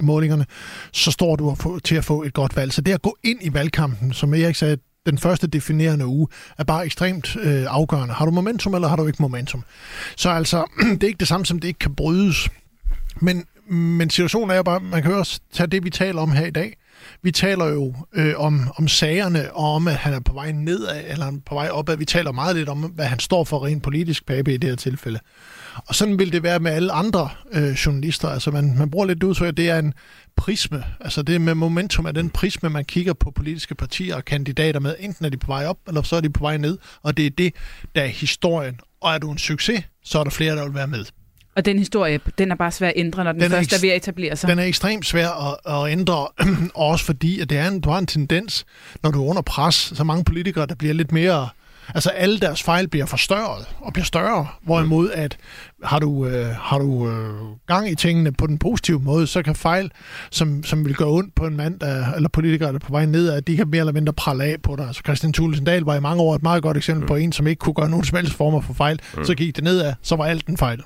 målingerne, 0.00 0.46
så 0.92 1.10
står 1.10 1.36
du 1.36 1.78
til 1.78 1.94
at 1.94 2.04
få 2.04 2.22
et 2.22 2.32
godt 2.32 2.56
valg. 2.56 2.72
Så 2.72 2.80
det 2.80 2.92
at 2.92 3.02
gå 3.02 3.16
ind 3.22 3.38
i 3.42 3.54
valgkampen, 3.54 4.12
som 4.12 4.34
Erik 4.34 4.54
sagde, 4.54 4.76
den 5.06 5.18
første 5.18 5.46
definerende 5.46 6.06
uge, 6.06 6.28
er 6.58 6.64
bare 6.64 6.84
ekstremt 6.84 7.36
øh, 7.36 7.64
afgørende. 7.68 8.14
Har 8.14 8.24
du 8.24 8.30
momentum, 8.30 8.74
eller 8.74 8.88
har 8.88 8.96
du 8.96 9.06
ikke 9.06 9.22
momentum? 9.22 9.64
Så 10.16 10.30
altså, 10.30 10.64
det 10.94 11.02
er 11.02 11.06
ikke 11.06 11.20
det 11.20 11.28
samme 11.28 11.46
som, 11.46 11.58
det 11.58 11.68
ikke 11.68 11.78
kan 11.78 11.94
brydes. 11.94 12.48
Men, 13.16 13.46
men 13.68 14.10
situationen 14.10 14.50
er 14.50 14.54
jo 14.54 14.62
bare, 14.62 14.80
man 14.80 15.02
kan 15.02 15.14
også 15.14 15.40
tage 15.52 15.66
det, 15.66 15.84
vi 15.84 15.90
taler 15.90 16.22
om 16.22 16.32
her 16.32 16.46
i 16.46 16.50
dag. 16.50 16.76
Vi 17.22 17.30
taler 17.30 17.66
jo 17.66 17.94
øh, 18.14 18.34
om, 18.36 18.70
om 18.76 18.88
sagerne, 18.88 19.52
og 19.52 19.74
om, 19.74 19.88
at 19.88 19.94
han 19.94 20.12
er 20.12 20.20
på 20.20 20.32
vej 20.32 20.52
nedad, 20.52 21.04
eller 21.08 21.24
han 21.24 21.34
er 21.34 21.40
på 21.46 21.54
vej 21.54 21.68
opad. 21.68 21.96
Vi 21.96 22.04
taler 22.04 22.32
meget 22.32 22.56
lidt 22.56 22.68
om, 22.68 22.78
hvad 22.78 23.06
han 23.06 23.18
står 23.18 23.44
for 23.44 23.66
rent 23.66 23.82
politisk, 23.82 24.26
Pape, 24.26 24.54
i 24.54 24.56
det 24.56 24.70
her 24.70 24.76
tilfælde. 24.76 25.20
Og 25.74 25.94
sådan 25.94 26.18
vil 26.18 26.32
det 26.32 26.42
være 26.42 26.58
med 26.58 26.72
alle 26.72 26.92
andre 26.92 27.28
øh, 27.52 27.70
journalister. 27.70 28.28
Altså 28.28 28.50
man, 28.50 28.78
man 28.78 28.90
bruger 28.90 29.06
lidt 29.06 29.22
udtryk, 29.22 29.48
at 29.48 29.56
det 29.56 29.70
er 29.70 29.78
en 29.78 29.94
prisme. 30.36 30.84
Altså 31.00 31.22
det 31.22 31.40
med 31.40 31.54
momentum 31.54 32.06
er 32.06 32.12
den 32.12 32.30
prisme, 32.30 32.70
man 32.70 32.84
kigger 32.84 33.12
på 33.12 33.30
politiske 33.30 33.74
partier 33.74 34.16
og 34.16 34.24
kandidater 34.24 34.80
med. 34.80 34.94
Enten 35.00 35.24
er 35.24 35.28
de 35.28 35.36
på 35.36 35.46
vej 35.46 35.66
op, 35.66 35.78
eller 35.88 36.02
så 36.02 36.16
er 36.16 36.20
de 36.20 36.30
på 36.30 36.40
vej 36.40 36.56
ned. 36.56 36.78
Og 37.02 37.16
det 37.16 37.26
er 37.26 37.30
det, 37.30 37.54
der 37.94 38.02
er 38.02 38.06
historien. 38.06 38.80
Og 39.00 39.14
er 39.14 39.18
du 39.18 39.30
en 39.30 39.38
succes, 39.38 39.84
så 40.04 40.18
er 40.18 40.24
der 40.24 40.30
flere, 40.30 40.56
der 40.56 40.64
vil 40.64 40.74
være 40.74 40.86
med. 40.86 41.04
Og 41.56 41.64
den 41.64 41.78
historie, 41.78 42.20
den 42.38 42.50
er 42.50 42.54
bare 42.54 42.70
svær 42.70 42.88
at 42.88 42.92
ændre, 42.96 43.24
når 43.24 43.32
den, 43.32 43.40
den 43.40 43.50
først 43.50 43.72
er, 43.72 43.76
er 43.76 43.80
ved 43.80 43.88
at 43.88 43.96
etablere 43.96 44.36
sig. 44.36 44.50
Den 44.50 44.58
er 44.58 44.64
ekstremt 44.64 45.06
svær 45.06 45.28
at, 45.28 45.72
at 45.74 45.92
ændre, 45.92 46.28
også 46.74 47.04
fordi 47.04 47.40
at 47.40 47.50
det 47.50 47.58
er 47.58 47.68
en, 47.68 47.80
du 47.80 47.90
har 47.90 47.98
en 47.98 48.06
tendens, 48.06 48.66
når 49.02 49.10
du 49.10 49.24
er 49.24 49.28
under 49.28 49.42
pres, 49.42 49.74
så 49.74 50.04
mange 50.04 50.24
politikere, 50.24 50.66
der 50.66 50.74
bliver 50.74 50.94
lidt 50.94 51.12
mere 51.12 51.48
Altså 51.94 52.10
alle 52.10 52.38
deres 52.38 52.62
fejl 52.62 52.88
bliver 52.88 53.06
forstørret 53.06 53.66
og 53.80 53.92
bliver 53.92 54.04
større, 54.04 54.46
hvorimod 54.62 55.10
at 55.10 55.36
har 55.84 55.98
du, 55.98 56.26
øh, 56.26 56.46
har 56.46 56.78
du 56.78 57.08
øh, 57.08 57.34
gang 57.66 57.90
i 57.90 57.94
tingene 57.94 58.32
på 58.32 58.46
den 58.46 58.58
positive 58.58 59.00
måde, 59.00 59.26
så 59.26 59.42
kan 59.42 59.54
fejl, 59.54 59.90
som, 60.30 60.62
som 60.62 60.84
vil 60.84 60.94
gøre 60.94 61.08
ondt 61.08 61.34
på 61.34 61.46
en 61.46 61.56
mand, 61.56 61.80
der, 61.80 62.12
eller 62.12 62.28
politikere, 62.28 62.68
der 62.68 62.74
er 62.74 62.78
på 62.78 62.92
vej 62.92 63.06
ned, 63.06 63.30
at 63.30 63.46
de 63.46 63.56
kan 63.56 63.68
mere 63.68 63.80
eller 63.80 63.92
mindre 63.92 64.12
pralle 64.12 64.44
af 64.44 64.56
på 64.62 64.76
dig. 64.76 64.86
Altså 64.86 65.02
Christian 65.04 65.32
Thulesen 65.32 65.64
Dahl 65.64 65.82
var 65.82 65.96
i 65.96 66.00
mange 66.00 66.22
år 66.22 66.34
et 66.34 66.42
meget 66.42 66.62
godt 66.62 66.76
eksempel 66.76 67.02
mm. 67.02 67.08
på 67.08 67.16
en, 67.16 67.32
som 67.32 67.46
ikke 67.46 67.60
kunne 67.60 67.74
gøre 67.74 67.88
nogen 67.88 68.04
som 68.04 68.16
helst 68.16 68.34
former 68.34 68.60
for 68.60 68.74
fejl. 68.74 69.00
Mm. 69.16 69.24
Så 69.24 69.34
gik 69.34 69.56
det 69.56 69.64
nedad, 69.64 69.94
så 70.02 70.16
var 70.16 70.24
alt 70.24 70.46
en 70.46 70.56
fejl. 70.56 70.82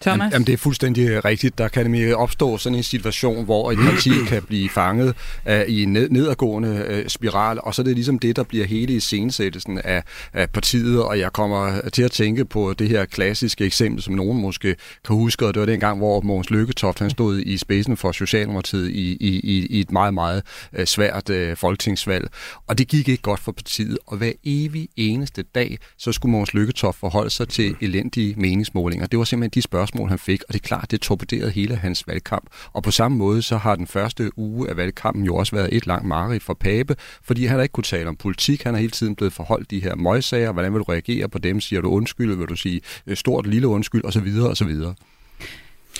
Thomas? 0.00 0.32
Jamen, 0.32 0.46
det 0.46 0.52
er 0.52 0.56
fuldstændig 0.56 1.24
rigtigt. 1.24 1.58
Der 1.58 1.68
kan 1.68 2.14
opstå 2.14 2.58
sådan 2.58 2.76
en 2.76 2.82
situation, 2.82 3.44
hvor 3.44 3.72
et 3.72 3.78
parti 3.78 4.10
kan 4.28 4.42
blive 4.42 4.68
fanget 4.68 5.14
uh, 5.46 5.60
i 5.68 5.82
en 5.82 5.92
ned- 5.92 6.08
nedadgående 6.10 6.86
uh, 6.90 7.08
spiral, 7.08 7.58
og 7.62 7.74
så 7.74 7.82
er 7.82 7.84
det 7.84 7.94
ligesom 7.94 8.18
det, 8.18 8.36
der 8.36 8.42
bliver 8.42 8.66
hele 8.66 8.92
iscenesættelsen 8.92 9.78
af, 9.78 10.02
af 10.32 10.50
partiet, 10.50 11.02
og 11.02 11.18
jeg 11.18 11.32
kommer 11.32 11.88
til 11.92 12.02
at 12.02 12.10
tænke 12.10 12.44
på 12.44 12.74
det 12.78 12.88
her 12.88 13.04
klassiske 13.04 13.64
eksempel, 13.64 14.02
som 14.02 14.14
nogen 14.14 14.40
måske 14.40 14.76
kan 15.04 15.16
huske, 15.16 15.46
og 15.46 15.54
det 15.54 15.60
var 15.60 15.66
den 15.66 15.80
gang, 15.80 15.98
hvor 15.98 16.20
Mogens 16.20 16.50
Lykketoft 16.50 16.98
han 16.98 17.10
stod 17.10 17.40
i 17.40 17.56
spidsen 17.56 17.96
for 17.96 18.12
Socialdemokratiet 18.12 18.90
i, 18.90 19.16
i, 19.20 19.66
i, 19.70 19.80
et 19.80 19.92
meget, 19.92 20.14
meget 20.14 20.42
svært 20.84 21.30
uh, 21.30 21.56
folketingsvalg, 21.56 22.28
og 22.66 22.78
det 22.78 22.88
gik 22.88 23.08
ikke 23.08 23.22
godt 23.22 23.40
for 23.40 23.52
partiet, 23.52 23.98
og 24.06 24.16
hver 24.16 24.32
evig 24.44 24.88
eneste 24.96 25.42
dag, 25.42 25.78
så 25.98 26.12
skulle 26.12 26.32
Mogens 26.32 26.54
Lykketoft 26.54 26.98
forholde 26.98 27.30
sig 27.30 27.48
til 27.48 27.76
elendige 27.80 28.34
meningsmålinger. 28.36 29.06
Det 29.06 29.18
var 29.18 29.24
simpelthen 29.24 29.50
de 29.54 29.62
spørgsmål, 29.62 29.87
spørgsmål, 29.88 30.08
han 30.08 30.18
fik, 30.18 30.42
og 30.48 30.54
det 30.54 30.60
er 30.60 30.66
klart, 30.66 30.90
det 30.90 31.00
torpederede 31.00 31.50
hele 31.50 31.76
hans 31.76 32.06
valgkamp. 32.06 32.46
Og 32.72 32.82
på 32.82 32.90
samme 32.90 33.18
måde, 33.18 33.42
så 33.42 33.56
har 33.56 33.76
den 33.76 33.86
første 33.86 34.38
uge 34.38 34.70
af 34.70 34.76
valgkampen 34.76 35.24
jo 35.24 35.36
også 35.36 35.56
været 35.56 35.68
et 35.72 35.86
langt 35.86 36.06
mareridt 36.06 36.42
for 36.42 36.54
Pape, 36.54 36.96
fordi 37.22 37.46
han 37.46 37.56
har 37.56 37.62
ikke 37.62 37.72
kunne 37.72 37.84
tale 37.84 38.08
om 38.08 38.16
politik. 38.16 38.62
Han 38.62 38.74
har 38.74 38.80
hele 38.80 38.90
tiden 38.90 39.16
blevet 39.16 39.32
forholdt 39.32 39.70
de 39.70 39.80
her 39.80 39.94
møgsager. 39.94 40.52
Hvordan 40.52 40.72
vil 40.72 40.78
du 40.78 40.84
reagere 40.84 41.28
på 41.28 41.38
dem? 41.38 41.60
Siger 41.60 41.80
du 41.80 41.90
undskyld? 41.90 42.36
Vil 42.36 42.46
du 42.46 42.56
sige 42.56 42.80
øh, 43.06 43.16
stort, 43.16 43.46
lille 43.46 43.68
undskyld? 43.68 44.04
Og 44.04 44.12
så 44.12 44.20
videre, 44.20 44.48
og 44.48 44.56
så 44.56 44.64
videre. 44.64 44.94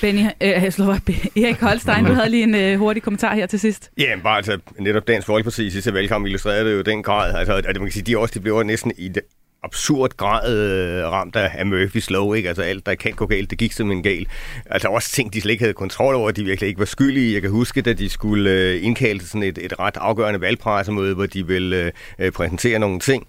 Benny, 0.00 0.20
øh, 0.20 0.48
jeg 0.48 0.72
slår 0.72 0.98
Erik 1.44 1.60
Holstein, 1.60 2.04
du 2.04 2.12
havde 2.12 2.30
lige 2.30 2.42
en 2.42 2.54
øh, 2.54 2.78
hurtig 2.78 3.02
kommentar 3.02 3.34
her 3.34 3.46
til 3.46 3.60
sidst. 3.60 3.90
Ja, 3.98 4.16
bare 4.22 4.36
altså, 4.36 4.58
netop 4.78 5.08
Dansk 5.08 5.26
Folkeparti 5.26 5.66
i 5.66 5.70
sidste 5.70 5.94
valgkamp 5.94 6.26
illustrerede 6.26 6.70
det 6.70 6.76
jo 6.76 6.82
den 6.82 7.02
grad. 7.02 7.34
Altså, 7.34 7.54
at 7.54 7.76
man 7.76 7.84
kan 7.84 7.92
sige, 7.92 8.02
de 8.02 8.18
også 8.18 8.34
de 8.34 8.40
blev 8.40 8.62
næsten 8.62 8.92
i 8.98 9.08
absurd 9.62 10.10
grad 10.16 10.56
øh, 10.56 11.04
ramt 11.12 11.36
af, 11.36 11.50
af 11.54 11.66
Murphys 11.66 12.10
Law, 12.10 12.34
ikke? 12.34 12.48
Altså 12.48 12.62
alt, 12.62 12.86
der 12.86 12.94
kan 12.94 13.12
gå 13.12 13.26
galt, 13.26 13.50
det 13.50 13.58
gik 13.58 13.72
simpelthen 13.72 14.02
galt. 14.02 14.28
Altså 14.66 14.88
også 14.88 15.12
ting, 15.12 15.32
de 15.32 15.40
slet 15.40 15.52
ikke 15.52 15.62
havde 15.62 15.74
kontrol 15.74 16.14
over, 16.14 16.30
de 16.30 16.44
virkelig 16.44 16.68
ikke 16.68 16.78
var 16.78 16.86
skyldige. 16.86 17.34
Jeg 17.34 17.42
kan 17.42 17.50
huske, 17.50 17.82
da 17.82 17.92
de 17.92 18.08
skulle 18.08 18.50
øh, 18.50 18.84
indkalde 18.84 19.26
sådan 19.26 19.42
et, 19.42 19.58
et 19.58 19.78
ret 19.78 19.96
afgørende 19.96 20.40
valgpressemøde, 20.40 21.14
hvor 21.14 21.26
de 21.26 21.46
ville 21.46 21.76
øh, 21.76 21.92
øh 22.18 22.32
præsentere 22.32 22.78
nogle 22.78 23.00
ting. 23.00 23.26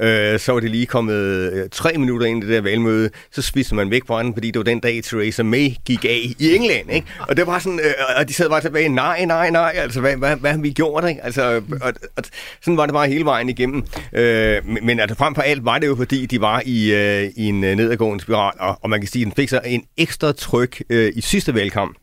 Øh, 0.00 0.38
så 0.38 0.52
var 0.52 0.60
det 0.60 0.70
lige 0.70 0.86
kommet 0.86 1.14
øh, 1.52 1.68
tre 1.72 1.92
minutter 1.96 2.26
ind 2.26 2.44
i 2.44 2.46
det 2.46 2.54
der 2.54 2.60
valgmøde, 2.60 3.10
så 3.30 3.42
spiste 3.42 3.74
man 3.74 3.90
væk 3.90 4.02
fra 4.06 4.22
den, 4.22 4.34
fordi 4.34 4.50
det 4.50 4.58
var 4.58 4.64
den 4.64 4.80
dag, 4.80 5.02
Theresa 5.04 5.42
May 5.42 5.70
gik 5.84 6.04
af 6.04 6.32
i 6.38 6.54
England, 6.54 6.92
ikke? 6.92 7.06
Og 7.28 7.36
det 7.36 7.46
var 7.46 7.58
sådan, 7.58 7.80
øh, 7.80 7.92
og 8.16 8.28
de 8.28 8.34
sad 8.34 8.48
bare 8.48 8.60
tilbage, 8.60 8.88
nej, 8.88 9.24
nej, 9.24 9.50
nej, 9.50 9.72
altså 9.74 10.00
hvad, 10.00 10.16
hvad, 10.16 10.36
hvad 10.36 10.50
har 10.50 10.58
vi 10.58 10.70
gjort, 10.70 11.08
ikke? 11.08 11.24
Altså, 11.24 11.62
og, 11.82 11.92
og, 12.16 12.24
sådan 12.60 12.76
var 12.76 12.86
det 12.86 12.92
bare 12.92 13.08
hele 13.08 13.24
vejen 13.24 13.48
igennem. 13.48 13.84
Øh, 14.12 14.66
men 14.82 15.00
altså 15.00 15.16
frem 15.16 15.34
for 15.34 15.42
alt 15.42 15.64
var 15.68 15.78
det 15.78 15.86
jo, 15.86 15.96
fordi 15.96 16.26
de 16.26 16.40
var 16.40 16.62
i, 16.66 16.94
øh, 16.94 17.30
i 17.36 17.44
en 17.44 17.64
øh, 17.64 17.76
nedadgående 17.76 18.22
spiral, 18.22 18.52
og, 18.60 18.78
og 18.82 18.90
man 18.90 19.00
kan 19.00 19.08
sige, 19.08 19.22
at 19.22 19.26
den 19.26 19.32
fik 19.36 19.48
sig 19.48 19.60
en 19.66 19.82
ekstra 19.96 20.32
tryk 20.32 20.82
øh, 20.90 21.12
i 21.16 21.20
sidste 21.20 21.54
valgkamp, 21.54 21.96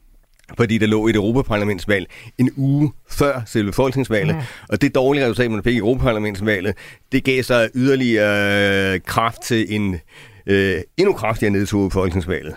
fordi 0.58 0.78
der 0.78 0.88
lå 0.88 1.08
et 1.08 1.16
Europaparlamentsvalg 1.16 2.06
en 2.38 2.52
uge 2.56 2.92
før 3.10 3.42
selve 3.46 3.74
folketingsvalget. 3.74 4.36
Mm. 4.36 4.42
Og 4.70 4.82
det 4.82 4.96
dårlige 4.96 5.24
resultat, 5.24 5.52
man 5.52 5.64
fik 5.64 5.76
i 5.76 5.78
Europaparlamentsvalget, 5.78 6.74
det 7.12 7.24
gav 7.24 7.44
sig 7.44 7.70
yderligere 7.76 8.94
øh, 8.94 9.00
kraft 9.06 9.42
til 9.42 9.76
en 9.76 10.00
øh, 10.48 10.82
endnu 10.98 11.14
kraftigere 11.14 11.54
nedtur 11.54 11.88
i 11.88 11.90
folketingsvalget. 11.90 12.56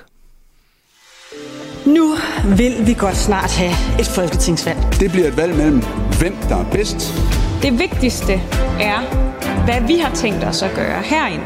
Nu 1.87 2.15
vil 2.57 2.87
vi 2.87 2.95
godt 2.99 3.17
snart 3.17 3.51
have 3.51 4.01
et 4.01 4.07
folketingsvalg. 4.07 4.79
Det 5.01 5.11
bliver 5.11 5.29
et 5.29 5.37
valg 5.37 5.57
mellem, 5.57 5.83
hvem 6.21 6.37
der 6.49 6.57
er 6.57 6.71
bedst. 6.71 7.15
Det 7.63 7.79
vigtigste 7.79 8.33
er, 8.81 9.28
hvad 9.69 9.87
vi 9.87 9.97
har 9.97 10.15
tænkt 10.15 10.45
os 10.45 10.63
at 10.63 10.75
gøre 10.75 11.03
herinde. 11.03 11.45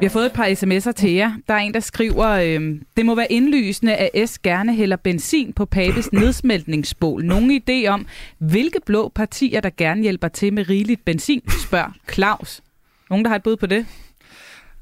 Vi 0.00 0.04
har 0.06 0.10
fået 0.10 0.26
et 0.26 0.32
par 0.32 0.46
sms'er 0.46 0.92
til 0.92 1.12
jer. 1.12 1.32
Der 1.48 1.54
er 1.54 1.58
en, 1.58 1.74
der 1.74 1.80
skriver, 1.80 2.28
øh, 2.28 2.80
det 2.96 3.06
må 3.06 3.14
være 3.14 3.32
indlysende, 3.32 3.94
at 3.94 4.28
S 4.28 4.38
gerne 4.38 4.74
hælder 4.74 4.96
benzin 4.96 5.52
på 5.52 5.64
Papes 5.64 6.12
nedsmeltningsbål. 6.12 7.24
Nogen 7.24 7.62
idé 7.62 7.88
om, 7.88 8.06
hvilke 8.38 8.78
blå 8.86 9.08
partier, 9.08 9.60
der 9.60 9.70
gerne 9.76 10.02
hjælper 10.02 10.28
til 10.28 10.52
med 10.52 10.68
rigeligt 10.68 11.04
benzin, 11.04 11.42
spørger 11.66 11.90
Claus. 12.12 12.60
Nogen, 13.10 13.24
der 13.24 13.28
har 13.28 13.36
et 13.36 13.42
bud 13.42 13.56
på 13.56 13.66
det? 13.66 13.86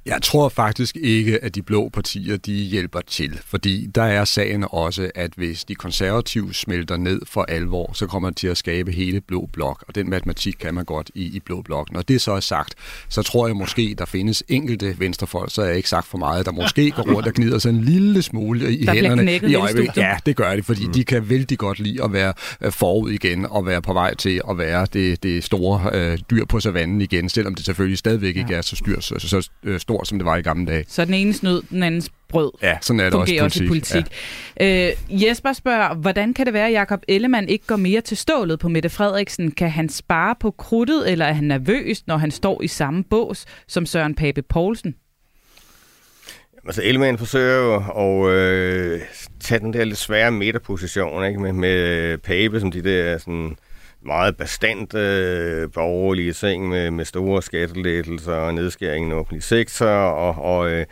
Jeg 0.07 0.23
tror 0.23 0.49
faktisk 0.49 0.97
ikke, 0.97 1.45
at 1.45 1.55
de 1.55 1.63
blå 1.63 1.89
partier 1.89 2.37
de 2.37 2.53
hjælper 2.53 3.01
til, 3.01 3.41
fordi 3.47 3.87
der 3.95 4.03
er 4.03 4.25
sagen 4.25 4.65
også, 4.71 5.11
at 5.15 5.31
hvis 5.37 5.65
de 5.65 5.75
konservative 5.75 6.55
smelter 6.55 6.97
ned 6.97 7.21
for 7.27 7.43
alvor, 7.43 7.91
så 7.95 8.07
kommer 8.07 8.31
det 8.31 8.37
til 8.37 8.49
at 8.49 8.57
skabe 8.57 8.93
hele 8.93 9.21
blå 9.21 9.49
blok, 9.53 9.85
og 9.89 9.95
den 9.95 10.11
matematik 10.11 10.55
kan 10.61 10.75
man 10.75 10.85
godt 10.85 11.11
i, 11.15 11.37
i 11.37 11.41
blå 11.41 11.63
blok. 11.63 11.93
Når 11.93 12.03
det 12.03 12.21
så 12.21 12.33
er 12.33 12.41
sagt, 12.41 12.75
så 13.09 13.23
tror 13.23 13.47
jeg 13.47 13.57
måske, 13.57 13.95
der 13.99 14.05
findes 14.05 14.45
enkelte 14.49 15.01
venstrefolk, 15.01 15.55
så 15.55 15.63
er 15.63 15.67
jeg 15.67 15.77
ikke 15.77 15.89
sagt 15.89 16.07
for 16.07 16.19
meget, 16.19 16.47
der 16.47 16.53
måske 16.53 16.91
går 16.91 17.03
rundt 17.15 17.29
og 17.29 17.35
gnider 17.35 17.59
sig 17.59 17.71
en 17.71 17.81
lille 17.81 18.23
smule 18.23 18.73
i 18.73 18.85
der 18.85 18.95
hænderne 18.95 19.37
i 19.37 19.55
øjeblikket. 19.55 19.97
Ja, 19.97 20.17
det 20.27 20.37
gør 20.37 20.57
de, 20.57 20.63
fordi 20.63 20.87
mm. 20.87 20.93
de 20.93 21.05
kan 21.05 21.29
vældig 21.29 21.59
godt 21.59 21.79
lide 21.79 22.05
at 22.05 22.13
være 22.13 22.33
øh, 22.61 22.73
forud 22.73 23.11
igen 23.11 23.47
og 23.47 23.67
være 23.67 23.83
på 23.83 23.93
vej 23.93 24.15
til 24.15 24.41
at 24.51 24.59
være 24.59 24.87
det, 24.93 25.23
det 25.23 25.45
store 25.45 25.91
øh, 25.93 26.19
dyr 26.31 26.45
på 26.45 26.61
savannen 26.61 27.01
igen, 27.01 27.29
selvom 27.29 27.55
det 27.55 27.65
selvfølgelig 27.65 27.99
stadigvæk 27.99 28.37
ikke 28.37 28.55
er 28.55 28.63
så, 28.63 28.77
styr, 28.77 29.01
så, 29.01 29.15
så, 29.19 29.29
så 29.29 29.51
øh, 29.63 29.81
stort, 29.81 29.96
som 30.05 30.19
det 30.19 30.25
var 30.25 30.37
i 30.37 30.43
gamle 30.43 30.67
dage. 30.67 30.85
Så 30.89 31.05
den 31.05 31.15
ene 31.15 31.35
snød, 31.35 31.63
den 31.71 31.83
andens 31.83 32.11
brød. 32.29 32.51
Ja, 32.63 32.79
sådan 32.81 33.01
er 33.01 33.05
det 33.05 33.15
også 33.15 33.35
i 33.35 33.39
politik. 33.39 33.43
Også 33.43 33.65
i 33.65 33.67
politik. 33.67 34.05
Ja. 34.61 34.89
Øh, 34.89 35.23
Jesper 35.23 35.53
spørger, 35.53 35.95
hvordan 35.95 36.35
kan 36.35 36.47
det 36.47 36.55
være, 36.55 36.67
at 36.67 36.73
Jacob 36.73 37.03
Ellemann 37.09 37.49
ikke 37.49 37.67
går 37.67 37.77
mere 37.77 38.01
til 38.01 38.17
stålet 38.17 38.59
på 38.59 38.69
Mette 38.69 38.89
Frederiksen? 38.89 39.51
Kan 39.51 39.71
han 39.71 39.89
spare 39.89 40.35
på 40.41 40.51
krudtet, 40.51 41.11
eller 41.13 41.25
er 41.25 41.33
han 41.33 41.45
nervøs, 41.45 42.07
når 42.07 42.17
han 42.17 42.31
står 42.31 42.63
i 42.63 42.69
samme 42.69 43.05
bås 43.05 43.45
som 43.69 43.87
Søren 43.87 44.15
Pape 44.15 44.43
Poulsen? 44.43 44.95
Altså 46.67 46.83
Ellemann 46.83 47.19
forsøger 47.19 47.57
jo 47.57 48.25
at 48.25 48.33
øh, 48.35 49.01
tage 49.41 49.59
den 49.59 49.73
der 49.73 49.85
lidt 49.85 49.99
svære 49.99 50.31
midterposition 50.31 51.27
ikke? 51.27 51.41
Med, 51.41 51.53
med 51.53 52.19
Pape 52.19 52.61
som 52.61 52.71
de 52.71 52.83
der 52.83 53.19
sådan 53.19 53.57
meget 54.07 54.37
bestandt 54.37 54.95
øh, 54.95 55.71
borgerlige 55.75 56.33
ting 56.33 56.69
med, 56.69 56.91
med 56.91 57.05
store 57.05 57.43
skattelettelser 57.43 58.33
og 58.33 58.55
nedskæring 58.55 59.11
i 59.11 59.13
offentlig 59.13 59.43
sektor, 59.43 59.87
og, 59.87 60.45
og 60.45 60.71
øh, 60.71 60.87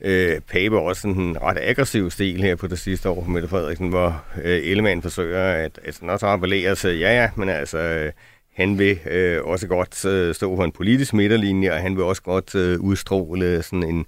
øh, 0.00 0.40
Pape 0.40 0.78
også 0.78 1.02
sådan 1.02 1.20
en 1.22 1.42
ret 1.42 1.58
aggressiv 1.60 2.10
stil 2.10 2.42
her 2.42 2.56
på 2.56 2.66
det 2.66 2.78
sidste 2.78 3.10
år 3.10 3.24
med 3.24 3.32
Mette 3.32 3.48
Frederiksen, 3.48 3.88
hvor 3.88 4.24
øh, 4.44 4.70
Ellemann 4.70 5.02
forsøger 5.02 5.52
at, 5.52 5.80
at 5.84 6.02
også 6.02 6.26
appellere 6.26 6.74
til, 6.74 6.98
ja 6.98 7.22
ja, 7.22 7.30
men 7.36 7.48
altså... 7.48 7.78
Øh, 7.78 8.12
han 8.58 8.78
vil 8.78 8.98
øh, 9.10 9.44
også 9.44 9.66
godt 9.66 10.04
øh, 10.04 10.34
stå 10.34 10.56
på 10.56 10.64
en 10.64 10.72
politisk 10.72 11.14
midterlinje, 11.14 11.72
og 11.72 11.78
han 11.78 11.96
vil 11.96 12.04
også 12.04 12.22
godt 12.22 12.54
øh, 12.54 12.80
udstråle 12.80 13.62
sådan 13.62 13.82
en, 13.82 14.06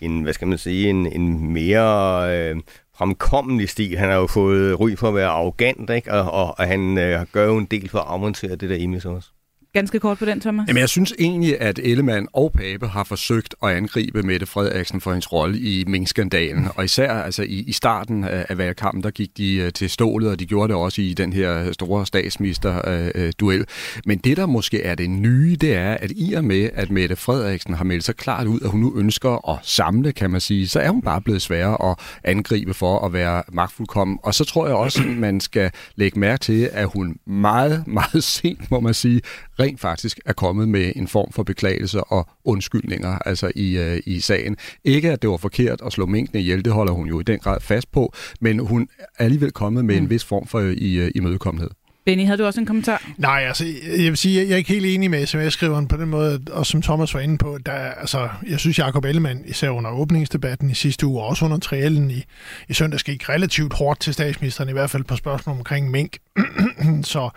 en, 0.00 0.22
hvad 0.22 0.32
skal 0.32 0.48
man 0.48 0.58
sige, 0.58 0.90
en, 0.90 1.06
en 1.06 1.52
mere 1.52 2.28
øh, 2.36 2.56
fremkommelig 3.00 3.68
stil. 3.68 3.98
Han 3.98 4.08
har 4.08 4.16
jo 4.16 4.26
fået 4.26 4.80
ry 4.80 4.96
for 4.96 5.08
at 5.08 5.14
være 5.14 5.28
arrogant, 5.28 5.90
ikke? 5.90 6.12
Og, 6.12 6.32
og, 6.32 6.54
og 6.58 6.66
han 6.66 6.98
øh, 6.98 7.26
gør 7.32 7.46
jo 7.46 7.58
en 7.58 7.64
del 7.64 7.88
for 7.88 7.98
at 7.98 8.04
afmontere 8.06 8.56
det 8.56 8.70
der 8.70 8.76
image 8.76 9.08
også 9.08 9.28
ganske 9.72 10.00
kort 10.00 10.18
på 10.18 10.24
den, 10.24 10.40
Thomas? 10.40 10.68
Jamen, 10.68 10.80
jeg 10.80 10.88
synes 10.88 11.14
egentlig, 11.18 11.60
at 11.60 11.78
Ellemann 11.82 12.28
og 12.32 12.52
Pape 12.52 12.86
har 12.86 13.04
forsøgt 13.04 13.54
at 13.62 13.68
angribe 13.70 14.22
Mette 14.22 14.46
Frederiksen 14.46 15.00
for 15.00 15.10
hendes 15.10 15.32
rolle 15.32 15.58
i 15.58 15.84
minkskandalen. 15.86 16.68
Og 16.74 16.84
især 16.84 17.12
altså, 17.12 17.42
i, 17.42 17.64
i 17.66 17.72
starten 17.72 18.24
af, 18.24 18.46
af 18.48 18.58
valgkampen, 18.58 19.02
der 19.02 19.10
gik 19.10 19.36
de 19.36 19.56
øh, 19.56 19.72
til 19.72 19.90
stålet, 19.90 20.30
og 20.30 20.40
de 20.40 20.46
gjorde 20.46 20.68
det 20.68 20.76
også 20.76 21.02
i 21.02 21.14
den 21.14 21.32
her 21.32 21.72
store 21.72 22.06
statsminister-duel. 22.06 23.64
Men 24.06 24.18
det, 24.18 24.36
der 24.36 24.46
måske 24.46 24.82
er 24.82 24.94
det 24.94 25.10
nye, 25.10 25.56
det 25.60 25.74
er, 25.74 25.94
at 25.94 26.12
i 26.16 26.32
og 26.32 26.44
med, 26.44 26.70
at 26.74 26.90
Mette 26.90 27.16
Frederiksen 27.16 27.74
har 27.74 27.84
meldt 27.84 28.04
sig 28.04 28.16
klart 28.16 28.46
ud, 28.46 28.60
at 28.60 28.70
hun 28.70 28.80
nu 28.80 28.98
ønsker 28.98 29.50
at 29.50 29.58
samle, 29.62 30.12
kan 30.12 30.30
man 30.30 30.40
sige, 30.40 30.68
så 30.68 30.80
er 30.80 30.90
hun 30.90 31.02
bare 31.02 31.20
blevet 31.20 31.42
sværere 31.42 31.90
at 31.90 31.98
angribe 32.24 32.74
for 32.74 32.98
at 33.06 33.12
være 33.12 33.42
magtfuldkommen. 33.52 34.18
Og 34.22 34.34
så 34.34 34.44
tror 34.44 34.66
jeg 34.66 34.76
også, 34.76 35.02
at 35.02 35.16
man 35.16 35.40
skal 35.40 35.70
lægge 35.96 36.20
mærke 36.20 36.40
til, 36.40 36.70
at 36.72 36.88
hun 36.94 37.16
meget, 37.26 37.84
meget 37.86 38.24
sent, 38.24 38.70
må 38.70 38.80
man 38.80 38.94
sige, 38.94 39.20
rent 39.60 39.80
faktisk 39.80 40.20
er 40.26 40.32
kommet 40.32 40.68
med 40.68 40.92
en 40.96 41.08
form 41.08 41.32
for 41.32 41.42
beklagelse 41.42 42.04
og 42.04 42.28
undskyldninger 42.44 43.18
altså 43.18 43.52
i, 43.56 43.78
øh, 43.78 44.00
i 44.06 44.20
sagen. 44.20 44.56
Ikke 44.84 45.12
at 45.12 45.22
det 45.22 45.30
var 45.30 45.36
forkert 45.36 45.80
at 45.86 45.92
slå 45.92 46.06
mængden 46.06 46.38
ihjel, 46.38 46.64
det 46.64 46.72
holder 46.72 46.92
hun 46.92 47.08
jo 47.08 47.20
i 47.20 47.22
den 47.22 47.38
grad 47.38 47.60
fast 47.60 47.92
på, 47.92 48.14
men 48.40 48.58
hun 48.58 48.88
er 49.18 49.24
alligevel 49.24 49.52
kommet 49.52 49.84
med 49.84 49.96
mm. 49.96 50.02
en 50.02 50.10
vis 50.10 50.24
form 50.24 50.46
for 50.46 50.58
øh, 50.58 50.72
i, 50.72 50.98
øh, 50.98 51.10
imødekommenhed. 51.14 51.70
Benny, 52.04 52.26
havde 52.26 52.38
du 52.38 52.44
også 52.44 52.60
en 52.60 52.66
kommentar? 52.66 53.10
Nej, 53.18 53.44
altså, 53.48 53.64
jeg 53.84 54.04
vil 54.04 54.16
sige, 54.16 54.40
jeg 54.42 54.52
er 54.52 54.56
ikke 54.56 54.72
helt 54.72 54.86
enig 54.86 55.10
med 55.10 55.26
sms-skriveren 55.26 55.88
på 55.88 55.96
den 55.96 56.08
måde, 56.08 56.40
og 56.52 56.66
som 56.66 56.82
Thomas 56.82 57.14
var 57.14 57.20
inde 57.20 57.38
på, 57.38 57.58
der, 57.66 57.72
altså, 57.72 58.28
jeg 58.48 58.60
synes, 58.60 58.78
Jacob 58.78 59.04
Ellemann, 59.04 59.42
især 59.46 59.70
under 59.70 59.90
åbningsdebatten 59.90 60.70
i 60.70 60.74
sidste 60.74 61.06
uge, 61.06 61.20
og 61.20 61.26
også 61.26 61.44
under 61.44 61.58
triellen 61.58 62.10
i, 62.10 62.24
i 62.68 62.74
søndags, 62.74 63.04
gik 63.04 63.28
relativt 63.28 63.72
hårdt 63.72 64.00
til 64.00 64.14
statsministeren, 64.14 64.68
i 64.68 64.72
hvert 64.72 64.90
fald 64.90 65.04
på 65.04 65.16
spørgsmål 65.16 65.56
omkring 65.56 65.90
mink. 65.90 66.18
så 67.02 67.30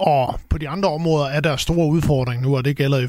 og 0.00 0.40
på 0.48 0.58
de 0.58 0.68
andre 0.68 0.88
områder 0.88 1.26
er 1.26 1.40
der 1.40 1.56
store 1.56 1.88
udfordringer 1.88 2.42
nu, 2.42 2.56
og 2.56 2.64
det 2.64 2.76
gælder 2.76 2.98
i 2.98 3.04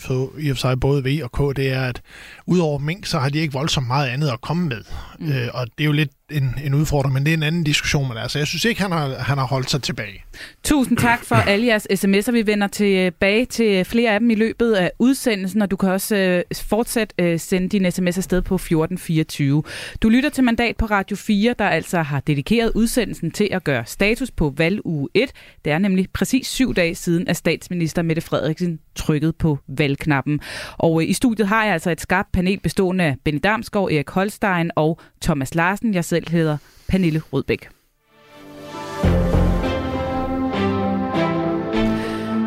og 0.50 0.58
for 0.58 0.60
sig 0.60 0.80
både 0.80 1.04
V 1.04 1.24
og 1.24 1.32
K, 1.32 1.58
det 1.58 1.72
er, 1.72 1.82
at 1.82 2.02
udover 2.46 2.80
mink, 2.80 3.06
så 3.06 3.20
har 3.20 3.30
de 3.30 3.40
ikke 3.40 3.54
voldsomt 3.54 3.88
meget 3.88 4.08
andet 4.08 4.30
at 4.30 4.42
komme 4.42 4.68
med. 4.68 4.84
Mm. 5.20 5.32
Øh, 5.32 5.48
og 5.54 5.68
det 5.78 5.84
er 5.84 5.86
jo 5.86 5.92
lidt 5.92 6.12
en, 6.32 6.56
en 6.64 6.74
udfordring, 6.74 7.14
men 7.14 7.24
det 7.24 7.34
er 7.34 7.38
en 7.38 7.44
anden 7.44 7.64
diskussion. 7.64 8.08
Men 8.08 8.18
altså, 8.18 8.38
jeg 8.40 8.48
synes 8.48 8.66
ikke, 8.66 8.82
han 8.82 8.92
har, 8.92 9.16
han 9.20 9.38
har 9.38 9.46
holdt 9.46 9.70
sig 9.70 9.82
tilbage. 9.82 10.24
Tusind 10.64 10.98
tak 10.98 11.26
for 11.26 11.36
alle 11.36 11.66
jeres 11.66 11.88
sms'er. 11.92 12.32
Vi 12.32 12.48
vender 12.48 12.68
tilbage 12.68 13.46
til 13.46 13.66
øh, 13.66 13.82
øh, 13.82 13.86
flere 13.86 14.14
af 14.14 14.20
dem 14.20 14.30
i 14.30 14.36
løbet 14.36 14.74
af 14.74 14.92
udsendelsen, 15.00 15.62
og 15.62 15.72
du 15.72 15.76
kan 15.76 15.90
også 15.90 16.16
øh, 16.16 16.44
fortsat 16.56 17.14
øh, 17.20 17.40
sende 17.40 17.70
din 17.70 17.92
sms 17.92 18.18
afsted 18.18 18.42
på 18.42 18.56
1424. 18.56 19.64
Du 20.02 20.10
lytter 20.10 20.30
til 20.30 20.44
Mandat 20.44 20.78
på 20.78 20.86
Radio 20.86 21.18
4, 21.18 21.56
der 21.60 21.66
altså 21.66 22.02
har 22.02 22.20
dedikeret 22.20 22.72
udsendelsen 22.76 23.32
til 23.32 23.50
at 23.52 23.64
gøre 23.64 23.86
status 23.86 24.32
på 24.32 24.54
valguge 24.58 25.10
1. 25.14 25.32
Det 25.66 25.74
er 25.74 25.78
nemlig 25.78 26.08
præcis 26.14 26.48
syv 26.48 26.74
dage 26.74 26.96
siden, 26.96 27.28
at 27.28 27.38
statsminister 27.38 28.02
Mette 28.02 28.22
Frederiksen 28.22 28.80
trykket 28.96 29.36
på 29.36 29.60
valgknappen. 29.68 30.40
Og 30.78 31.02
øh, 31.02 31.10
i 31.10 31.14
studiet 31.14 31.48
har 31.48 31.64
jeg 31.64 31.74
altså 31.74 31.92
et 31.92 32.02
skarpt 32.02 32.32
panel 32.32 32.60
bestående 32.60 33.04
af 33.04 33.16
Benny 33.24 33.40
Damsgaard, 33.44 33.92
Erik 33.92 34.10
Holstein 34.10 34.72
og 34.76 35.00
Thomas 35.22 35.56
Larsen. 35.56 35.94
Jeg 35.94 36.06
selv 36.06 36.30
hedder 36.30 36.58
Pernille 36.90 37.22
Rødbæk. 37.34 37.81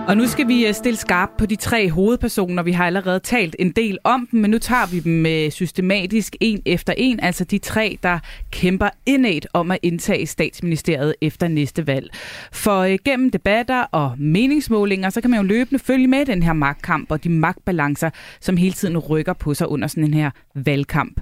Og 0.08 0.16
nu 0.16 0.26
skal 0.26 0.48
vi 0.48 0.66
øh, 0.66 0.74
stille 0.74 0.96
skarp 0.96 1.28
på 1.38 1.46
de 1.46 1.56
tre 1.56 1.90
hovedpersoner. 1.90 2.62
Vi 2.62 2.72
har 2.72 2.86
allerede 2.86 3.20
talt 3.20 3.56
en 3.58 3.70
del 3.70 3.98
om 4.04 4.28
dem, 4.30 4.40
men 4.40 4.50
nu 4.50 4.58
tager 4.58 4.86
vi 4.86 5.00
dem 5.00 5.26
øh, 5.26 5.50
systematisk 5.50 6.36
en 6.40 6.62
efter 6.66 6.92
en. 6.96 7.20
Altså 7.20 7.44
de 7.44 7.58
tre, 7.58 7.98
der 8.02 8.18
kæmper 8.50 8.88
indad 9.06 9.40
om 9.52 9.70
at 9.70 9.78
indtage 9.82 10.26
statsministeriet 10.26 11.14
efter 11.20 11.48
næste 11.48 11.86
valg. 11.86 12.10
For 12.52 12.80
øh, 12.80 12.98
gennem 13.04 13.30
debatter 13.30 13.82
og 13.82 14.14
meningsmålinger, 14.18 15.10
så 15.10 15.20
kan 15.20 15.30
man 15.30 15.40
jo 15.40 15.46
løbende 15.46 15.84
følge 15.84 16.06
med 16.06 16.26
den 16.26 16.42
her 16.42 16.52
magtkamp 16.52 17.10
og 17.10 17.24
de 17.24 17.28
magtbalancer, 17.28 18.10
som 18.40 18.56
hele 18.56 18.72
tiden 18.72 18.98
rykker 18.98 19.32
på 19.32 19.54
sig 19.54 19.68
under 19.68 19.88
sådan 19.88 20.04
en 20.04 20.14
her 20.14 20.30
valgkamp. 20.54 21.20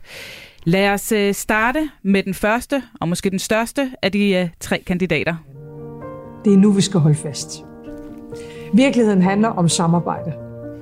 Lad 0.64 0.88
os 0.88 1.12
starte 1.36 1.90
med 2.02 2.22
den 2.22 2.34
første, 2.34 2.82
og 3.00 3.08
måske 3.08 3.30
den 3.30 3.38
største 3.38 3.92
af 4.02 4.12
de 4.12 4.50
tre 4.60 4.82
kandidater. 4.86 5.36
Det 6.44 6.52
er 6.52 6.56
nu, 6.56 6.72
vi 6.72 6.80
skal 6.80 7.00
holde 7.00 7.18
fast. 7.18 7.71
Virkeligheden 8.74 9.22
handler 9.22 9.48
om 9.48 9.68
samarbejde. 9.68 10.32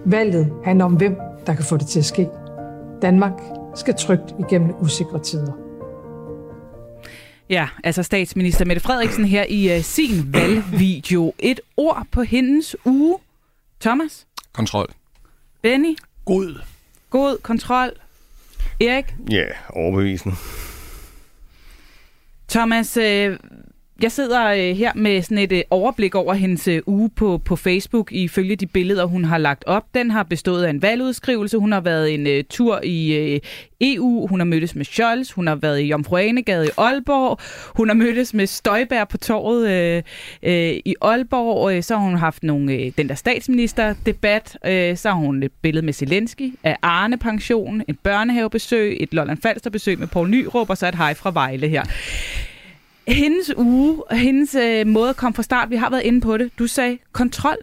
Valget 0.04 0.52
handler 0.64 0.84
om, 0.84 0.96
hvem 0.96 1.16
der 1.46 1.54
kan 1.54 1.64
få 1.64 1.76
det 1.76 1.86
til 1.86 1.98
at 1.98 2.04
ske. 2.04 2.28
Danmark 3.02 3.40
skal 3.74 3.94
trygt 3.94 4.34
igennem 4.38 4.74
usikre 4.80 5.22
tider. 5.22 5.52
Ja, 7.48 7.68
altså 7.84 8.02
statsminister 8.02 8.64
Mette 8.64 8.82
Frederiksen 8.82 9.24
her 9.24 9.44
i 9.48 9.76
uh, 9.76 9.82
sin 9.82 10.32
valgvideo. 10.32 11.34
Et 11.38 11.60
ord 11.76 12.06
på 12.10 12.22
hendes 12.22 12.76
uge. 12.84 13.18
Thomas? 13.80 14.26
Kontrol. 14.52 14.88
Benny? 15.62 15.96
God. 16.24 16.60
God 17.10 17.38
kontrol. 17.42 17.90
Erik? 18.80 19.14
Ja, 19.30 19.44
overbevisende. 19.68 20.36
Thomas, 22.48 22.96
øh, 22.96 23.38
jeg 24.02 24.12
sidder 24.12 24.46
øh, 24.46 24.76
her 24.76 24.92
med 24.94 25.22
sådan 25.22 25.38
et 25.38 25.52
øh, 25.52 25.62
overblik 25.70 26.14
over 26.14 26.34
hendes 26.34 26.68
øh, 26.68 26.82
uge 26.86 27.10
på, 27.10 27.38
på 27.38 27.56
Facebook 27.56 28.12
ifølge 28.12 28.56
de 28.56 28.66
billeder, 28.66 29.04
hun 29.04 29.24
har 29.24 29.38
lagt 29.38 29.64
op. 29.66 29.84
Den 29.94 30.10
har 30.10 30.22
bestået 30.22 30.64
af 30.64 30.70
en 30.70 30.82
valgudskrivelse. 30.82 31.58
Hun 31.58 31.72
har 31.72 31.80
været 31.80 32.14
en 32.14 32.26
uh, 32.26 32.44
tur 32.50 32.80
i 32.84 33.14
øh, 33.14 33.34
uh, 33.34 33.40
EU. 33.80 34.26
Hun 34.26 34.40
har 34.40 34.44
mødtes 34.44 34.74
med 34.74 34.84
Scholz. 34.84 35.30
Hun 35.30 35.46
har 35.46 35.54
været 35.54 35.80
i 35.80 35.84
Jomfru 35.84 36.16
Anegade 36.16 36.66
i 36.66 36.70
Aalborg. 36.78 37.38
Hun 37.76 37.88
har 37.88 37.94
mødtes 37.94 38.34
med 38.34 38.46
Støjbær 38.46 39.04
på 39.04 39.18
torvet 39.18 39.96
uh, 39.96 40.02
uh, 40.42 40.52
i 40.84 40.94
Aalborg. 41.02 41.76
Uh, 41.76 41.82
så 41.82 41.96
har 41.96 42.04
hun 42.04 42.18
haft 42.18 42.42
nogle, 42.42 42.74
uh, 42.74 42.92
den 42.96 43.08
der 43.08 43.14
statsminister-debat. 43.14 44.58
Uh, 44.64 44.96
så 44.96 45.08
har 45.08 45.16
hun 45.16 45.42
et 45.42 45.52
billede 45.62 45.84
med 45.84 45.92
Zelensky 45.92 46.54
af 46.64 46.76
Arne 46.82 47.18
Pension, 47.18 47.82
et 47.88 47.98
børnehavebesøg, 47.98 48.96
et 49.00 49.14
Lolland 49.14 49.38
Falster-besøg 49.42 49.98
med 49.98 50.06
Poul 50.06 50.30
Nyrup, 50.30 50.70
og 50.70 50.76
så 50.76 50.88
et 50.88 50.94
hej 50.94 51.14
fra 51.14 51.30
Vejle 51.30 51.68
her 51.68 51.82
hendes 53.14 53.56
uge, 53.56 54.02
hendes 54.10 54.54
øh, 54.54 54.86
måde 54.86 55.10
at 55.10 55.16
komme 55.16 55.34
fra 55.34 55.42
start, 55.42 55.70
vi 55.70 55.76
har 55.76 55.90
været 55.90 56.02
inde 56.02 56.20
på 56.20 56.36
det. 56.36 56.50
Du 56.58 56.66
sagde 56.66 56.98
kontrol. 57.12 57.56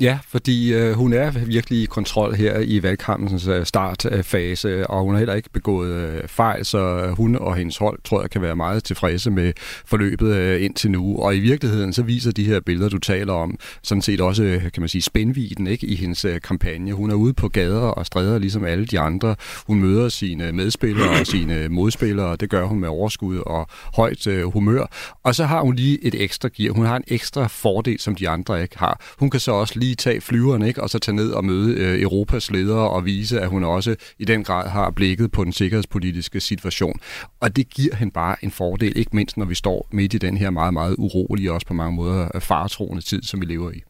Ja, 0.00 0.18
fordi 0.28 0.72
øh, 0.72 0.92
hun 0.92 1.12
er 1.12 1.30
virkelig 1.30 1.82
i 1.82 1.86
kontrol 1.86 2.34
her 2.34 2.58
i 2.58 2.82
valgkampens 2.82 3.46
øh, 3.46 3.66
startfase, 3.66 4.86
og 4.86 5.02
hun 5.02 5.14
har 5.14 5.18
heller 5.18 5.34
ikke 5.34 5.50
begået 5.52 5.92
øh, 5.92 6.28
fejl, 6.28 6.64
så 6.64 6.78
øh, 6.78 7.10
hun 7.10 7.36
og 7.36 7.56
hendes 7.56 7.76
hold, 7.76 7.98
tror 8.04 8.20
jeg, 8.20 8.30
kan 8.30 8.42
være 8.42 8.56
meget 8.56 8.84
tilfredse 8.84 9.30
med 9.30 9.52
forløbet 9.86 10.34
øh, 10.34 10.64
indtil 10.64 10.90
nu. 10.90 11.18
Og 11.18 11.36
i 11.36 11.38
virkeligheden, 11.38 11.92
så 11.92 12.02
viser 12.02 12.32
de 12.32 12.44
her 12.44 12.60
billeder, 12.60 12.88
du 12.88 12.98
taler 12.98 13.32
om, 13.32 13.58
sådan 13.82 14.02
set 14.02 14.20
også, 14.20 14.42
øh, 14.42 14.62
kan 14.62 14.80
man 14.80 14.88
sige, 14.88 15.02
spændviden 15.02 15.66
ikke, 15.66 15.86
i 15.86 15.96
hendes 15.96 16.24
øh, 16.24 16.40
kampagne. 16.40 16.92
Hun 16.92 17.10
er 17.10 17.14
ude 17.14 17.34
på 17.34 17.48
gader 17.48 17.80
og 17.80 18.06
stræder, 18.06 18.38
ligesom 18.38 18.64
alle 18.64 18.86
de 18.86 19.00
andre. 19.00 19.36
Hun 19.66 19.80
møder 19.80 20.08
sine 20.08 20.52
medspillere 20.52 21.20
og 21.20 21.26
sine 21.26 21.68
modspillere, 21.68 22.26
og 22.26 22.40
det 22.40 22.50
gør 22.50 22.64
hun 22.64 22.80
med 22.80 22.88
overskud 22.88 23.38
og 23.38 23.66
højt 23.94 24.26
øh, 24.26 24.44
humør. 24.44 24.86
Og 25.24 25.34
så 25.34 25.44
har 25.44 25.60
hun 25.60 25.74
lige 25.74 26.04
et 26.04 26.22
ekstra 26.22 26.48
gear. 26.56 26.72
Hun 26.72 26.86
har 26.86 26.96
en 26.96 27.04
ekstra 27.08 27.46
fordel, 27.46 28.00
som 28.00 28.14
de 28.14 28.28
andre 28.28 28.62
ikke 28.62 28.78
har. 28.78 29.00
Hun 29.18 29.30
kan 29.30 29.40
så 29.40 29.52
også 29.52 29.78
lige 29.78 29.89
lige 29.90 29.96
tage 29.96 30.20
flyveren, 30.20 30.62
ikke? 30.62 30.82
og 30.82 30.90
så 30.90 30.98
tage 30.98 31.16
ned 31.16 31.30
og 31.30 31.44
møde 31.44 31.74
øh, 31.74 32.02
Europas 32.02 32.50
ledere 32.50 32.90
og 32.90 33.04
vise, 33.04 33.40
at 33.40 33.48
hun 33.48 33.64
også 33.64 33.96
i 34.18 34.24
den 34.24 34.44
grad 34.44 34.68
har 34.68 34.90
blikket 34.90 35.32
på 35.32 35.44
den 35.44 35.52
sikkerhedspolitiske 35.52 36.40
situation. 36.40 37.00
Og 37.40 37.56
det 37.56 37.68
giver 37.68 37.96
hende 37.96 38.12
bare 38.12 38.36
en 38.42 38.50
fordel, 38.50 38.92
ikke 38.96 39.16
mindst 39.16 39.36
når 39.36 39.44
vi 39.44 39.54
står 39.54 39.88
midt 39.92 40.14
i 40.14 40.18
den 40.18 40.36
her 40.36 40.50
meget, 40.50 40.72
meget 40.72 40.94
urolige, 40.98 41.52
også 41.52 41.66
på 41.66 41.74
mange 41.74 41.96
måder 41.96 42.28
øh, 42.34 42.40
faretroende 42.40 43.02
tid, 43.02 43.22
som 43.22 43.40
vi 43.40 43.46
lever 43.46 43.70
i. 43.70 43.82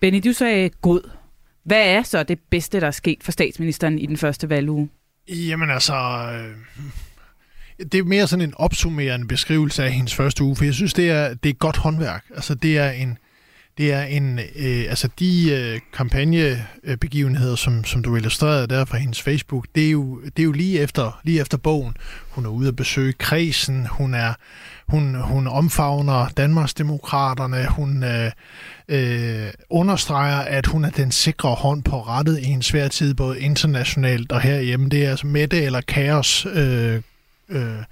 Benny, 0.00 0.20
du 0.24 0.32
sagde 0.32 0.70
god. 0.82 1.10
Hvad 1.64 1.86
er 1.86 2.02
så 2.02 2.22
det 2.22 2.38
bedste, 2.50 2.80
der 2.80 2.86
er 2.86 2.90
sket 2.90 3.18
for 3.22 3.32
statsministeren 3.32 3.98
i 3.98 4.06
den 4.06 4.16
første 4.16 4.48
valguge? 4.50 4.88
Jamen 5.28 5.70
altså... 5.70 5.94
Øh 5.94 6.54
det 7.92 7.94
er 7.94 8.04
mere 8.04 8.26
sådan 8.26 8.44
en 8.44 8.54
opsummerende 8.56 9.26
beskrivelse 9.26 9.84
af 9.84 9.92
hendes 9.92 10.14
første 10.14 10.44
uge, 10.44 10.56
for 10.56 10.64
jeg 10.64 10.74
synes, 10.74 10.94
det 10.94 11.10
er, 11.10 11.34
det 11.34 11.48
er 11.48 11.54
godt 11.54 11.76
håndværk. 11.76 12.24
Altså, 12.34 12.54
det 12.54 12.78
er 12.78 12.90
en, 12.90 13.18
det 13.78 13.92
er 13.92 14.02
en, 14.02 14.38
øh, 14.38 14.84
altså 14.88 15.08
de 15.18 15.50
øh, 15.50 15.80
kampagnebegivenheder, 15.92 17.56
som, 17.56 17.84
som 17.84 18.02
du 18.02 18.16
illustrerede 18.16 18.66
der 18.66 18.84
fra 18.84 18.98
hendes 18.98 19.22
Facebook, 19.22 19.66
det 19.74 19.86
er 19.86 19.90
jo, 19.90 20.20
det 20.20 20.38
er 20.38 20.44
jo 20.44 20.52
lige, 20.52 20.80
efter, 20.80 21.20
lige 21.24 21.40
efter 21.40 21.58
bogen. 21.58 21.96
Hun 22.30 22.44
er 22.44 22.50
ude 22.50 22.68
at 22.68 22.76
besøge 22.76 23.12
kredsen, 23.12 23.86
hun 23.86 24.14
er 24.14 24.34
hun, 24.88 25.14
hun 25.14 25.46
omfavner 25.46 26.28
Danmarksdemokraterne, 26.28 27.66
hun 27.66 28.04
øh, 28.04 28.30
øh, 28.88 29.50
understreger, 29.70 30.38
at 30.38 30.66
hun 30.66 30.84
er 30.84 30.90
den 30.90 31.12
sikre 31.12 31.54
hånd 31.54 31.82
på 31.82 32.02
rettet 32.02 32.38
i 32.38 32.46
en 32.46 32.62
svær 32.62 32.88
tid, 32.88 33.14
både 33.14 33.40
internationalt 33.40 34.32
og 34.32 34.40
herhjemme. 34.40 34.88
Det 34.88 35.04
er 35.04 35.10
altså 35.10 35.26
mætte 35.26 35.62
eller 35.62 35.80
Kaos 35.80 36.46
øh, 36.46 37.02
øh, 37.48 37.82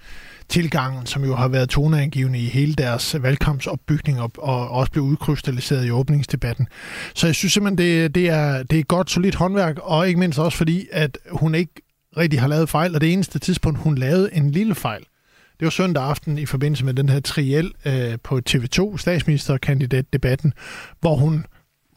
tilgangen, 0.49 1.07
som 1.07 1.25
jo 1.25 1.35
har 1.35 1.49
været 1.49 1.69
toneangivende 1.69 2.39
i 2.39 2.47
hele 2.47 2.75
deres 2.75 3.17
valgkampsopbygning 3.23 4.21
og, 4.21 4.31
og 4.39 4.71
også 4.71 4.93
blev 4.93 5.05
udkrystalliseret 5.05 5.87
i 5.87 5.91
åbningsdebatten. 5.91 6.67
Så 7.15 7.27
jeg 7.27 7.35
synes 7.35 7.53
simpelthen, 7.53 7.79
det, 7.79 8.15
det, 8.15 8.29
er, 8.29 8.63
det 8.63 8.79
er 8.79 8.83
godt, 8.83 9.11
solidt 9.11 9.35
håndværk, 9.35 9.79
og 9.83 10.09
ikke 10.09 10.21
mindst 10.21 10.39
også 10.39 10.59
fordi, 10.59 10.87
at 10.93 11.19
hun 11.31 11.55
ikke 11.55 11.73
rigtig 12.17 12.41
har 12.41 12.49
lavet 12.49 12.69
fejl, 12.69 12.95
og 12.95 13.01
det 13.01 13.13
eneste 13.13 13.39
tidspunkt, 13.39 13.79
hun 13.79 13.99
lavede 13.99 14.35
en 14.35 14.51
lille 14.51 14.75
fejl, 14.75 15.03
det 15.61 15.67
var 15.67 15.71
søndag 15.71 16.03
aften 16.03 16.39
i 16.39 16.47
forbindelse 16.47 16.85
med 16.85 16.95
den 16.95 17.09
her 17.09 17.21
triel 17.21 17.73
øh, 17.85 18.19
på 18.23 18.41
TV2, 18.51 18.99
statsministerkandidatdebatten, 18.99 20.53
hvor 21.01 21.17
hun 21.17 21.47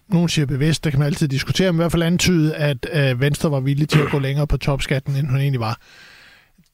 nogen 0.10 0.30
siger 0.30 0.46
bevidst, 0.46 0.84
det 0.84 0.92
kan 0.92 1.00
man 1.00 1.06
altid 1.06 1.28
diskutere, 1.28 1.74
men 1.74 1.80
i 1.80 1.82
hvert 1.82 1.92
fald 1.92 2.04
antyde, 2.04 2.56
at 2.56 2.88
øh, 2.94 3.22
Venstre 3.22 3.52
var 3.52 3.60
villig 3.60 3.90
til 3.90 4.00
at 4.00 4.12
gå 4.12 4.20
længere 4.20 4.48
på 4.48 4.58
topskatten, 4.58 5.16
end 5.16 5.28
hun 5.28 5.40
egentlig 5.40 5.60
var 5.60 5.80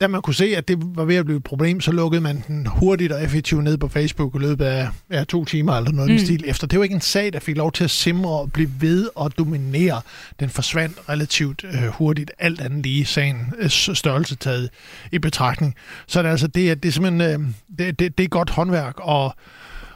da 0.02 0.08
man 0.08 0.22
kunne 0.22 0.34
se, 0.34 0.46
at 0.58 0.68
det 0.68 0.78
var 0.80 1.06
ved 1.06 1.16
at 1.16 1.26
blive 1.26 1.38
et 1.38 1.44
problem, 1.44 1.82
så 1.82 1.92
lukkede 1.92 2.22
man 2.22 2.44
den 2.48 2.66
hurtigt 2.66 3.12
og 3.12 3.24
effektivt 3.24 3.64
ned 3.64 3.78
på 3.78 3.88
Facebook 3.88 4.36
i 4.36 4.38
løbet 4.38 4.66
af 4.66 4.90
ja, 5.12 5.24
to 5.24 5.46
timer 5.46 5.74
eller 5.74 5.92
noget 5.92 6.12
mm. 6.12 6.18
stil 6.18 6.44
efter. 6.48 6.68
Det 6.68 6.80
var 6.80 6.84
ikke 6.84 6.96
en 6.96 7.02
sag, 7.02 7.34
der 7.34 7.40
fik 7.40 7.58
lov 7.58 7.72
til 7.72 7.84
at 7.84 7.90
simre 7.90 8.40
og 8.40 8.52
blive 8.52 8.72
ved 8.80 9.10
og 9.16 9.38
dominere. 9.38 10.02
Den 10.40 10.50
forsvandt 10.50 10.98
relativt 11.10 11.64
øh, 11.64 11.88
hurtigt, 11.88 12.32
alt 12.40 12.62
andet 12.62 12.84
lige 12.84 13.06
sagen 13.06 13.54
øh, 13.60 13.70
størrelse 13.70 14.36
taget 14.36 14.70
i 15.12 15.20
betragtning. 15.20 15.76
Så 16.08 16.22
det, 16.22 16.30
altså, 16.30 16.48
det, 16.48 16.72
er, 16.72 16.76
det 16.76 16.90
er 16.90 16.94
simpelthen 16.94 17.42
øh, 17.42 17.48
det, 17.80 18.00
det, 18.00 18.18
det 18.18 18.24
er 18.24 18.28
godt 18.28 18.50
håndværk, 18.50 18.96
og 18.98 19.36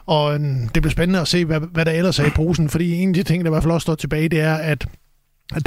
og 0.06 0.34
øh, 0.34 0.40
det 0.74 0.82
bliver 0.82 0.90
spændende 0.90 1.20
at 1.20 1.28
se, 1.28 1.44
hvad, 1.44 1.60
hvad 1.60 1.84
der 1.84 1.92
ellers 1.92 2.18
er 2.18 2.24
i 2.24 2.30
posen, 2.30 2.68
fordi 2.68 2.94
en 2.94 3.08
af 3.08 3.14
de 3.14 3.22
ting, 3.22 3.44
der 3.44 3.50
i 3.50 3.52
hvert 3.52 3.62
fald 3.62 3.72
også 3.72 3.84
står 3.84 3.94
tilbage, 3.94 4.28
det 4.28 4.40
er, 4.40 4.54
at 4.54 4.86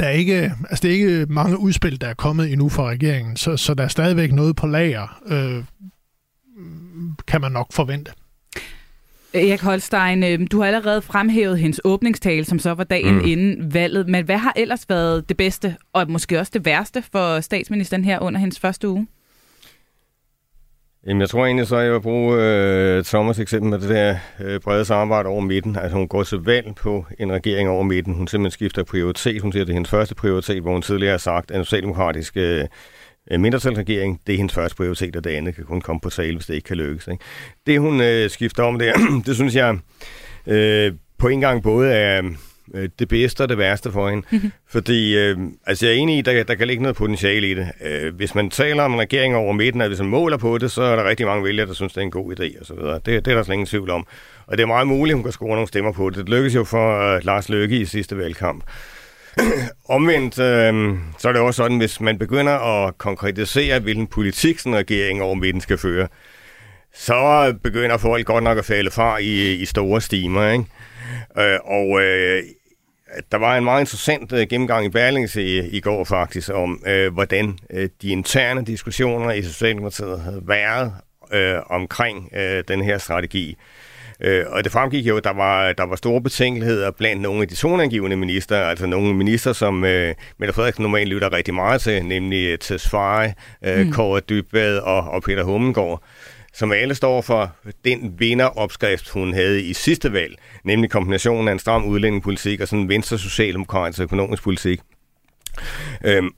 der 0.00 0.06
er 0.06 0.10
ikke, 0.10 0.52
altså 0.70 0.82
det 0.82 0.88
er 0.88 0.92
ikke 0.92 1.26
mange 1.32 1.58
udspil, 1.58 2.00
der 2.00 2.06
er 2.06 2.14
kommet 2.14 2.52
endnu 2.52 2.68
fra 2.68 2.88
regeringen, 2.88 3.36
så, 3.36 3.56
så 3.56 3.74
der 3.74 3.84
er 3.84 3.88
stadigvæk 3.88 4.32
noget 4.32 4.56
på 4.56 4.66
lager, 4.66 5.22
øh, 5.26 5.64
kan 7.26 7.40
man 7.40 7.52
nok 7.52 7.72
forvente. 7.72 8.12
Erik 9.34 9.60
Holstein, 9.60 10.22
øh, 10.22 10.46
du 10.50 10.60
har 10.60 10.66
allerede 10.66 11.02
fremhævet 11.02 11.58
hendes 11.58 11.80
åbningstale, 11.84 12.44
som 12.44 12.58
så 12.58 12.74
var 12.74 12.84
dagen 12.84 13.14
mm. 13.14 13.24
inden 13.24 13.74
valget. 13.74 14.08
Men 14.08 14.24
hvad 14.24 14.38
har 14.38 14.52
ellers 14.56 14.88
været 14.88 15.28
det 15.28 15.36
bedste, 15.36 15.76
og 15.92 16.10
måske 16.10 16.40
også 16.40 16.50
det 16.54 16.64
værste 16.64 17.02
for 17.12 17.40
statsministeren 17.40 18.04
her 18.04 18.18
under 18.18 18.40
hendes 18.40 18.60
første 18.60 18.88
uge? 18.88 19.06
Jamen, 21.06 21.20
jeg 21.20 21.28
tror 21.28 21.46
egentlig 21.46 21.66
så, 21.66 21.76
at 21.76 21.84
jeg 21.84 21.92
vil 21.92 22.00
bruge 22.00 22.36
øh, 22.40 23.04
Thomas' 23.06 23.42
eksempel 23.42 23.70
med 23.70 23.78
det 23.78 23.88
der 23.88 24.16
øh, 24.40 24.60
brede 24.60 24.84
samarbejde 24.84 25.28
over 25.28 25.40
midten. 25.40 25.76
Altså, 25.76 25.96
hun 25.96 26.08
går 26.08 26.22
til 26.22 26.38
valg 26.38 26.74
på 26.74 27.06
en 27.18 27.32
regering 27.32 27.68
over 27.68 27.82
midten. 27.82 28.14
Hun 28.14 28.28
simpelthen 28.28 28.50
skifter 28.50 28.84
prioritet. 28.84 29.42
Hun 29.42 29.52
siger, 29.52 29.62
at 29.62 29.66
det 29.66 29.72
er 29.72 29.76
hendes 29.76 29.90
første 29.90 30.14
prioritet, 30.14 30.62
hvor 30.62 30.72
hun 30.72 30.82
tidligere 30.82 31.10
har 31.10 31.18
sagt, 31.18 31.50
at 31.50 31.58
en 31.58 31.64
socialdemokratisk 31.64 32.36
øh, 32.36 32.64
øh, 33.30 33.40
mindretalsregering, 33.40 34.20
det 34.26 34.32
er 34.32 34.36
hendes 34.36 34.54
første 34.54 34.76
prioritet, 34.76 35.16
og 35.16 35.24
det 35.24 35.30
andet 35.30 35.54
kan 35.54 35.64
kun 35.64 35.80
komme 35.80 36.00
på 36.00 36.10
tale, 36.10 36.36
hvis 36.36 36.46
det 36.46 36.54
ikke 36.54 36.66
kan 36.66 36.76
lykkes. 36.76 37.08
Ikke? 37.08 37.24
Det, 37.66 37.80
hun 37.80 38.00
øh, 38.00 38.30
skifter 38.30 38.62
om 38.62 38.78
der, 38.78 38.92
det 39.26 39.34
synes 39.34 39.54
jeg 39.54 39.78
øh, 40.46 40.92
på 41.18 41.28
en 41.28 41.40
gang 41.40 41.62
både 41.62 41.92
er 41.92 42.22
øh, 42.74 42.88
det 42.98 43.08
bedste 43.08 43.40
og 43.40 43.48
det 43.48 43.58
værste 43.58 43.92
for 43.92 44.10
hende. 44.10 44.26
Mm-hmm. 44.30 44.52
Fordi, 44.74 45.16
øh, 45.16 45.38
altså 45.66 45.86
jeg 45.86 45.94
er 45.94 45.98
enig 45.98 46.16
i, 46.16 46.18
at 46.18 46.24
der, 46.24 46.42
der 46.42 46.54
kan 46.54 46.66
ligge 46.66 46.82
noget 46.82 46.96
potentiale 46.96 47.50
i 47.50 47.54
det. 47.54 47.68
Øh, 47.84 48.14
hvis 48.14 48.34
man 48.34 48.50
taler 48.50 48.82
om 48.82 48.92
en 48.92 49.00
regering 49.00 49.36
over 49.36 49.52
midten, 49.52 49.80
og 49.80 49.88
hvis 49.88 49.98
man 49.98 50.08
måler 50.08 50.36
på 50.36 50.58
det, 50.58 50.70
så 50.70 50.82
er 50.82 50.96
der 50.96 51.08
rigtig 51.08 51.26
mange 51.26 51.44
vælgere, 51.44 51.66
der 51.66 51.74
synes, 51.74 51.92
det 51.92 52.00
er 52.00 52.04
en 52.04 52.10
god 52.10 52.40
idé 52.40 52.60
og 52.60 52.66
så 52.66 52.74
videre. 52.74 52.94
Det, 52.94 53.06
det 53.06 53.28
er 53.28 53.34
der 53.34 53.42
slet 53.42 53.54
ingen 53.54 53.66
tvivl 53.66 53.90
om. 53.90 54.06
Og 54.46 54.56
det 54.58 54.62
er 54.62 54.66
meget 54.66 54.86
muligt, 54.86 55.12
at 55.12 55.16
hun 55.16 55.22
kan 55.22 55.32
score 55.32 55.48
nogle 55.48 55.68
stemmer 55.68 55.92
på 55.92 56.10
det. 56.10 56.18
Det 56.18 56.28
lykkedes 56.28 56.54
jo 56.54 56.64
for 56.64 57.16
uh, 57.16 57.24
Lars 57.24 57.48
Løkke 57.48 57.80
i 57.80 57.84
sidste 57.84 58.18
valgkamp. 58.18 58.64
Omvendt, 59.88 60.38
øh, 60.38 60.98
så 61.18 61.28
er 61.28 61.32
det 61.32 61.40
også 61.42 61.56
sådan, 61.56 61.78
hvis 61.78 62.00
man 62.00 62.18
begynder 62.18 62.52
at 62.52 62.98
konkretisere, 62.98 63.80
hvilken 63.80 64.06
politik 64.06 64.58
sådan 64.58 64.72
en 64.72 64.78
regering 64.78 65.22
over 65.22 65.34
midten 65.34 65.60
skal 65.60 65.78
føre, 65.78 66.08
så 66.94 67.54
begynder 67.62 67.96
folk 67.96 68.26
godt 68.26 68.44
nok 68.44 68.58
at 68.58 68.64
falde 68.64 68.90
fra 68.90 69.18
i, 69.18 69.54
i 69.54 69.64
store 69.64 70.00
stimer, 70.00 70.50
ikke? 70.50 70.64
Øh, 71.38 71.58
og 71.64 72.00
øh, 72.02 72.42
der 73.32 73.38
var 73.38 73.56
en 73.56 73.64
meget 73.64 73.82
interessant 73.82 74.32
øh, 74.32 74.46
gennemgang 74.48 74.86
i 74.86 74.88
Berlingse 74.88 75.42
i, 75.42 75.58
i 75.58 75.80
går 75.80 76.04
faktisk 76.04 76.50
om, 76.52 76.82
øh, 76.86 77.12
hvordan 77.12 77.58
øh, 77.70 77.88
de 78.02 78.08
interne 78.08 78.64
diskussioner 78.64 79.32
i 79.32 79.42
Socialdemokratiet 79.42 80.20
havde 80.20 80.42
været 80.46 80.92
øh, 81.32 81.56
omkring 81.66 82.30
øh, 82.36 82.64
den 82.68 82.84
her 82.84 82.98
strategi. 82.98 83.56
Øh, 84.20 84.44
og 84.48 84.64
det 84.64 84.72
fremgik 84.72 85.06
jo, 85.06 85.16
at 85.16 85.24
der 85.24 85.32
var, 85.32 85.72
der 85.72 85.86
var 85.86 85.96
store 85.96 86.20
betænkeligheder 86.20 86.90
blandt 86.90 87.22
nogle 87.22 87.42
af 87.42 87.48
de 87.48 87.54
toneangivende 87.54 88.16
minister, 88.16 88.60
altså 88.60 88.86
nogle 88.86 89.14
minister, 89.14 89.52
som 89.52 89.84
øh, 89.84 90.14
Mette 90.38 90.54
Frederiksen 90.54 90.82
normalt 90.82 91.08
lytter 91.08 91.32
rigtig 91.32 91.54
meget 91.54 91.80
til, 91.80 92.04
nemlig 92.04 92.60
Tesfaye, 92.60 93.34
øh, 93.64 93.86
mm. 93.86 93.92
Kåre 93.92 94.20
Dybvad 94.20 94.78
og, 94.78 95.10
og 95.10 95.22
Peter 95.22 95.42
Hummengård 95.42 96.02
som 96.54 96.72
alle 96.72 96.94
står 96.94 97.20
for 97.20 97.56
den 97.84 98.14
vinderopskrift, 98.18 99.10
hun 99.10 99.34
havde 99.34 99.62
i 99.62 99.72
sidste 99.72 100.12
valg, 100.12 100.36
nemlig 100.64 100.90
kombinationen 100.90 101.48
af 101.48 101.52
en 101.52 101.58
stram 101.58 101.84
udlændingepolitik 101.84 102.60
og 102.60 102.68
sådan 102.68 102.82
en 102.82 102.88
venstre-socialdemokratisk 102.88 104.00
økonomisk 104.00 104.42
politik. 104.42 104.80
Øhm, 106.04 106.30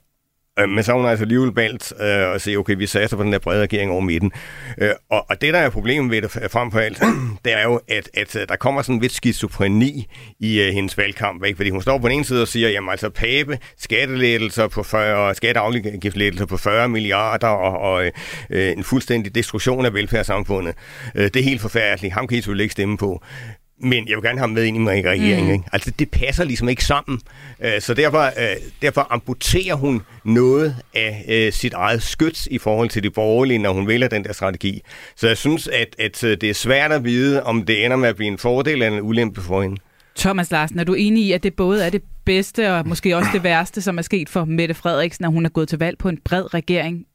Øh, 0.59 0.69
men 0.69 0.83
så 0.83 0.91
har 0.91 0.99
hun 0.99 1.09
altså 1.09 1.23
alligevel 1.23 1.51
valgt 1.55 1.93
øh, 1.99 2.35
at 2.35 2.41
sige, 2.41 2.57
okay, 2.57 2.75
vi 2.75 2.85
satser 2.85 3.17
på 3.17 3.23
den 3.23 3.33
der 3.33 3.39
brede 3.39 3.61
regering 3.61 3.91
over 3.91 4.01
midten. 4.01 4.31
Øh, 4.77 4.89
og, 5.09 5.25
og 5.29 5.41
det, 5.41 5.53
der 5.53 5.59
er 5.59 5.69
problemet 5.69 6.11
ved 6.11 6.21
det 6.21 6.51
frem 6.51 6.71
for 6.71 6.79
alt, 6.79 7.01
det 7.45 7.53
er 7.53 7.63
jo, 7.63 7.79
at, 7.87 8.09
at 8.13 8.35
øh, 8.35 8.47
der 8.49 8.55
kommer 8.55 8.81
sådan 8.81 9.01
lidt 9.01 9.11
skizofreni 9.11 10.07
i 10.39 10.61
øh, 10.61 10.73
hendes 10.73 10.97
valgkamp. 10.97 11.43
Ikke? 11.45 11.57
Fordi 11.57 11.69
hun 11.69 11.81
står 11.81 11.97
på 11.97 12.07
den 12.07 12.15
ene 12.15 12.25
side 12.25 12.41
og 12.41 12.47
siger, 12.47 12.69
jamen 12.69 12.89
altså 12.89 13.09
pape, 13.09 13.59
skattelettelser 13.77 14.67
på 14.67 14.83
40, 14.83 15.35
skatteafgiftslettelser 15.35 16.45
på 16.45 16.57
40 16.57 16.89
milliarder 16.89 17.47
og, 17.47 17.79
og 17.79 18.05
øh, 18.49 18.71
en 18.71 18.83
fuldstændig 18.83 19.35
destruktion 19.35 19.85
af 19.85 19.93
velfærdssamfundet. 19.93 20.75
Øh, 21.15 21.23
det 21.23 21.35
er 21.35 21.43
helt 21.43 21.61
forfærdeligt. 21.61 22.13
Ham 22.13 22.27
kan 22.27 22.37
I 22.37 22.41
selvfølgelig 22.41 22.63
ikke 22.63 22.71
stemme 22.71 22.97
på 22.97 23.23
men 23.79 24.07
jeg 24.07 24.15
vil 24.15 24.23
gerne 24.23 24.37
have 24.39 24.47
med 24.47 24.63
ind 24.63 24.77
i 24.77 24.79
min 24.79 24.89
regering. 24.89 25.45
Mm. 25.45 25.53
Ikke? 25.53 25.63
Altså, 25.73 25.91
det 25.99 26.11
passer 26.11 26.43
ligesom 26.43 26.69
ikke 26.69 26.85
sammen. 26.85 27.19
Uh, 27.59 27.65
så 27.79 27.93
derfor, 27.93 28.25
uh, 28.25 28.71
derfor 28.81 29.07
amputerer 29.09 29.75
hun 29.75 30.01
noget 30.23 30.75
af 30.95 31.25
uh, 31.47 31.53
sit 31.53 31.73
eget 31.73 32.03
skyts 32.03 32.47
i 32.51 32.57
forhold 32.57 32.89
til 32.89 33.03
de 33.03 33.09
borgerlige, 33.09 33.57
når 33.57 33.73
hun 33.73 33.87
vælger 33.87 34.07
den 34.07 34.23
der 34.23 34.33
strategi. 34.33 34.81
Så 35.15 35.27
jeg 35.27 35.37
synes, 35.37 35.67
at, 35.67 35.95
at 35.99 36.21
det 36.21 36.43
er 36.43 36.53
svært 36.53 36.91
at 36.91 37.03
vide, 37.03 37.43
om 37.43 37.65
det 37.65 37.85
ender 37.85 37.97
med 37.97 38.09
at 38.09 38.15
blive 38.15 38.27
en 38.27 38.37
fordel 38.37 38.73
eller 38.73 38.87
en 38.97 39.01
ulempe 39.01 39.41
for 39.41 39.61
hende. 39.61 39.77
Thomas 40.17 40.51
Larsen, 40.51 40.79
er 40.79 40.83
du 40.83 40.93
enig 40.93 41.23
i, 41.23 41.31
at 41.31 41.43
det 41.43 41.53
både 41.53 41.85
er 41.85 41.89
det 41.89 42.01
bedste 42.25 42.73
og 42.73 42.87
måske 42.87 43.17
også 43.17 43.29
det 43.33 43.43
værste, 43.43 43.81
som 43.81 43.97
er 43.97 44.01
sket 44.01 44.29
for 44.29 44.45
Mette 44.45 44.73
Frederiksen, 44.73 45.23
når 45.23 45.29
hun 45.29 45.45
er 45.45 45.49
gået 45.49 45.69
til 45.69 45.79
valg 45.79 45.97
på 45.97 46.09
en 46.09 46.17
bred 46.25 46.53
regering 46.53 47.05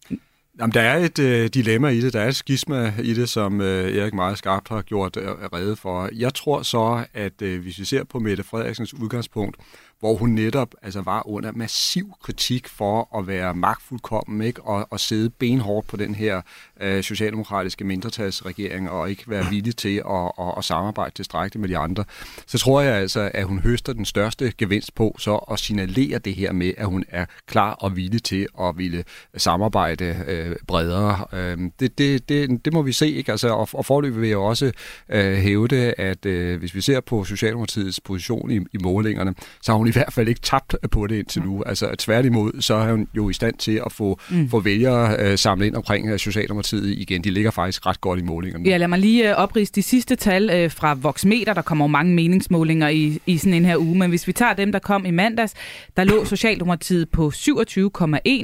Jamen, 0.59 0.75
der 0.75 0.81
er 0.81 0.97
et 0.97 1.19
øh, 1.19 1.49
dilemma 1.49 1.89
i 1.89 2.01
det, 2.01 2.13
der 2.13 2.21
er 2.21 2.29
et 2.29 2.37
skisma 2.37 2.95
i 3.03 3.15
det, 3.15 3.29
som 3.29 3.61
øh, 3.61 3.97
Erik 3.97 4.15
meget 4.15 4.39
skarpt 4.39 4.69
har 4.69 4.83
gjort 4.83 5.17
øh, 5.17 5.29
rede 5.29 5.77
for. 5.77 6.09
Jeg 6.13 6.35
tror 6.35 6.63
så, 6.63 7.05
at 7.15 7.43
øh, 7.43 7.63
hvis 7.63 7.79
vi 7.79 7.85
ser 7.85 8.05
på 8.05 8.19
Mette 8.19 8.43
Frederiksens 8.43 8.95
udgangspunkt, 8.95 9.57
hvor 10.03 10.15
hun 10.15 10.31
netop 10.31 10.75
altså, 10.83 11.01
var 11.01 11.29
under 11.29 11.53
massiv 11.53 12.13
kritik 12.23 12.69
for 12.69 13.19
at 13.19 13.27
være 13.27 13.55
magtfuldkommen 13.55 14.43
ikke? 14.43 14.63
Og, 14.63 14.87
og 14.91 15.01
sidde 15.01 15.31
benhårdt 15.31 15.87
på 15.87 15.97
den 15.97 16.15
her 16.15 16.41
øh, 16.81 17.03
socialdemokratiske 17.03 17.85
mindretalsregering 17.85 18.91
og 18.91 19.11
ikke 19.11 19.23
være 19.27 19.47
villig 19.51 19.77
til 19.77 20.03
at, 20.11 20.33
at, 20.39 20.55
at 20.59 20.65
samarbejde 20.65 21.15
tilstrækkeligt 21.15 21.61
med 21.61 21.69
de 21.69 21.79
andre, 21.79 22.05
så 22.47 22.59
tror 22.59 22.81
jeg 22.81 22.95
altså, 22.95 23.31
at 23.35 23.45
hun 23.45 23.59
høster 23.59 23.93
den 23.93 24.05
største 24.05 24.53
gevinst 24.59 24.95
på 24.95 25.17
så 25.19 25.37
at 25.37 25.59
signalere 25.59 26.19
det 26.19 26.35
her 26.35 26.53
med, 26.53 26.73
at 26.79 26.87
hun 26.87 27.05
er 27.09 27.25
klar 27.47 27.73
og 27.73 27.97
villig 27.97 28.23
til 28.23 28.47
at 28.61 28.79
ville 28.79 29.05
samarbejde 29.37 30.25
øh, 30.29 30.57
bredere. 30.67 31.25
Øh, 31.33 31.59
det, 31.81 31.99
det, 31.99 32.29
det, 32.29 32.65
det 32.65 32.73
må 32.73 32.83
vi 32.83 32.93
se, 32.93 33.11
ikke? 33.11 33.33
Altså, 33.33 33.49
og, 33.49 33.69
og 33.73 33.87
forløbet 33.87 34.21
vil 34.21 34.29
jeg 34.29 34.39
også 34.39 34.73
øh, 35.09 35.35
hævde, 35.35 35.95
at 35.99 36.27
øh, 36.27 36.59
hvis 36.59 36.75
vi 36.75 36.81
ser 36.81 37.01
på 37.01 37.25
Socialdemokratiets 37.25 38.01
position 38.01 38.51
i, 38.51 38.57
i 38.57 38.79
målingerne, 38.83 39.35
så 39.63 39.73
har 39.73 39.77
hun 39.77 39.92
i 39.93 39.99
hvert 39.99 40.13
fald 40.13 40.29
ikke 40.29 40.41
tabt 40.41 40.77
på 40.91 41.07
det 41.07 41.19
indtil 41.19 41.43
nu. 41.43 41.63
Altså 41.67 41.95
tværtimod, 41.99 42.53
så 42.61 42.75
er 42.75 42.91
hun 42.91 43.09
jo 43.17 43.31
i 43.31 43.33
stand 43.33 43.55
til 43.55 43.83
at 43.87 43.93
få, 43.93 44.21
mm. 44.31 44.51
få 44.51 44.61
vælgere 44.61 45.17
øh, 45.19 45.39
samlet 45.39 45.67
ind 45.67 45.77
omkring 45.77 46.09
øh, 46.09 46.19
Socialdemokratiet 46.19 46.99
igen. 46.99 47.25
De 47.25 47.31
ligger 47.31 47.51
faktisk 47.51 47.87
ret 47.87 48.01
godt 48.01 48.21
i 48.21 48.23
målingerne. 48.23 48.69
Ja, 48.69 48.77
lad 48.77 48.89
mig 48.89 48.99
lige 48.99 49.31
øh, 49.31 49.37
oprise 49.37 49.73
de 49.73 49.83
sidste 49.83 50.17
tal 50.17 50.51
øh, 50.51 50.71
fra 50.71 50.95
Voxmeter. 50.95 51.55
Der 51.55 51.63
kommer 51.63 51.85
jo 51.85 51.89
mange 51.89 52.15
meningsmålinger 52.15 52.89
i, 52.89 53.19
i 53.27 53.39
sådan 53.39 53.55
en 53.55 53.65
her 53.65 53.77
uge, 53.77 53.99
men 53.99 54.11
hvis 54.11 54.27
vi 54.27 54.33
tager 54.33 54.53
dem, 54.53 54.73
der 54.73 54.79
kom 54.79 55.07
i 55.07 55.11
mandags, 55.11 55.55
der 55.97 56.05
lå 56.05 56.25
Socialdemokratiet 56.25 57.09
på 57.11 57.33
27,1, 57.35 57.39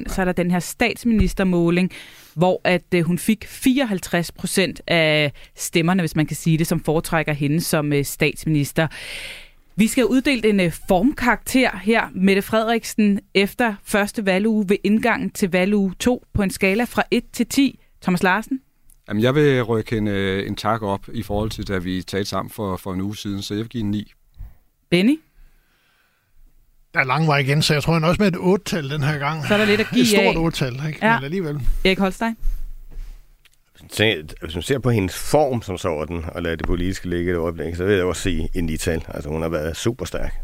så 0.06 0.14
er 0.18 0.24
der 0.24 0.32
den 0.32 0.50
her 0.50 0.60
statsministermåling, 0.60 1.90
hvor 2.34 2.60
at 2.64 2.94
øh, 2.94 3.02
hun 3.02 3.18
fik 3.18 3.46
54 3.46 4.32
procent 4.32 4.80
af 4.86 5.32
stemmerne, 5.56 6.02
hvis 6.02 6.16
man 6.16 6.26
kan 6.26 6.36
sige 6.36 6.58
det, 6.58 6.66
som 6.66 6.80
foretrækker 6.80 7.32
hende 7.32 7.60
som 7.60 7.92
øh, 7.92 8.04
statsminister. 8.04 8.86
Vi 9.78 9.86
skal 9.86 10.04
uddele 10.04 10.48
en 10.48 10.60
uh, 10.60 10.72
formkarakter 10.88 11.76
her, 11.76 12.08
Mette 12.14 12.42
Frederiksen, 12.42 13.20
efter 13.34 13.74
første 13.84 14.26
valguge 14.26 14.68
ved 14.68 14.76
indgangen 14.84 15.30
til 15.30 15.50
valguge 15.50 15.94
2 15.98 16.24
på 16.34 16.42
en 16.42 16.50
skala 16.50 16.84
fra 16.84 17.02
1 17.10 17.24
til 17.32 17.46
10. 17.46 17.80
Thomas 18.02 18.22
Larsen? 18.22 18.60
Jamen, 19.08 19.22
jeg 19.22 19.34
vil 19.34 19.62
rykke 19.62 19.96
en, 19.96 20.08
øh, 20.08 20.46
en 20.46 20.56
tak 20.56 20.82
op 20.82 21.08
i 21.12 21.22
forhold 21.22 21.50
til, 21.50 21.68
da 21.68 21.78
vi 21.78 22.02
talte 22.02 22.30
sammen 22.30 22.50
for, 22.50 22.76
for 22.76 22.92
en 22.92 23.00
uge 23.00 23.16
siden, 23.16 23.42
så 23.42 23.54
jeg 23.54 23.60
vil 23.60 23.68
give 23.68 23.84
en 23.84 23.90
9. 23.90 24.12
Benny? 24.90 25.20
Der 26.94 27.00
er 27.00 27.04
lang 27.04 27.26
vej 27.26 27.38
igen, 27.38 27.62
så 27.62 27.74
jeg 27.74 27.82
tror 27.82 28.00
også 28.00 28.22
med 28.22 28.32
et 28.32 28.36
8-tal 28.36 28.90
den 28.90 29.02
her 29.02 29.18
gang. 29.18 29.46
Så 29.46 29.54
er 29.54 29.58
der 29.58 29.64
lidt 29.64 29.80
at 29.80 29.86
give 29.92 30.02
Et 30.02 30.08
stort 30.08 30.54
8-tal, 30.54 30.72
ikke? 30.86 30.98
Ja. 31.02 31.16
Men 31.16 31.24
alligevel. 31.24 31.60
Erik 31.84 31.98
Holstein? 31.98 32.36
Hvis 34.40 34.54
man 34.54 34.62
ser 34.62 34.78
på 34.78 34.90
hendes 34.90 35.30
form 35.30 35.62
som 35.62 35.78
sådan, 35.78 36.24
og 36.34 36.42
lader 36.42 36.56
det 36.56 36.66
politiske 36.66 37.08
ligge 37.08 37.32
et 37.32 37.36
øjeblik, 37.36 37.74
så 37.74 37.84
vil 37.84 37.94
jeg 37.94 38.04
også 38.04 38.22
sige 38.22 38.48
en 38.54 38.64
nital. 38.64 39.04
Altså 39.08 39.30
hun 39.30 39.42
har 39.42 39.48
været 39.48 39.76
super 39.76 40.04
stærk. 40.04 40.34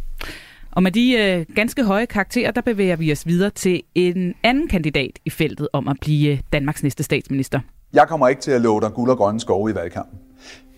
Og 0.72 0.82
med 0.82 0.90
de 0.90 1.12
øh, 1.18 1.54
ganske 1.54 1.84
høje 1.84 2.06
karakterer, 2.06 2.50
der 2.50 2.60
bevæger 2.60 2.96
vi 2.96 3.12
os 3.12 3.26
videre 3.26 3.50
til 3.50 3.82
en 3.94 4.34
anden 4.42 4.68
kandidat 4.68 5.18
i 5.24 5.30
feltet 5.30 5.68
om 5.72 5.88
at 5.88 5.96
blive 6.00 6.38
Danmarks 6.52 6.82
næste 6.82 7.02
statsminister. 7.02 7.60
Jeg 7.92 8.08
kommer 8.08 8.28
ikke 8.28 8.42
til 8.42 8.50
at 8.50 8.60
love 8.60 8.80
dig 8.80 8.90
guld 8.90 9.10
og 9.10 9.16
grønne 9.16 9.40
skove 9.40 9.70
i 9.70 9.74
valgkampen. 9.74 10.18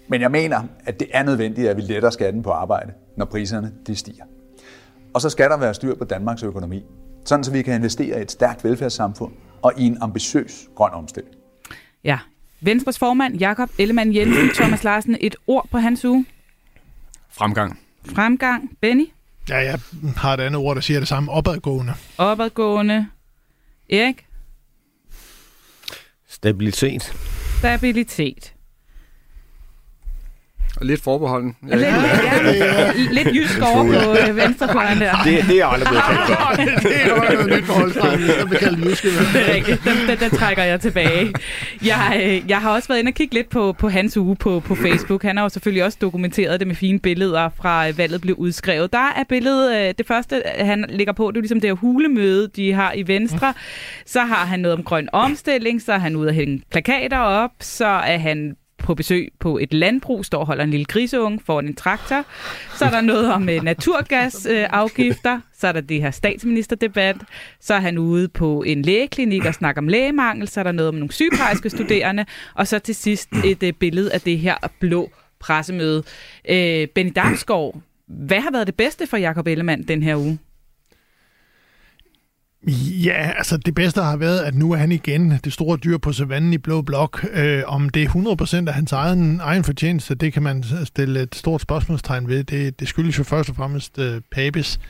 Men 0.09 0.21
jeg 0.21 0.31
mener, 0.31 0.62
at 0.85 1.01
det 1.01 1.09
er 1.11 1.23
nødvendigt, 1.23 1.69
at 1.69 1.77
vi 1.77 1.83
letter 1.83 2.11
skatten 2.11 2.42
på 2.42 2.51
arbejde, 2.51 2.92
når 3.16 3.25
priserne 3.25 3.73
de 3.87 3.97
stiger. 3.97 4.25
Og 5.14 5.21
så 5.21 5.31
skal 5.31 5.51
der 5.51 5.57
være 5.57 5.75
styr 5.75 5.95
på 5.95 6.05
Danmarks 6.05 6.42
økonomi, 6.42 6.85
sådan 7.25 7.45
så 7.45 7.53
vi 7.53 7.62
kan 7.62 7.75
investere 7.75 8.19
i 8.19 8.23
et 8.23 8.31
stærkt 8.31 8.64
velfærdssamfund 8.64 9.33
og 9.62 9.73
i 9.79 9.87
en 9.87 9.99
ambitiøs 10.01 10.69
grøn 10.75 10.92
omstilling. 10.92 11.35
Ja, 12.05 12.19
Venstres 12.61 12.99
formand 12.99 13.37
Jakob 13.37 13.71
Ellemann 13.79 14.14
Jensen, 14.14 14.49
Thomas 14.62 14.85
Larsen, 14.85 15.16
et 15.21 15.37
ord 15.47 15.69
på 15.71 15.79
hans 15.79 16.05
uge. 16.05 16.27
Fremgang. 17.31 17.79
Fremgang. 18.05 18.71
Benny? 18.81 19.07
Ja, 19.49 19.57
jeg 19.57 19.81
har 20.16 20.35
et 20.35 20.40
andet 20.40 20.57
ord, 20.61 20.75
der 20.75 20.81
siger 20.81 21.01
det 21.01 21.09
samme. 21.09 21.33
Opadgående. 21.33 21.95
Opadgående. 22.19 23.07
Erik? 23.88 24.27
Stabilitet. 26.29 27.16
Stabilitet. 27.59 28.55
Og 30.81 30.87
lidt 30.87 31.03
forbeholden. 31.03 31.57
Ja, 31.69 31.75
lidt, 31.75 31.87
ja, 31.87 32.93
lidt 33.11 33.29
jysk 33.35 33.62
over 33.62 33.85
på 33.85 34.31
øh, 34.31 34.37
venstrefløjen 34.37 35.01
der. 35.01 35.12
Det, 35.25 35.45
det 35.49 35.61
er 35.61 35.67
aldrig 35.67 35.89
blevet 35.89 36.05
kaldt 36.05 36.83
Det 36.83 37.03
er 37.03 37.33
noget 37.33 37.61
nyt 37.61 37.65
forhold, 37.65 38.19
hvis 38.19 38.35
der 38.35 38.47
bliver 38.47 38.61
kaldt 38.61 38.85
jyske. 38.85 39.09
Det 39.09 39.51
er 39.51 39.55
rigtigt. 39.55 39.85
Den, 39.85 40.09
den, 40.09 40.19
den 40.19 40.39
trækker 40.39 40.62
jeg 40.62 40.81
tilbage. 40.81 41.33
Jeg, 41.85 42.21
øh, 42.25 42.51
jeg 42.51 42.59
har 42.59 42.71
også 42.71 42.89
været 42.89 42.99
inde 42.99 43.09
og 43.11 43.15
kigge 43.15 43.35
lidt 43.35 43.49
på, 43.51 43.73
på 43.73 43.89
hans 43.89 44.17
uge 44.17 44.37
på, 44.37 44.61
på 44.61 44.75
Facebook. 44.75 45.23
Han 45.23 45.37
har 45.37 45.45
jo 45.45 45.49
selvfølgelig 45.49 45.85
også 45.85 45.99
dokumenteret 46.01 46.61
det 46.61 46.69
med 46.69 46.77
fine 46.77 46.99
billeder 46.99 47.49
fra 47.49 47.89
øh, 47.89 47.99
valget 47.99 48.21
blev 48.21 48.35
udskrevet. 48.35 48.93
Der 48.93 49.12
er 49.17 49.25
billedet, 49.29 49.77
øh, 49.77 49.95
det 49.99 50.07
første 50.07 50.43
han 50.59 50.85
ligger 50.89 51.12
på, 51.12 51.31
det 51.31 51.37
er 51.37 51.41
ligesom 51.41 51.61
det 51.61 51.71
her 51.71 51.75
hulemøde, 51.75 52.49
de 52.57 52.73
har 52.73 52.93
i 52.93 53.07
Venstre. 53.07 53.55
Så 54.07 54.21
har 54.21 54.47
han 54.47 54.61
noget 54.61 54.77
om 54.79 54.85
grøn 54.85 55.09
omstilling, 55.12 55.83
så 55.83 55.93
er 55.93 55.99
han 55.99 56.17
ude 56.17 56.29
at 56.29 56.35
hænge 56.35 56.62
plakater 56.71 57.19
op, 57.19 57.51
så 57.61 57.87
er 57.87 58.19
han 58.19 58.57
på 58.87 58.94
besøg 58.94 59.33
på 59.38 59.59
et 59.59 59.75
landbrug, 59.75 60.25
står 60.25 60.38
og 60.38 60.46
holder 60.46 60.64
en 60.64 60.70
lille 60.70 60.87
griseunge 60.87 61.40
foran 61.46 61.66
en 61.66 61.75
traktor. 61.75 62.25
Så 62.77 62.85
er 62.85 62.90
der 62.90 63.01
noget 63.01 63.33
om 63.33 63.49
øh, 63.49 63.62
naturgasafgifter. 63.62 65.35
Øh, 65.35 65.40
så 65.59 65.68
er 65.68 65.72
der 65.72 65.81
det 65.81 66.01
her 66.01 66.11
statsministerdebat. 66.11 67.16
Så 67.61 67.75
er 67.75 67.81
han 67.81 67.99
ude 67.99 68.29
på 68.29 68.62
en 68.62 68.83
lægeklinik 68.83 69.44
og 69.44 69.55
snakker 69.55 69.83
om 69.83 69.88
lægemangel. 69.88 70.49
Så 70.49 70.61
er 70.61 70.64
der 70.64 70.72
noget 70.72 70.88
om 70.88 70.94
nogle 70.94 71.12
sygeplejerske 71.12 71.70
studerende. 71.70 72.25
Og 72.55 72.66
så 72.66 72.79
til 72.79 72.94
sidst 72.94 73.29
et 73.44 73.62
øh, 73.62 73.72
billede 73.72 74.12
af 74.12 74.20
det 74.20 74.38
her 74.38 74.55
blå 74.81 75.11
pressemøde. 75.40 76.03
Øh, 76.49 76.88
Benny 76.88 77.12
Damsgaard, 77.16 77.81
hvad 78.07 78.40
har 78.40 78.51
været 78.51 78.66
det 78.66 78.75
bedste 78.75 79.07
for 79.07 79.16
Jakob 79.16 79.46
Ellemann 79.46 79.83
den 79.83 80.03
her 80.03 80.16
uge? 80.16 80.38
Ja, 83.05 83.33
altså 83.37 83.57
det 83.57 83.75
bedste 83.75 84.03
har 84.03 84.16
været, 84.16 84.40
at 84.40 84.55
nu 84.55 84.73
er 84.73 84.77
han 84.77 84.92
igen 84.92 85.40
det 85.45 85.53
store 85.53 85.77
dyr 85.77 85.99
på 85.99 86.12
savannen 86.12 86.53
i 86.53 86.59
blå 86.59 86.83
blok. 86.83 87.27
Øh, 87.33 87.62
om 87.66 87.88
det 87.88 88.03
er 88.03 88.09
100% 88.64 88.69
af 88.69 88.75
hans 88.75 88.92
egen, 88.92 89.40
egen 89.40 89.64
fortjeneste, 89.64 90.14
det 90.14 90.33
kan 90.33 90.42
man 90.42 90.64
stille 90.85 91.21
et 91.21 91.35
stort 91.35 91.61
spørgsmålstegn 91.61 92.29
ved. 92.29 92.45
Det, 92.45 92.81
det 92.81 92.88
skyldes 92.88 93.19
jo 93.19 93.25
først 93.25 93.51
og 93.51 93.57
fremmest 93.57 93.99
øh, 93.99 94.21
Papes 94.33 94.81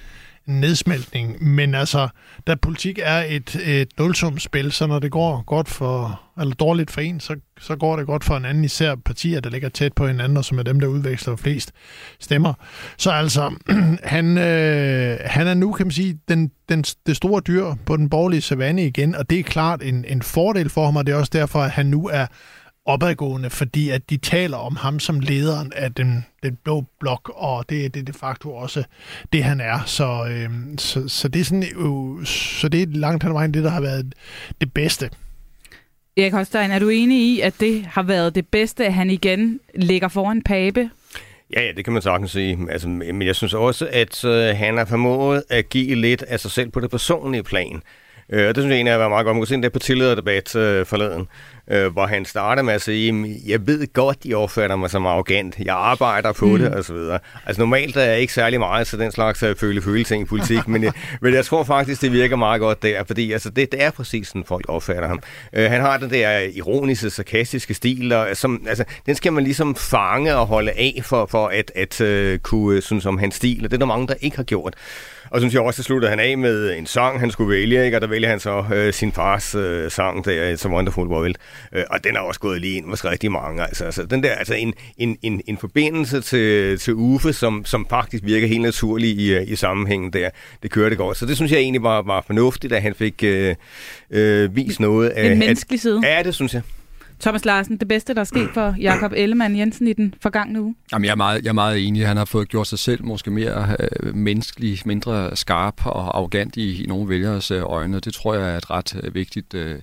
nedsmeltning. 0.46 1.44
Men 1.44 1.74
altså, 1.74 2.08
da 2.46 2.54
politik 2.54 2.98
er 3.02 3.24
et, 3.28 3.54
et 3.64 3.88
nulsumspil, 3.98 4.72
så 4.72 4.86
når 4.86 4.98
det 4.98 5.10
går 5.10 5.44
godt 5.46 5.68
for, 5.68 6.20
eller 6.40 6.54
dårligt 6.54 6.90
for 6.90 7.00
en, 7.00 7.20
så, 7.20 7.36
så 7.60 7.76
går 7.76 7.96
det 7.96 8.06
godt 8.06 8.24
for 8.24 8.36
en 8.36 8.44
anden, 8.44 8.64
især 8.64 8.94
partier, 8.94 9.40
der 9.40 9.50
ligger 9.50 9.68
tæt 9.68 9.92
på 9.92 10.06
hinanden, 10.06 10.36
og 10.36 10.44
som 10.44 10.58
er 10.58 10.62
dem, 10.62 10.80
der 10.80 10.86
udveksler 10.86 11.36
flest 11.36 11.72
stemmer. 12.20 12.54
Så 12.96 13.10
altså, 13.10 13.54
han, 14.14 14.38
øh, 14.38 15.18
han 15.24 15.46
er 15.46 15.54
nu, 15.54 15.72
kan 15.72 15.86
man 15.86 15.92
sige, 15.92 16.18
den, 16.28 16.50
den, 16.68 16.84
det 17.06 17.16
store 17.16 17.40
dyr 17.40 17.64
på 17.86 17.96
den 17.96 18.10
borgerlige 18.10 18.40
savanne 18.40 18.86
igen, 18.86 19.14
og 19.14 19.30
det 19.30 19.38
er 19.38 19.42
klart 19.42 19.82
en, 19.82 20.04
en 20.08 20.22
fordel 20.22 20.68
for 20.68 20.84
ham, 20.84 20.96
og 20.96 21.06
det 21.06 21.12
er 21.12 21.16
også 21.16 21.32
derfor, 21.32 21.62
at 21.62 21.70
han 21.70 21.86
nu 21.86 22.08
er 22.08 22.26
opadgående, 22.86 23.50
fordi 23.50 23.90
at 23.90 24.10
de 24.10 24.16
taler 24.16 24.56
om 24.56 24.76
ham 24.76 25.00
som 25.00 25.20
lederen 25.20 25.72
af 25.76 25.94
den, 25.94 26.26
den 26.42 26.58
blå 26.64 26.84
blok, 27.00 27.32
og 27.34 27.64
det 27.68 27.84
er 27.84 27.88
det 27.88 28.06
de 28.06 28.12
facto 28.12 28.54
også 28.54 28.84
det, 29.32 29.44
han 29.44 29.60
er. 29.60 29.78
Så, 29.86 30.26
øh, 30.30 30.50
så, 30.78 31.08
så 31.08 31.28
det 31.28 31.40
er 31.40 31.44
sådan, 31.44 31.64
øh, 31.76 32.26
så 32.26 32.68
det 32.68 32.82
er 32.82 32.86
langt 32.86 33.22
hen 33.22 33.32
ad 33.32 33.34
vejen 33.34 33.54
det, 33.54 33.64
der 33.64 33.70
har 33.70 33.80
været 33.80 34.14
det 34.60 34.72
bedste. 34.72 35.10
Erik 36.16 36.32
Holstein, 36.32 36.70
er 36.70 36.78
du 36.78 36.88
enig 36.88 37.18
i, 37.18 37.40
at 37.40 37.54
det 37.60 37.86
har 37.86 38.02
været 38.02 38.34
det 38.34 38.48
bedste, 38.48 38.86
at 38.86 38.94
han 38.94 39.10
igen 39.10 39.60
ligger 39.74 40.08
foran 40.08 40.42
Pape? 40.42 40.90
Ja, 41.52 41.62
ja, 41.62 41.72
det 41.76 41.84
kan 41.84 41.92
man 41.92 42.02
sagtens 42.02 42.30
sige. 42.30 42.58
Altså, 42.70 42.88
men 42.88 43.22
jeg 43.22 43.36
synes 43.36 43.54
også, 43.54 43.88
at 43.92 44.24
øh, 44.24 44.56
han 44.56 44.76
har 44.76 44.84
formået 44.84 45.42
at 45.50 45.68
give 45.68 45.94
lidt 45.94 46.22
af 46.22 46.40
sig 46.40 46.50
selv 46.50 46.70
på 46.70 46.80
det 46.80 46.90
personlige 46.90 47.42
plan. 47.42 47.82
Øh, 48.32 48.48
og 48.48 48.54
det 48.54 48.62
synes 48.62 48.70
jeg 48.70 48.76
egentlig 48.76 48.92
har 48.92 48.98
været 48.98 49.10
meget 49.10 49.24
godt. 49.24 49.36
Man 49.36 49.40
kunne 49.40 49.46
se 49.46 49.62
det 49.62 49.72
partilederdebat 49.72 50.56
øh, 50.56 50.86
forleden, 50.86 51.28
øh, 51.70 51.92
hvor 51.92 52.06
han 52.06 52.24
starter 52.24 52.62
med 52.62 52.74
at 52.74 52.82
sige, 52.82 53.40
jeg 53.46 53.66
ved 53.66 53.92
godt, 53.92 54.24
de 54.24 54.34
opfatter 54.34 54.76
mig 54.76 54.90
som 54.90 55.06
arrogant. 55.06 55.58
Jeg 55.58 55.74
arbejder 55.74 56.32
på 56.32 56.46
mm. 56.46 56.58
det, 56.58 56.74
og 56.74 56.84
så 56.84 56.92
videre. 56.92 57.18
Altså 57.46 57.62
normalt 57.62 57.96
er 57.96 58.02
jeg 58.02 58.20
ikke 58.20 58.32
særlig 58.32 58.58
meget 58.58 58.86
til 58.86 58.98
den 58.98 59.12
slags 59.12 59.42
uh, 59.42 59.56
føle 59.56 60.04
ting 60.04 60.22
i 60.22 60.24
politik, 60.24 60.68
men, 60.68 60.82
jeg, 60.82 60.92
men 61.22 61.34
jeg 61.34 61.44
tror 61.44 61.64
faktisk, 61.64 62.02
det 62.02 62.12
virker 62.12 62.36
meget 62.36 62.60
godt 62.60 62.82
der, 62.82 63.04
fordi 63.04 63.32
altså, 63.32 63.50
det, 63.50 63.72
det 63.72 63.82
er 63.82 63.90
præcis 63.90 64.28
sådan, 64.28 64.44
folk 64.44 64.64
opfatter 64.68 65.08
ham. 65.08 65.22
Uh, 65.58 65.62
han 65.62 65.80
har 65.80 65.96
den 65.96 66.10
der 66.10 66.38
ironiske, 66.38 67.10
sarkastiske 67.10 67.74
stil, 67.74 68.12
og, 68.12 68.28
som, 68.36 68.66
altså, 68.68 68.84
den 69.06 69.14
skal 69.14 69.32
man 69.32 69.44
ligesom 69.44 69.74
fange 69.74 70.36
og 70.36 70.46
holde 70.46 70.70
af 70.70 71.00
for, 71.02 71.26
for 71.26 71.46
at, 71.48 71.72
at 71.74 72.42
kunne 72.42 72.80
synes 72.80 73.06
om 73.06 73.18
hans 73.18 73.34
stil, 73.34 73.64
og 73.64 73.70
det 73.70 73.76
er 73.76 73.78
der 73.78 73.86
mange, 73.86 74.06
der 74.06 74.14
ikke 74.20 74.36
har 74.36 74.44
gjort. 74.44 74.74
Og 75.30 75.40
synes 75.40 75.54
jeg 75.54 75.62
også, 75.62 75.80
at 75.80 75.84
sluttede 75.84 76.10
han 76.10 76.20
af 76.20 76.38
med 76.38 76.78
en 76.78 76.86
sang, 76.86 77.20
han 77.20 77.30
skulle 77.30 77.50
vælge, 77.50 77.84
ikke? 77.84 77.96
og 77.96 78.00
der 78.00 78.06
vælger 78.06 78.28
han 78.28 78.40
så 78.40 78.64
øh, 78.74 78.92
sin 78.92 79.12
fars 79.12 79.54
øh, 79.54 79.90
sang, 79.90 80.24
der 80.24 80.54
It's 80.54 80.68
a 80.68 80.70
Wonderful 80.70 81.06
World. 81.06 81.34
Øh, 81.72 81.84
og 81.90 82.04
den 82.04 82.16
er 82.16 82.20
også 82.20 82.40
gået 82.40 82.60
lige 82.60 82.76
ind 82.76 82.86
hos 82.88 83.04
rigtig 83.04 83.32
mange. 83.32 83.62
Altså, 83.62 83.84
altså, 83.84 84.06
den 84.06 84.22
der, 84.22 84.32
altså 84.32 84.54
en, 84.54 84.74
en, 84.98 85.18
en, 85.22 85.40
en 85.46 85.58
forbindelse 85.58 86.20
til, 86.20 86.78
til 86.78 86.94
Uffe, 86.94 87.32
som, 87.32 87.64
som 87.64 87.86
faktisk 87.90 88.24
virker 88.26 88.46
helt 88.46 88.62
naturlig 88.62 89.10
i, 89.10 89.42
i 89.42 89.56
sammenhængen 89.56 90.12
der. 90.12 90.30
Det 90.62 90.70
kører 90.70 90.88
det 90.88 90.98
godt. 90.98 91.16
Så 91.16 91.26
det 91.26 91.36
synes 91.36 91.52
jeg 91.52 91.60
egentlig 91.60 91.82
var, 91.82 92.02
var 92.02 92.24
fornuftigt, 92.26 92.72
at 92.72 92.82
han 92.82 92.94
fik 92.94 93.24
øh, 93.24 93.54
øh, 94.10 94.56
vist 94.56 94.80
noget 94.80 95.08
af... 95.08 95.32
En 95.32 95.38
menneskelig 95.38 95.80
side. 95.80 96.00
ja, 96.04 96.22
det 96.22 96.34
synes 96.34 96.54
jeg. 96.54 96.62
Thomas 97.20 97.44
Larsen, 97.44 97.76
det 97.76 97.88
bedste, 97.88 98.14
der 98.14 98.20
er 98.20 98.24
sket 98.24 98.48
for 98.54 98.74
Jakob 98.88 99.12
Ellemann 99.16 99.58
Jensen 99.58 99.86
i 99.86 99.92
den 99.92 100.14
forgangne 100.20 100.62
uge? 100.62 100.74
Jamen, 100.92 101.04
jeg, 101.04 101.10
er 101.10 101.16
meget, 101.16 101.42
jeg 101.42 101.48
er 101.48 101.54
meget 101.54 101.86
enig. 101.86 102.06
Han 102.06 102.16
har 102.16 102.24
fået 102.24 102.48
gjort 102.48 102.66
sig 102.66 102.78
selv 102.78 103.04
måske 103.04 103.30
mere 103.30 103.76
øh, 103.80 104.14
menneskelig, 104.14 104.78
mindre 104.84 105.36
skarp 105.36 105.86
og 105.86 106.16
arrogant 106.16 106.56
i, 106.56 106.82
i 106.82 106.86
nogle 106.86 107.08
vælgeres 107.08 107.50
øh, 107.50 107.62
øjne. 107.62 108.00
Det 108.00 108.14
tror 108.14 108.34
jeg 108.34 108.52
er 108.52 108.56
et 108.56 108.70
ret 108.70 109.00
øh, 109.02 109.14
vigtigt 109.14 109.54
øh, 109.54 109.78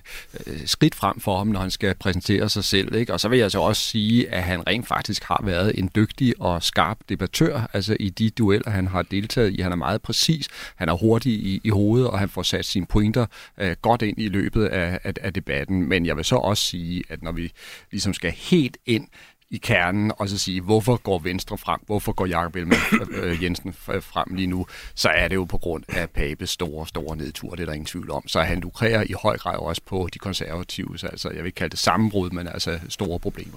skridt 0.66 0.94
frem 0.94 1.20
for 1.20 1.38
ham, 1.38 1.46
når 1.46 1.60
han 1.60 1.70
skal 1.70 1.94
præsentere 1.94 2.48
sig 2.48 2.64
selv. 2.64 2.94
Ikke? 2.94 3.12
Og 3.12 3.20
så 3.20 3.28
vil 3.28 3.38
jeg 3.38 3.50
så 3.50 3.60
også 3.60 3.82
sige, 3.82 4.34
at 4.34 4.42
han 4.42 4.66
rent 4.66 4.86
faktisk 4.86 5.24
har 5.24 5.40
været 5.44 5.78
en 5.78 5.90
dygtig 5.96 6.34
og 6.40 6.62
skarp 6.62 6.98
debattør 7.08 7.70
altså 7.72 7.96
i 8.00 8.08
de 8.08 8.30
dueller, 8.30 8.70
han 8.70 8.86
har 8.86 9.02
deltaget 9.02 9.52
i. 9.52 9.60
Han 9.60 9.72
er 9.72 9.76
meget 9.76 10.02
præcis, 10.02 10.48
han 10.76 10.88
er 10.88 10.92
hurtig 10.92 11.32
i, 11.32 11.60
i 11.64 11.68
hovedet, 11.68 12.08
og 12.08 12.18
han 12.18 12.28
får 12.28 12.42
sat 12.42 12.64
sine 12.64 12.86
pointer 12.86 13.26
øh, 13.58 13.76
godt 13.82 14.02
ind 14.02 14.18
i 14.18 14.28
løbet 14.28 14.64
af, 14.64 14.98
af, 15.04 15.12
af 15.20 15.32
debatten. 15.32 15.88
Men 15.88 16.06
jeg 16.06 16.16
vil 16.16 16.24
så 16.24 16.36
også 16.36 16.62
sige, 16.62 17.02
at 17.08 17.22
når 17.24 17.32
vi 17.32 17.52
ligesom 17.90 18.14
skal 18.14 18.30
helt 18.30 18.76
ind 18.86 19.08
i 19.50 19.58
kernen 19.58 20.12
og 20.18 20.28
så 20.28 20.38
sige, 20.38 20.60
hvorfor 20.60 20.96
går 20.96 21.18
Venstre 21.18 21.58
frem, 21.58 21.80
hvorfor 21.86 22.12
går 22.12 22.26
Jakob 22.26 22.56
Ellemann 22.56 22.82
øh, 23.10 23.42
Jensen 23.42 23.72
frem 23.72 24.34
lige 24.34 24.46
nu, 24.46 24.66
så 24.94 25.08
er 25.08 25.28
det 25.28 25.36
jo 25.36 25.44
på 25.44 25.58
grund 25.58 25.84
af 25.88 26.10
Papes 26.10 26.50
store, 26.50 26.86
store 26.86 27.16
nedtur, 27.16 27.50
det 27.50 27.60
er 27.60 27.66
der 27.66 27.72
ingen 27.72 27.86
tvivl 27.86 28.10
om. 28.10 28.28
Så 28.28 28.40
han 28.40 28.60
lukrerer 28.60 29.04
i 29.08 29.14
høj 29.22 29.38
grad 29.38 29.58
også 29.58 29.82
på 29.86 30.08
de 30.14 30.18
konservative, 30.18 30.98
så 30.98 31.06
altså, 31.06 31.28
jeg 31.28 31.38
vil 31.38 31.46
ikke 31.46 31.56
kalde 31.56 31.70
det 31.70 31.78
sammenbrud, 31.78 32.30
men 32.30 32.46
altså 32.48 32.80
store 32.88 33.18
problemer. 33.18 33.56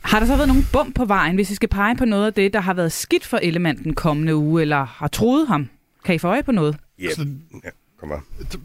Har 0.00 0.20
der 0.20 0.26
så 0.26 0.36
været 0.36 0.48
nogen 0.48 0.66
bump 0.72 0.94
på 0.94 1.04
vejen, 1.04 1.34
hvis 1.34 1.50
I 1.50 1.54
skal 1.54 1.68
pege 1.68 1.96
på 1.96 2.04
noget 2.04 2.26
af 2.26 2.34
det, 2.34 2.52
der 2.52 2.60
har 2.60 2.74
været 2.74 2.92
skidt 2.92 3.24
for 3.24 3.38
Ellemann 3.42 3.84
den 3.84 3.94
kommende 3.94 4.36
uge, 4.36 4.62
eller 4.62 4.84
har 4.84 5.08
troet 5.08 5.48
ham? 5.48 5.68
Kan 6.04 6.14
I 6.14 6.18
få 6.18 6.28
øje 6.28 6.42
på 6.42 6.52
noget? 6.52 6.76
Ja, 6.98 7.04
yeah. 7.04 7.72
Kom 8.00 8.12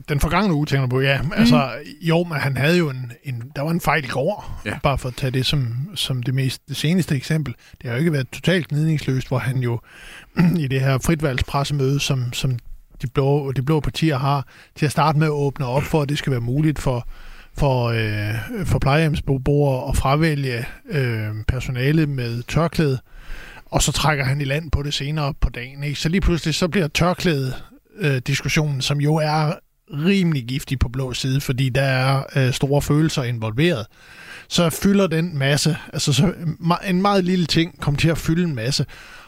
Den 0.09 0.19
forgangne 0.19 0.53
uge, 0.53 0.65
tænker 0.65 0.85
du 0.85 0.89
på, 0.89 1.01
ja. 1.01 1.21
Mm. 1.21 1.31
Altså, 1.35 1.71
jo, 2.01 2.23
men 2.23 2.37
han 2.37 2.57
havde 2.57 2.77
jo 2.77 2.89
en, 2.89 3.11
en, 3.23 3.51
der 3.55 3.61
var 3.61 3.71
en 3.71 3.81
fejl 3.81 4.03
i 4.03 4.07
går, 4.07 4.61
ja. 4.65 4.77
bare 4.83 4.97
for 4.97 5.09
at 5.09 5.15
tage 5.15 5.31
det 5.31 5.45
som, 5.45 5.89
som 5.95 6.23
det, 6.23 6.33
mest, 6.33 6.61
det 6.67 6.77
seneste 6.77 7.15
eksempel. 7.15 7.55
Det 7.81 7.89
har 7.89 7.91
jo 7.91 7.99
ikke 7.99 8.11
været 8.11 8.29
totalt 8.29 8.67
gnidningsløst, 8.67 9.27
hvor 9.27 9.37
han 9.37 9.57
jo 9.57 9.79
i 10.63 10.67
det 10.67 10.81
her 10.81 10.97
fritvalgspressemøde, 10.97 11.99
som, 11.99 12.33
som 12.33 12.59
de, 13.01 13.07
blå, 13.07 13.51
de 13.51 13.61
blå 13.61 13.79
partier 13.79 14.17
har, 14.17 14.47
til 14.75 14.85
at 14.85 14.91
starte 14.91 15.19
med 15.19 15.27
at 15.27 15.31
åbne 15.31 15.65
op 15.65 15.83
for, 15.83 16.01
at 16.01 16.09
det 16.09 16.17
skal 16.17 16.31
være 16.31 16.41
muligt 16.41 16.79
for, 16.79 17.07
for, 17.57 17.85
øh, 17.87 18.65
for 18.65 18.79
plejehjemsbeboere 18.79 19.89
at 19.89 19.97
fravælge 19.97 20.65
øh, 20.89 21.29
personale 21.47 22.07
med 22.07 22.43
tørklæde, 22.43 22.99
og 23.65 23.81
så 23.83 23.91
trækker 23.91 24.25
han 24.25 24.41
i 24.41 24.43
land 24.45 24.71
på 24.71 24.83
det 24.83 24.93
senere 24.93 25.33
på 25.33 25.49
dagen. 25.49 25.83
Ikke? 25.83 25.99
Så 25.99 26.09
lige 26.09 26.21
pludselig 26.21 26.55
så 26.55 26.67
bliver 26.67 26.87
tørklædet 26.87 27.63
øh, 27.99 28.17
diskussionen, 28.17 28.81
som 28.81 29.01
jo 29.01 29.15
er 29.15 29.53
rimelig 29.91 30.43
giftig 30.43 30.79
på 30.79 30.89
blå 30.89 31.13
side, 31.13 31.41
fordi 31.41 31.69
der 31.69 31.81
er 31.81 32.23
øh, 32.35 32.53
store 32.53 32.81
følelser 32.81 33.23
involveret, 33.23 33.85
så 34.49 34.69
fylder 34.69 35.07
den 35.07 35.37
masse, 35.37 35.77
altså 35.93 36.13
så, 36.13 36.33
en 36.87 37.01
meget 37.01 37.23
lille 37.23 37.45
ting 37.45 37.81
kommer 37.81 37.99
til 37.99 38.09
at 38.09 38.17
fylde 38.17 38.43
en 38.43 38.55
masse, 38.55 38.85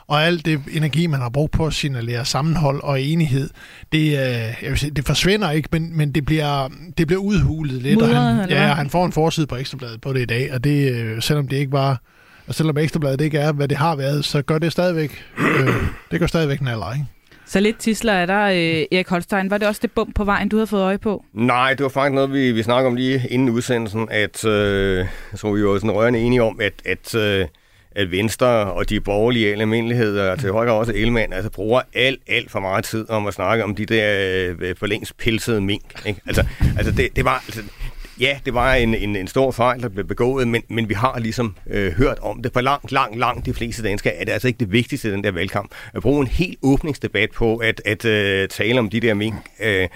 og 0.07 0.23
alt 0.23 0.45
det 0.45 0.61
energi, 0.71 1.07
man 1.07 1.19
har 1.19 1.29
brugt 1.29 1.51
på 1.51 1.65
at 1.65 1.73
signalere 1.73 2.25
sammenhold 2.25 2.83
og 2.83 3.01
enighed, 3.01 3.49
det, 3.91 4.05
øh, 4.07 4.13
jeg 4.61 4.69
vil 4.69 4.77
sige, 4.77 4.91
det 4.91 5.05
forsvinder 5.05 5.51
ikke, 5.51 5.69
men, 5.71 5.97
men 5.97 6.11
det, 6.11 6.25
bliver, 6.25 6.69
det 6.97 7.07
bliver 7.07 7.21
udhulet 7.21 7.81
lidt. 7.81 7.95
Mudret, 7.95 8.17
og 8.17 8.23
han, 8.23 8.49
ja, 8.49 8.73
han 8.73 8.89
får 8.89 9.05
en 9.05 9.11
forside 9.11 9.47
på 9.47 9.55
Ekstrabladet 9.55 10.01
på 10.01 10.13
det 10.13 10.21
i 10.21 10.25
dag, 10.25 10.53
og 10.53 10.63
det, 10.63 10.91
øh, 10.91 11.21
selvom 11.21 11.47
det 11.47 11.57
ikke 11.57 11.71
var 11.71 12.01
og 12.47 12.55
selvom 12.55 12.77
Ekstrabladet 12.77 13.21
ikke 13.21 13.37
er, 13.37 13.51
hvad 13.51 13.67
det 13.67 13.77
har 13.77 13.95
været, 13.95 14.25
så 14.25 14.41
gør 14.41 14.57
det 14.57 14.71
stadigvæk, 14.71 15.23
øh, 15.37 15.67
det 16.11 16.19
gør 16.19 16.27
stadigvæk 16.27 16.59
en 16.59 16.67
alder, 16.67 16.93
ikke? 16.93 17.05
Så 17.47 17.59
lidt 17.59 17.77
tisler 17.79 18.13
er 18.13 18.25
der, 18.25 18.45
øh, 18.45 18.85
Erik 18.97 19.07
Holstein. 19.07 19.49
Var 19.49 19.57
det 19.57 19.67
også 19.67 19.79
det 19.81 19.91
bump 19.91 20.15
på 20.15 20.23
vejen, 20.23 20.49
du 20.49 20.55
havde 20.55 20.67
fået 20.67 20.81
øje 20.81 20.97
på? 20.97 21.25
Nej, 21.33 21.73
det 21.73 21.83
var 21.83 21.89
faktisk 21.89 22.13
noget, 22.13 22.33
vi, 22.33 22.51
vi 22.51 22.63
snakkede 22.63 22.87
om 22.87 22.95
lige 22.95 23.21
inden 23.29 23.49
udsendelsen, 23.49 24.07
at 24.11 24.45
øh, 24.45 25.05
så 25.35 25.53
vi 25.53 25.65
var 25.65 25.75
sådan 25.75 25.91
rørende 25.91 26.19
enige 26.19 26.43
om, 26.43 26.59
at, 26.61 26.73
at, 26.85 27.15
øh, 27.15 27.47
at 27.95 28.11
Venstre 28.11 28.47
og 28.47 28.89
de 28.89 28.99
borgerlige 28.99 29.51
almindeligheder, 29.51 30.31
og 30.31 30.39
til 30.39 30.51
højre 30.51 30.73
også 30.73 30.93
Elmand, 30.95 31.33
altså 31.33 31.49
bruger 31.49 31.81
alt, 31.93 32.21
alt 32.27 32.51
for 32.51 32.59
meget 32.59 32.85
tid 32.85 33.09
om 33.09 33.27
at 33.27 33.33
snakke 33.33 33.63
om 33.63 33.75
de 33.75 33.85
der 33.85 34.55
øh, 34.59 34.75
for 34.75 34.85
længst 34.85 35.17
pilsede 35.17 35.61
mink. 35.61 36.05
Ikke? 36.05 36.21
Altså, 36.27 36.45
altså 36.77 36.91
det, 36.91 37.15
det 37.15 37.25
var... 37.25 37.43
Altså, 37.47 37.61
Ja, 38.19 38.39
det 38.45 38.53
var 38.53 38.73
en, 38.73 38.95
en, 38.95 39.15
en 39.15 39.27
stor 39.27 39.51
fejl, 39.51 39.81
der 39.81 39.89
blev 39.89 40.05
begået, 40.05 40.47
men, 40.47 40.63
men 40.69 40.89
vi 40.89 40.93
har 40.93 41.19
ligesom 41.19 41.55
øh, 41.67 41.91
hørt 41.91 42.19
om 42.19 42.41
det. 42.41 42.53
For 42.53 42.61
langt, 42.61 42.91
langt, 42.91 43.17
langt 43.17 43.45
de 43.45 43.53
fleste 43.53 43.83
danskere 43.83 44.15
er 44.15 44.25
det 44.25 44.31
altså 44.31 44.47
ikke 44.47 44.59
det 44.59 44.71
vigtigste 44.71 45.07
i 45.07 45.11
den 45.11 45.23
der 45.23 45.31
valgkamp. 45.31 45.71
At 45.93 46.01
bruge 46.01 46.21
en 46.21 46.27
helt 46.27 46.59
åbningsdebat 46.61 47.31
på 47.31 47.57
at, 47.57 47.81
at 47.85 48.05
øh, 48.05 48.47
tale 48.47 48.79
om 48.79 48.89
de 48.89 48.99
der 48.99 49.13
mink. 49.13 49.35
Øh, 49.63 49.87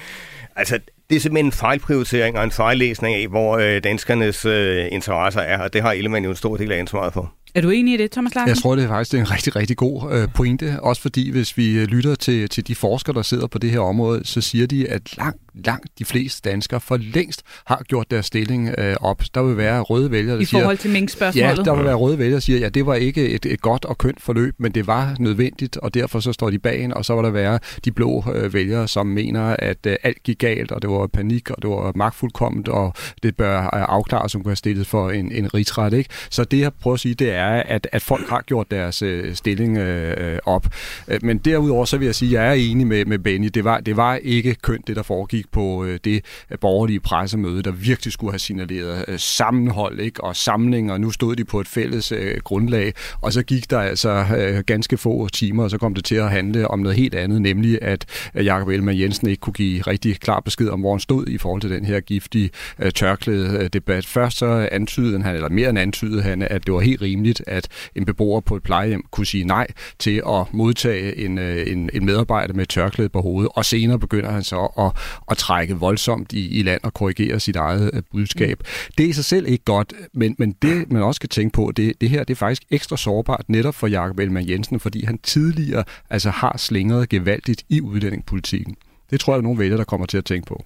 altså, 0.55 0.80
det 1.09 1.15
er 1.15 1.20
simpelthen 1.20 1.45
en 1.45 1.51
fejlprioritering 1.51 2.38
og 2.38 2.43
en 2.43 2.51
fejllæsning 2.51 3.15
af, 3.15 3.28
hvor 3.28 3.57
øh, 3.57 3.84
danskernes 3.84 4.45
øh, 4.45 4.88
interesser 4.91 5.41
er, 5.41 5.59
og 5.61 5.74
det 5.74 5.82
har 5.82 5.91
Ellemann 5.91 6.26
jo 6.26 6.32
en 6.32 6.36
stor 6.36 6.57
del 6.57 6.72
af 6.72 6.78
ansvaret 6.78 7.13
for. 7.13 7.34
Er 7.56 7.62
du 7.62 7.70
enig 7.70 7.93
i 7.93 7.97
det, 7.97 8.12
Thomas 8.12 8.36
Larsen? 8.36 8.50
Jeg 8.50 8.58
tror, 8.58 8.76
det 8.76 8.84
er 8.84 8.88
faktisk 8.88 9.14
en 9.14 9.32
rigtig, 9.32 9.56
rigtig 9.56 9.78
god 9.78 10.14
øh, 10.14 10.28
pointe. 10.36 10.80
Også 10.82 11.02
fordi, 11.02 11.32
hvis 11.32 11.58
vi 11.58 11.86
lytter 11.86 12.16
til, 12.16 12.50
til 12.50 12.68
de 12.68 12.76
forskere, 12.76 13.16
der 13.16 13.22
sidder 13.22 13.47
på 13.47 13.58
det 13.58 13.72
her 13.72 13.80
område, 13.80 14.22
så 14.24 14.41
siger 14.41 14.68
de, 14.68 14.88
at 14.88 15.18
langt, 15.18 15.41
langt 15.54 16.00
de 16.00 16.06
fleste 16.06 16.50
danskere 16.50 16.80
for 16.80 16.97
længst 16.97 17.43
har 17.66 17.84
gjort 17.88 18.12
deres 18.12 18.26
stilling 18.26 18.70
øh, 18.78 18.95
op. 19.02 19.24
Der 19.34 19.43
vil 19.43 19.58
være 19.58 19.82
røde 19.82 20.12
vælgere, 20.12 20.36
der 20.36 20.41
I 20.41 20.45
siger... 20.45 20.62
forhold 20.62 20.78
til 20.78 20.91
Mink-spørgsmålet? 20.91 21.58
Ja, 21.58 21.64
der 21.64 21.76
vil 21.76 21.86
være 21.86 21.95
røde 21.95 22.20
vælgere, 22.20 22.34
der 22.34 22.39
siger, 22.39 22.60
ja, 22.60 22.70
det 22.70 22.86
var 22.86 22.95
ikke 22.95 23.30
et, 23.30 23.45
et 23.45 23.62
godt 23.62 23.86
og 23.86 23.97
kønt 23.97 24.22
forløb, 24.22 24.56
men 24.58 24.72
det 24.72 24.88
var 24.88 25.16
nødvendigt, 25.20 25.78
og 25.78 25.93
derfor 25.93 26.20
så 26.20 26.34
står 26.34 26.50
de 26.50 26.60
bag 26.60 26.84
en, 26.84 26.93
og 26.93 27.06
så 27.06 27.14
var 27.14 27.22
der 27.22 27.30
være 27.30 27.60
de 27.86 27.91
blå 27.91 28.24
øh, 28.36 28.54
vælgere, 28.54 28.88
som 28.88 29.08
mener, 29.08 29.56
at 29.60 29.86
øh, 29.88 29.95
alt 30.04 30.24
gik 30.24 30.39
galt, 30.39 30.72
og 30.72 30.82
det 30.82 30.89
var 30.89 31.08
panik, 31.08 31.50
og 31.50 31.62
det 31.62 31.70
var 31.70 31.91
magtfuldkomment, 31.95 32.68
og 32.68 32.93
det 33.24 33.36
bør 33.36 33.60
øh, 33.62 33.70
afklares, 33.72 34.32
som 34.32 34.41
kan 34.41 34.50
have 34.50 34.56
stillet 34.56 34.88
for 34.88 35.12
en, 35.12 35.32
en 35.32 35.54
rigsret. 35.54 35.93
Ikke? 35.93 36.10
Så 36.30 36.43
det, 36.43 36.60
jeg 36.60 36.72
prøver 36.74 36.93
at 36.93 37.00
sige, 37.00 37.16
det 37.16 37.32
er, 37.32 37.39
at, 37.46 37.88
at 37.92 38.02
folk 38.02 38.30
har 38.30 38.42
gjort 38.42 38.72
deres 38.72 39.02
øh, 39.02 39.36
stilling 39.36 39.78
øh, 39.78 40.34
øh 40.34 40.40
op. 40.46 40.68
Øh, 41.08 41.20
men 41.24 41.38
derudover, 41.38 41.86
så 41.86 41.98
vil 41.98 42.06
jeg 42.06 42.16
sige, 42.16 42.40
at 42.40 42.44
jeg 42.44 42.50
er 42.50 42.72
enig 42.72 42.88
med, 42.88 43.06
med 43.06 43.20
Benny. 43.20 43.48
Det 43.54 43.64
var, 43.64 43.80
det 43.80 43.98
var 43.98 44.16
ikke 44.16 44.56
kønt, 44.56 44.88
det 44.88 44.96
der 44.96 45.04
foregik 45.04 45.52
på 45.52 45.86
øh, 45.86 46.00
det 46.04 46.26
øh, 46.52 46.60
borgerlige 46.60 47.00
pressemøde, 47.00 47.64
der 47.64 47.72
virkelig 47.72 48.14
skulle 48.14 48.32
have 48.32 48.40
signaleret 48.40 49.06
øh, 49.08 49.20
sammenhold 49.20 50.00
ikke? 50.00 50.24
og 50.24 50.36
samling, 50.36 50.92
og 50.92 51.02
nu 51.02 51.12
stod 51.12 51.36
de 51.36 51.46
på 51.46 51.60
et 51.60 51.68
fælles 51.68 52.12
øh, 52.12 52.38
grundlag, 52.44 52.94
og 53.22 53.34
så 53.34 53.44
gik 53.44 53.70
der 53.70 53.80
altså 53.80 54.26
øh, 54.38 54.64
ganske 54.64 54.98
få 54.98 55.28
timer, 55.28 55.64
og 55.64 55.70
så 55.70 55.78
kom 55.78 55.94
det 55.96 56.06
til 56.06 56.16
at 56.16 56.32
handle 56.32 56.68
om 56.68 56.80
noget 56.80 56.98
helt 56.98 57.16
andet, 57.16 57.42
nemlig 57.42 57.80
at 57.82 58.06
øh, 58.36 58.46
Jakob 58.46 58.68
Ellemann 58.68 59.00
Jensen 59.00 59.28
ikke 59.28 59.42
kunne 59.42 59.54
give 59.54 59.82
rigtig 59.82 60.20
klar 60.20 60.40
besked 60.40 60.70
om, 60.70 60.80
hvor 60.80 60.94
han 60.94 61.00
stod 61.00 61.28
i 61.28 61.38
forhold 61.38 61.62
til 61.62 61.70
den 61.70 61.86
her 61.86 62.00
giftige 62.00 62.50
øh, 62.80 62.92
tørklæde 62.92 63.68
debat. 63.68 64.06
Først 64.06 64.38
så 64.38 64.70
antydede 64.72 65.24
han, 65.24 65.36
eller 65.36 65.50
mere 65.50 65.70
end 65.70 65.80
antydede 65.80 66.22
han, 66.22 66.42
at 66.42 66.66
det 66.66 66.74
var 66.74 66.80
helt 66.80 67.02
rimeligt, 67.02 67.28
at 67.47 67.67
en 67.95 68.05
beboer 68.05 68.39
på 68.39 68.55
et 68.55 68.63
plejehjem 68.63 69.03
kunne 69.11 69.25
sige 69.25 69.43
nej 69.43 69.67
til 69.99 70.21
at 70.27 70.53
modtage 70.53 71.17
en, 71.17 71.38
øh, 71.38 71.71
en, 71.71 71.89
en 71.93 72.05
medarbejder 72.05 72.53
med 72.53 72.65
tørklæde 72.65 73.09
på 73.09 73.21
hovedet, 73.21 73.51
og 73.55 73.65
senere 73.65 73.99
begynder 73.99 74.32
han 74.32 74.43
så 74.43 74.59
at, 74.80 75.03
at 75.32 75.38
trække 75.38 75.73
voldsomt 75.73 76.34
i, 76.34 76.59
i 76.59 76.63
land 76.63 76.82
og 76.84 76.93
korrigere 76.93 77.39
sit 77.39 77.55
eget 77.55 77.91
øh, 77.93 78.01
budskab. 78.11 78.59
Mm. 78.59 78.93
Det 78.97 79.05
er 79.05 79.09
i 79.09 79.13
sig 79.13 79.25
selv 79.25 79.47
ikke 79.47 79.63
godt, 79.63 79.93
men, 80.13 80.36
men 80.38 80.51
det 80.61 80.91
man 80.91 81.03
også 81.03 81.15
skal 81.15 81.30
tænke 81.30 81.53
på, 81.53 81.71
det, 81.75 82.01
det 82.01 82.09
her 82.09 82.23
det 82.23 82.34
er 82.34 82.38
faktisk 82.38 82.63
ekstra 82.69 82.97
sårbart 82.97 83.45
netop 83.47 83.75
for 83.75 83.88
Jakob 83.88 84.19
Ellemann 84.19 84.49
Jensen, 84.49 84.80
fordi 84.80 85.05
han 85.05 85.17
tidligere 85.17 85.84
altså 86.09 86.30
har 86.30 86.57
slingret 86.57 87.09
gevaldigt 87.09 87.63
i 87.69 87.82
udlændingepolitikken. 87.82 88.75
Det 89.11 89.19
tror 89.19 89.34
jeg, 89.34 89.38
at 89.38 89.43
nogle 89.43 89.59
vælger, 89.59 89.77
der 89.77 89.84
kommer 89.84 90.05
til 90.05 90.17
at 90.17 90.25
tænke 90.25 90.47
på. 90.47 90.65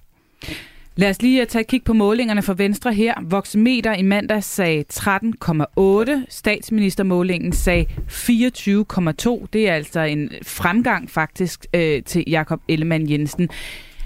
Lad 0.96 1.10
os 1.10 1.22
lige 1.22 1.40
øh, 1.40 1.46
tage 1.46 1.60
et 1.60 1.66
kig 1.66 1.84
på 1.84 1.92
målingerne 1.92 2.42
for 2.42 2.54
Venstre 2.54 2.92
her. 2.92 3.14
Voxmeter 3.22 3.94
i 3.94 4.02
mandag 4.02 4.44
sagde 4.44 4.84
13,8. 4.92 6.26
Statsministermålingen 6.28 7.52
sagde 7.52 7.86
24,2. 8.08 9.46
Det 9.52 9.68
er 9.68 9.74
altså 9.74 10.00
en 10.00 10.30
fremgang 10.42 11.10
faktisk 11.10 11.66
øh, 11.74 12.02
til 12.02 12.24
Jakob 12.26 12.60
Ellemann 12.68 13.10
Jensen. 13.10 13.48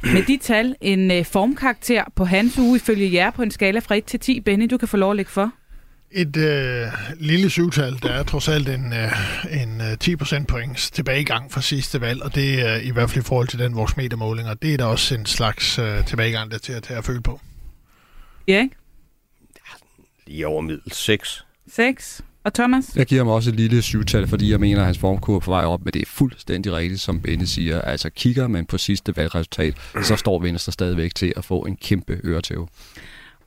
Med 0.03 0.23
de 0.23 0.37
tal, 0.37 0.75
en 0.81 1.11
øh, 1.11 1.25
formkarakter 1.25 2.05
på 2.15 2.25
hans 2.25 2.59
uge 2.59 2.77
ifølge 2.77 3.15
jer 3.15 3.31
på 3.31 3.43
en 3.43 3.51
skala 3.51 3.79
fra 3.79 3.95
1 3.95 4.05
til 4.05 4.21
10. 4.21 4.41
Benny, 4.41 4.67
du 4.71 4.79
kan 4.79 4.89
få 4.89 4.97
lov 4.97 5.11
at 5.11 5.17
lægge 5.17 5.31
for. 5.31 5.53
Et 6.11 6.37
øh, 6.37 6.87
lille 7.17 7.51
syvtal, 7.51 7.99
der 8.03 8.11
er 8.11 8.23
trods 8.23 8.49
alt 8.49 8.69
en, 8.69 8.93
øh, 8.93 9.63
en 9.63 9.81
øh, 9.81 9.99
10 9.99 10.17
points 10.49 10.91
tilbagegang 10.91 11.53
fra 11.53 11.61
sidste 11.61 12.01
valg, 12.01 12.23
og 12.23 12.35
det 12.35 12.61
er 12.61 12.77
øh, 12.77 12.87
i 12.87 12.91
hvert 12.91 13.11
fald 13.11 13.25
i 13.25 13.27
forhold 13.27 13.49
til 13.49 13.59
den 13.59 13.75
vores 13.75 13.93
og 14.47 14.63
det 14.63 14.73
er 14.73 14.77
der 14.77 14.85
også 14.85 15.15
en 15.15 15.27
slags 15.27 15.79
øh, 15.79 16.05
tilbagegang, 16.07 16.51
der 16.51 16.57
er 16.57 16.61
til 16.61 16.73
at 16.73 16.83
tage 16.83 16.99
at 16.99 17.05
føle 17.05 17.21
på. 17.21 17.41
Erik? 18.49 18.71
Lige 20.27 20.47
over 20.47 20.61
middel 20.61 20.93
6. 20.93 21.45
6. 21.73 22.23
Og 22.45 22.55
Thomas? 22.55 22.97
Jeg 22.97 23.07
giver 23.07 23.21
ham 23.21 23.29
også 23.29 23.51
et 23.51 23.57
lille 23.57 23.83
syvtal, 23.83 24.27
fordi 24.29 24.51
jeg 24.51 24.61
mener, 24.61 24.81
at 24.81 24.85
hans 24.87 24.99
formkurve 24.99 25.37
er 25.37 25.41
på 25.41 25.51
vej 25.51 25.65
op, 25.65 25.85
men 25.85 25.93
det 25.93 26.03
er 26.03 26.07
fuldstændig 26.07 26.73
rigtigt, 26.73 27.01
som 27.01 27.21
Benny 27.21 27.45
siger. 27.45 27.81
Altså 27.81 28.11
kigger 28.11 28.49
man 28.49 28.67
på 28.67 28.79
sidste 28.79 29.17
valgresultat, 29.17 29.75
så 30.03 30.17
står 30.17 30.39
Venstre 30.39 30.73
stadigvæk 30.73 31.15
til 31.15 31.33
at 31.37 31.45
få 31.45 31.61
en 31.61 31.77
kæmpe 31.77 32.21
øretæve. 32.25 32.69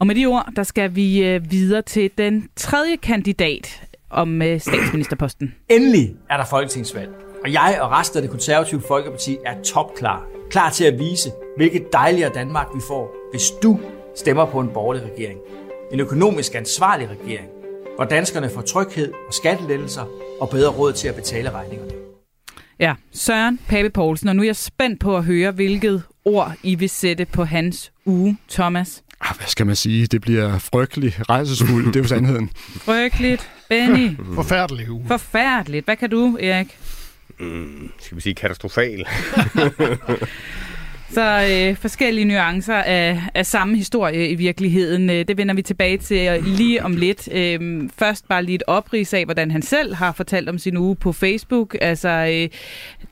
Og 0.02 0.08
med 0.08 0.16
de 0.16 0.26
ord, 0.26 0.49
der 0.56 0.64
skal 0.64 0.95
vi 0.95 1.24
øh, 1.24 1.52
videre 1.52 1.82
til 1.82 2.12
den 2.18 2.49
tredje 2.56 2.95
kandidat 2.95 3.84
om 4.10 4.41
øh, 4.41 4.60
statsministerposten. 4.60 5.56
Endelig 5.70 6.16
er 6.30 6.38
der 6.38 6.45
folketingsvalg, 6.45 7.10
og 7.43 7.54
jeg 7.54 7.78
og 7.82 7.91
resten 7.91 8.18
af 8.18 8.22
det 8.22 8.32
konservative 8.32 8.82
Folkeparti 8.88 9.38
er 9.45 9.62
topklar. 9.62 10.26
Klar 10.49 10.70
til 10.70 10.84
at 10.84 10.99
vise, 10.99 11.32
hvilket 11.58 11.93
dejligere 11.93 12.32
Danmark 12.34 12.68
vi 12.76 12.82
får, 12.88 13.16
hvis 13.32 13.52
du 13.64 13.80
stemmer 14.16 14.45
på 14.45 14.60
en 14.60 14.70
borgerlig 14.74 15.04
regering. 15.04 15.39
En 15.91 15.99
økonomisk 15.99 16.56
ansvarlig 16.56 17.10
regering, 17.10 17.47
hvor 17.95 18.06
danskerne 18.06 18.49
får 18.49 18.62
tryghed 18.62 19.14
og 19.28 19.34
skattelettelser 19.34 20.06
og 20.41 20.49
bedre 20.49 20.72
råd 20.72 20.93
til 20.93 21.08
at 21.08 21.16
betale 21.16 21.49
regningerne. 21.49 21.91
Ja, 22.80 22.95
Søren 23.12 23.60
Pape 23.68 23.89
Poulsen, 23.89 24.30
og 24.30 24.36
nu 24.36 24.41
er 24.41 24.45
jeg 24.45 24.56
spændt 24.56 24.99
på 24.99 25.18
at 25.18 25.24
høre, 25.24 25.52
hvilket 25.52 26.04
ord 26.26 26.54
I 26.64 26.76
vil 26.76 26.89
sætte 26.89 27.26
på 27.26 27.43
hans 27.43 27.91
uge, 28.06 28.38
Thomas. 28.49 29.04
Ah, 29.22 29.36
hvad 29.38 29.48
skal 29.48 29.66
man 29.66 29.76
sige? 29.76 30.08
Det 30.08 30.22
bliver 30.22 30.58
frygteligt 30.60 31.22
rejsesfuldt, 31.30 31.88
det 31.88 31.96
er 31.96 32.00
jo 32.04 32.08
sandheden. 32.08 32.50
Frygteligt. 32.86 33.50
Benny? 33.70 34.18
Forfærdelig 34.36 34.92
uge. 34.92 35.08
Forfærdeligt. 35.08 35.86
Hvad 35.86 35.96
kan 35.96 36.10
du, 36.10 36.38
Erik? 36.42 36.78
Mm, 37.40 37.92
skal 38.00 38.16
vi 38.18 38.22
sige 38.22 38.36
katastrofal? 38.36 39.06
Så 41.12 41.47
øh, 41.51 41.76
forskellige 41.76 42.26
nuancer 42.26 42.76
af, 42.76 43.22
af 43.34 43.45
samme 43.45 43.78
historie 43.78 44.30
i 44.30 44.36
virkeligheden. 44.36 45.09
Øh, 45.09 45.28
det 45.28 45.38
vender 45.38 45.53
vi 45.53 45.62
tilbage 45.62 45.97
til 45.97 46.43
lige 46.43 46.84
om 46.84 46.95
lidt. 46.95 47.30
Øh, 47.32 47.89
først 47.97 48.28
bare 48.28 48.43
lige 48.43 48.55
et 48.55 48.64
oprids 48.68 49.14
af, 49.14 49.26
hvordan 49.26 49.51
han 49.51 49.62
selv 49.62 49.95
har 49.95 50.12
fortalt 50.12 50.49
om 50.49 50.57
sin 50.57 50.78
uge 50.78 50.95
på 50.95 51.12
Facebook. 51.12 51.78
Altså, 51.82 52.09
øh, 52.09 52.49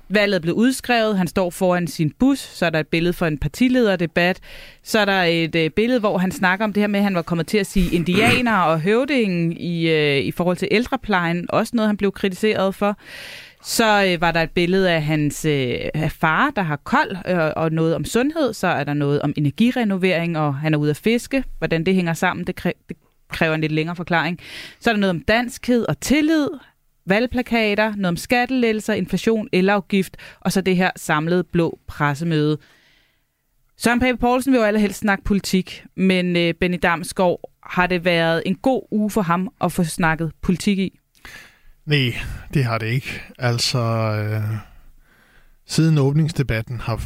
valget 0.10 0.36
er 0.36 0.42
blevet 0.42 0.58
udskrevet, 0.58 1.18
han 1.18 1.28
står 1.28 1.50
foran 1.50 1.88
sin 1.88 2.12
bus, 2.20 2.40
så 2.40 2.66
er 2.66 2.70
der 2.70 2.80
et 2.80 2.88
billede 2.88 3.14
for 3.14 3.26
en 3.26 3.38
partilederdebat, 3.38 4.40
så 4.84 5.00
er 5.00 5.06
der 5.06 5.24
et 5.24 5.56
øh, 5.56 5.70
billede, 5.70 6.00
hvor 6.00 6.18
han 6.18 6.32
snakker 6.32 6.66
om 6.66 6.74
det 6.74 6.84
her 6.84 6.88
med, 6.88 7.00
at 7.00 7.04
han 7.04 7.16
var 7.16 7.22
kommet 7.22 7.48
til 7.48 7.58
at 7.58 7.68
sige 7.68 7.96
indianer 7.96 8.58
og 8.58 8.82
høvdingen 8.82 9.52
i, 9.52 9.90
øh, 9.90 10.18
i 10.18 10.32
forhold 10.32 10.58
til 10.58 10.68
ældreplejen, 10.72 11.46
også 11.50 11.72
noget, 11.76 11.90
han 11.90 11.98
blev 11.98 12.12
kritiseret 12.12 12.76
for. 12.76 12.98
Så 13.64 14.06
øh, 14.06 14.22
var 14.22 14.32
der 14.32 14.42
et 14.42 14.52
billede 14.52 14.92
af 14.92 15.04
hans 15.04 15.46
øh, 15.46 15.80
far, 16.10 16.52
der 16.56 16.62
har 16.62 16.76
kold, 16.76 17.18
øh, 17.28 17.54
og 17.56 17.72
noget 17.72 17.96
om 17.96 18.06
sundhed. 18.06 18.54
Så 18.54 18.68
er 18.68 18.84
der 18.84 18.94
noget 18.94 19.22
om 19.22 19.34
energirenovering, 19.38 20.38
og 20.38 20.56
han 20.56 20.74
er 20.74 20.78
ude 20.78 20.90
at 20.90 20.98
fiske. 20.98 21.44
Hvordan 21.58 21.84
det 21.84 21.96
hænger 21.96 22.14
sammen, 22.14 22.48
det, 22.48 22.66
kræ- 22.66 22.86
det 22.90 22.98
kræver 23.30 23.56
en 23.56 23.62
lidt 23.62 23.72
længere 23.72 23.96
forklaring. 23.96 24.40
Så 24.80 24.90
er 24.90 24.94
der 24.94 25.00
noget 25.00 25.10
om 25.10 25.22
danskhed 25.22 25.86
og 25.90 26.00
tillid, 26.00 26.48
valgplakater, 27.06 27.88
noget 27.96 28.06
om 28.06 28.18
skattelettelser, 28.18 28.94
inflation, 28.94 29.50
elafgift, 29.54 30.18
og 30.40 30.52
så 30.52 30.62
det 30.62 30.76
her 30.76 30.92
samlede 30.96 31.44
blå 31.44 31.80
pressemøde. 31.88 32.58
Søren 33.78 34.00
Pape 34.00 34.18
Poulsen 34.18 34.54
vil 34.54 34.60
jo 34.60 34.66
allerhelst 34.66 35.00
snakke 35.00 35.24
politik, 35.24 35.86
men 35.96 36.36
øh, 36.38 36.54
Benny 36.54 36.80
Damsgaard, 36.84 37.52
har 37.64 37.88
det 37.88 38.06
været 38.06 38.44
en 38.46 38.56
god 38.56 38.88
uge 38.92 39.10
for 39.10 39.22
ham 39.22 39.50
at 39.62 39.72
få 39.72 39.84
snakket 39.84 40.32
politik 40.42 40.80
i? 40.80 40.99
Nej, 41.90 42.16
det 42.54 42.66
har 42.66 42.78
det 42.78 42.88
ikke. 42.88 43.22
Altså, 43.40 43.80
øh, 43.80 44.58
siden 45.68 45.98
åbningsdebatten 45.98 46.80
har, 46.80 47.02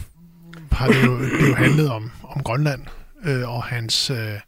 har 0.71 0.87
det, 0.87 1.05
jo, 1.05 1.21
det 1.21 1.49
jo 1.49 1.55
handlet 1.55 1.89
om, 1.89 2.11
om 2.23 2.43
Grønland 2.43 2.81
øh, 3.23 3.49
og 3.49 3.63
hans, 3.63 4.09
øh, 4.09 4.39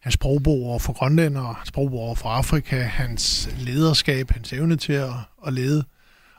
hans 0.00 0.14
sprogbrug 0.14 0.66
over 0.66 0.78
for 0.78 0.92
Grønland 0.92 1.36
og 1.36 1.56
sprogbrug 1.64 2.00
over 2.00 2.14
for 2.14 2.28
Afrika, 2.28 2.76
hans 2.76 3.48
lederskab, 3.58 4.30
hans 4.30 4.52
evne 4.52 4.76
til 4.76 4.92
at, 4.92 5.12
at 5.46 5.52
lede, 5.52 5.84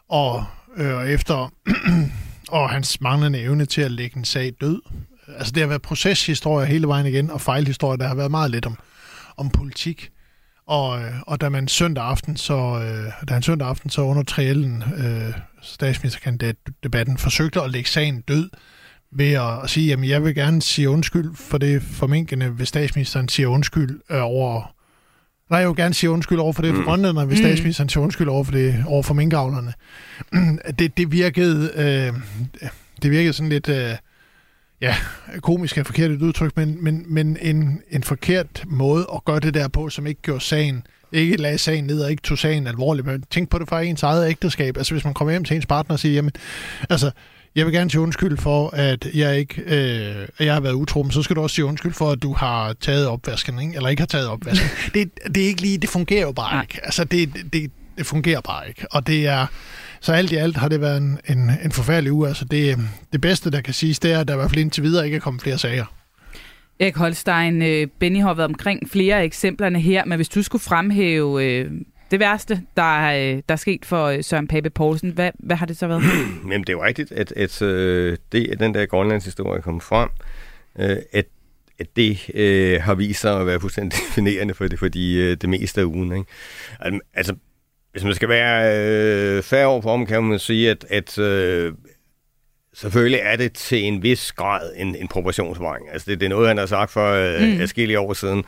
og 0.09 0.45
øh, 0.77 1.09
efter 1.09 1.53
og 2.59 2.69
hans 2.69 3.01
manglende 3.01 3.39
evne 3.39 3.65
til 3.65 3.81
at 3.81 3.91
lægge 3.91 4.17
en 4.17 4.25
sag 4.25 4.53
død. 4.61 4.81
Altså 5.27 5.51
det 5.51 5.61
har 5.61 5.67
været 5.67 5.81
proceshistorie 5.81 6.67
hele 6.67 6.87
vejen 6.87 7.05
igen, 7.05 7.29
og 7.29 7.41
fejlhistorie, 7.41 7.97
der 7.97 8.07
har 8.07 8.15
været 8.15 8.31
meget 8.31 8.51
lidt 8.51 8.65
om, 8.65 8.77
om 9.37 9.49
politik. 9.49 10.11
Og, 10.67 11.01
øh, 11.01 11.13
og 11.27 11.41
da 11.41 11.49
man 11.49 11.67
søndag 11.67 12.03
aften, 12.03 12.37
så, 12.37 12.53
øh, 12.55 13.27
da 13.27 13.33
han 13.33 13.43
søndag 13.43 13.67
aften, 13.67 13.89
så 13.89 14.01
under 14.01 14.23
triellen, 14.23 14.83
øh, 14.97 15.33
statsministerkandidat-debatten, 15.61 17.17
forsøgte 17.17 17.61
at 17.61 17.71
lægge 17.71 17.89
sagen 17.89 18.21
død 18.21 18.49
ved 19.11 19.33
at 19.33 19.69
sige, 19.69 19.93
at 19.93 20.09
jeg 20.09 20.23
vil 20.23 20.35
gerne 20.35 20.61
sige 20.61 20.89
undskyld 20.89 21.35
for 21.35 21.57
det 21.57 21.81
formentlig, 21.81 22.49
hvis 22.49 22.67
statsministeren 22.67 23.29
siger 23.29 23.47
undskyld 23.47 24.01
øh, 24.09 24.23
over... 24.23 24.75
Nej, 25.49 25.59
jeg 25.59 25.67
vil 25.67 25.75
gerne 25.75 25.93
sige 25.93 26.09
undskyld 26.09 26.39
over 26.39 26.53
for 26.53 26.61
det 26.61 26.73
for 26.73 26.81
mm. 26.81 26.85
grønlænderne, 26.85 27.27
hvis 27.27 27.39
mm. 27.39 27.45
statsministeren 27.45 27.89
siger 27.89 28.03
undskyld 28.03 28.27
over 28.27 28.43
for 28.43 28.51
det 28.51 28.83
over 28.87 29.03
for 29.03 29.13
minkavlerne. 29.13 29.73
det, 30.79 30.97
det 30.97 31.11
virkede... 31.11 31.71
Øh, 31.75 32.13
det 33.01 33.11
virkede 33.11 33.33
sådan 33.33 33.49
lidt... 33.49 33.69
Øh, 33.69 33.95
ja, 34.81 34.95
komisk 35.41 35.77
er 35.77 35.83
forkert 35.83 36.11
et 36.11 36.21
udtryk, 36.21 36.57
men, 36.57 36.83
men, 36.83 37.05
men 37.07 37.37
en, 37.41 37.81
en 37.89 38.03
forkert 38.03 38.63
måde 38.67 39.07
at 39.15 39.25
gøre 39.25 39.39
det 39.39 39.53
der 39.53 39.67
på, 39.67 39.89
som 39.89 40.07
ikke 40.07 40.21
gjorde 40.21 40.43
sagen, 40.43 40.87
ikke 41.11 41.37
lagde 41.37 41.57
sagen 41.57 41.83
ned 41.83 42.01
og 42.01 42.11
ikke 42.11 42.23
tog 42.23 42.37
sagen 42.37 42.67
alvorligt, 42.67 43.07
men 43.07 43.23
tænk 43.31 43.49
på 43.49 43.59
det 43.59 43.69
fra 43.69 43.81
ens 43.81 44.03
eget 44.03 44.29
ægteskab. 44.29 44.77
Altså 44.77 44.93
hvis 44.93 45.03
man 45.03 45.13
kommer 45.13 45.31
hjem 45.31 45.43
til 45.43 45.55
ens 45.55 45.65
partner 45.65 45.93
og 45.93 45.99
siger, 45.99 46.13
jamen, 46.13 46.31
altså, 46.89 47.11
jeg 47.55 47.65
vil 47.65 47.73
gerne 47.73 47.91
sige 47.91 48.01
undskyld 48.01 48.37
for, 48.37 48.69
at 48.69 49.07
jeg 49.13 49.37
ikke 49.39 49.61
øh, 49.61 50.27
jeg 50.45 50.53
har 50.53 50.61
været 50.61 50.73
utro, 50.73 51.03
men 51.03 51.11
så 51.11 51.23
skal 51.23 51.35
du 51.35 51.41
også 51.41 51.55
sige 51.55 51.65
undskyld 51.65 51.93
for, 51.93 52.11
at 52.11 52.23
du 52.23 52.33
har 52.33 52.73
taget 52.73 53.07
opvasken, 53.07 53.59
ikke? 53.59 53.75
eller 53.75 53.89
ikke 53.89 54.01
har 54.01 54.07
taget 54.07 54.27
opvasken. 54.27 54.69
det, 54.93 55.09
det 55.35 55.43
er 55.43 55.47
ikke 55.47 55.61
lige, 55.61 55.77
det 55.77 55.89
fungerer 55.89 56.21
jo 56.21 56.31
bare 56.31 56.63
ikke. 56.63 56.79
Altså, 56.83 57.03
det, 57.03 57.33
det, 57.53 57.71
det 57.97 58.05
fungerer 58.05 58.41
bare 58.41 58.67
ikke. 58.67 58.85
Og 58.91 59.07
det 59.07 59.27
er, 59.27 59.47
så 59.99 60.13
alt 60.13 60.31
i 60.31 60.35
alt 60.35 60.57
har 60.57 60.67
det 60.67 60.81
været 60.81 60.97
en, 60.97 61.19
en, 61.29 61.51
en 61.63 61.71
forfærdelig 61.71 62.11
uge. 62.11 62.27
Altså 62.27 62.45
det, 62.45 62.77
det 63.13 63.21
bedste, 63.21 63.51
der 63.51 63.61
kan 63.61 63.73
siges, 63.73 63.99
det 63.99 64.11
er, 64.11 64.19
at 64.19 64.27
der 64.27 64.33
i 64.33 64.37
hvert 64.37 64.49
fald 64.49 64.61
indtil 64.61 64.83
videre 64.83 65.05
ikke 65.05 65.15
er 65.15 65.21
kommet 65.21 65.41
flere 65.43 65.57
sager. 65.57 65.85
Erik 66.79 66.95
Holstein, 66.95 67.61
øh, 67.61 67.87
Benny 67.99 68.21
har 68.21 68.33
været 68.33 68.49
omkring 68.49 68.89
flere 68.89 69.19
af 69.19 69.23
eksemplerne 69.23 69.79
her, 69.79 70.05
men 70.05 70.15
hvis 70.15 70.29
du 70.29 70.41
skulle 70.41 70.61
fremhæve 70.61 71.43
øh, 71.45 71.71
det 72.11 72.19
værste, 72.19 72.61
der, 72.77 73.01
øh, 73.01 73.41
der 73.49 73.53
er 73.53 73.55
sket 73.55 73.85
for 73.85 74.21
Søren 74.21 74.47
Pape 74.47 74.69
Poulsen, 74.69 75.09
hvad, 75.09 75.31
hvad 75.39 75.55
har 75.55 75.65
det 75.65 75.77
så 75.77 75.87
været? 75.87 76.03
Jamen 76.51 76.61
det 76.61 76.69
er 76.69 76.73
jo 76.73 76.83
rigtigt, 76.83 77.11
at, 77.11 77.31
at 77.31 77.61
øh, 77.61 78.17
det, 78.31 78.47
at 78.47 78.59
den 78.59 78.73
der 78.73 78.85
Grønlands 78.85 79.25
historie 79.25 79.61
kom 79.61 79.81
frem, 79.81 80.09
øh, 80.79 80.97
at 81.13 81.25
at 81.79 81.95
det 81.95 82.29
øh, 82.33 82.81
har 82.81 82.95
vist 82.95 83.21
sig 83.21 83.39
at 83.39 83.45
være 83.45 83.59
fuldstændig 83.59 83.99
definerende 84.09 84.53
for 84.53 84.67
det, 84.67 84.79
for 84.79 84.87
de, 84.87 85.13
øh, 85.13 85.37
det 85.37 85.49
meste 85.49 85.81
af 85.81 85.85
ugen. 85.85 86.11
Ikke? 86.11 86.99
Altså, 87.13 87.35
hvis 87.95 88.03
man 88.03 88.13
skal 88.13 88.29
være 88.29 88.77
øh, 88.77 89.43
færre 89.43 89.67
over 89.67 89.89
ham, 89.89 90.05
kan 90.05 90.23
man 90.23 90.39
sige, 90.39 90.69
at, 90.69 90.85
at 90.89 91.19
øh, 91.19 91.73
selvfølgelig 92.73 93.19
er 93.23 93.35
det 93.35 93.53
til 93.53 93.83
en 93.83 94.03
vis 94.03 94.31
grad 94.31 94.71
en, 94.75 94.95
en 94.95 95.07
proportionsvejning. 95.07 95.91
Altså 95.91 96.11
det, 96.11 96.19
det 96.19 96.25
er 96.25 96.29
noget, 96.29 96.47
han 96.47 96.57
har 96.57 96.65
sagt 96.65 96.91
for 96.91 97.11
øh, 97.11 97.41
mm. 97.41 97.61
adskillige 97.61 97.99
år 97.99 98.13
siden. 98.13 98.43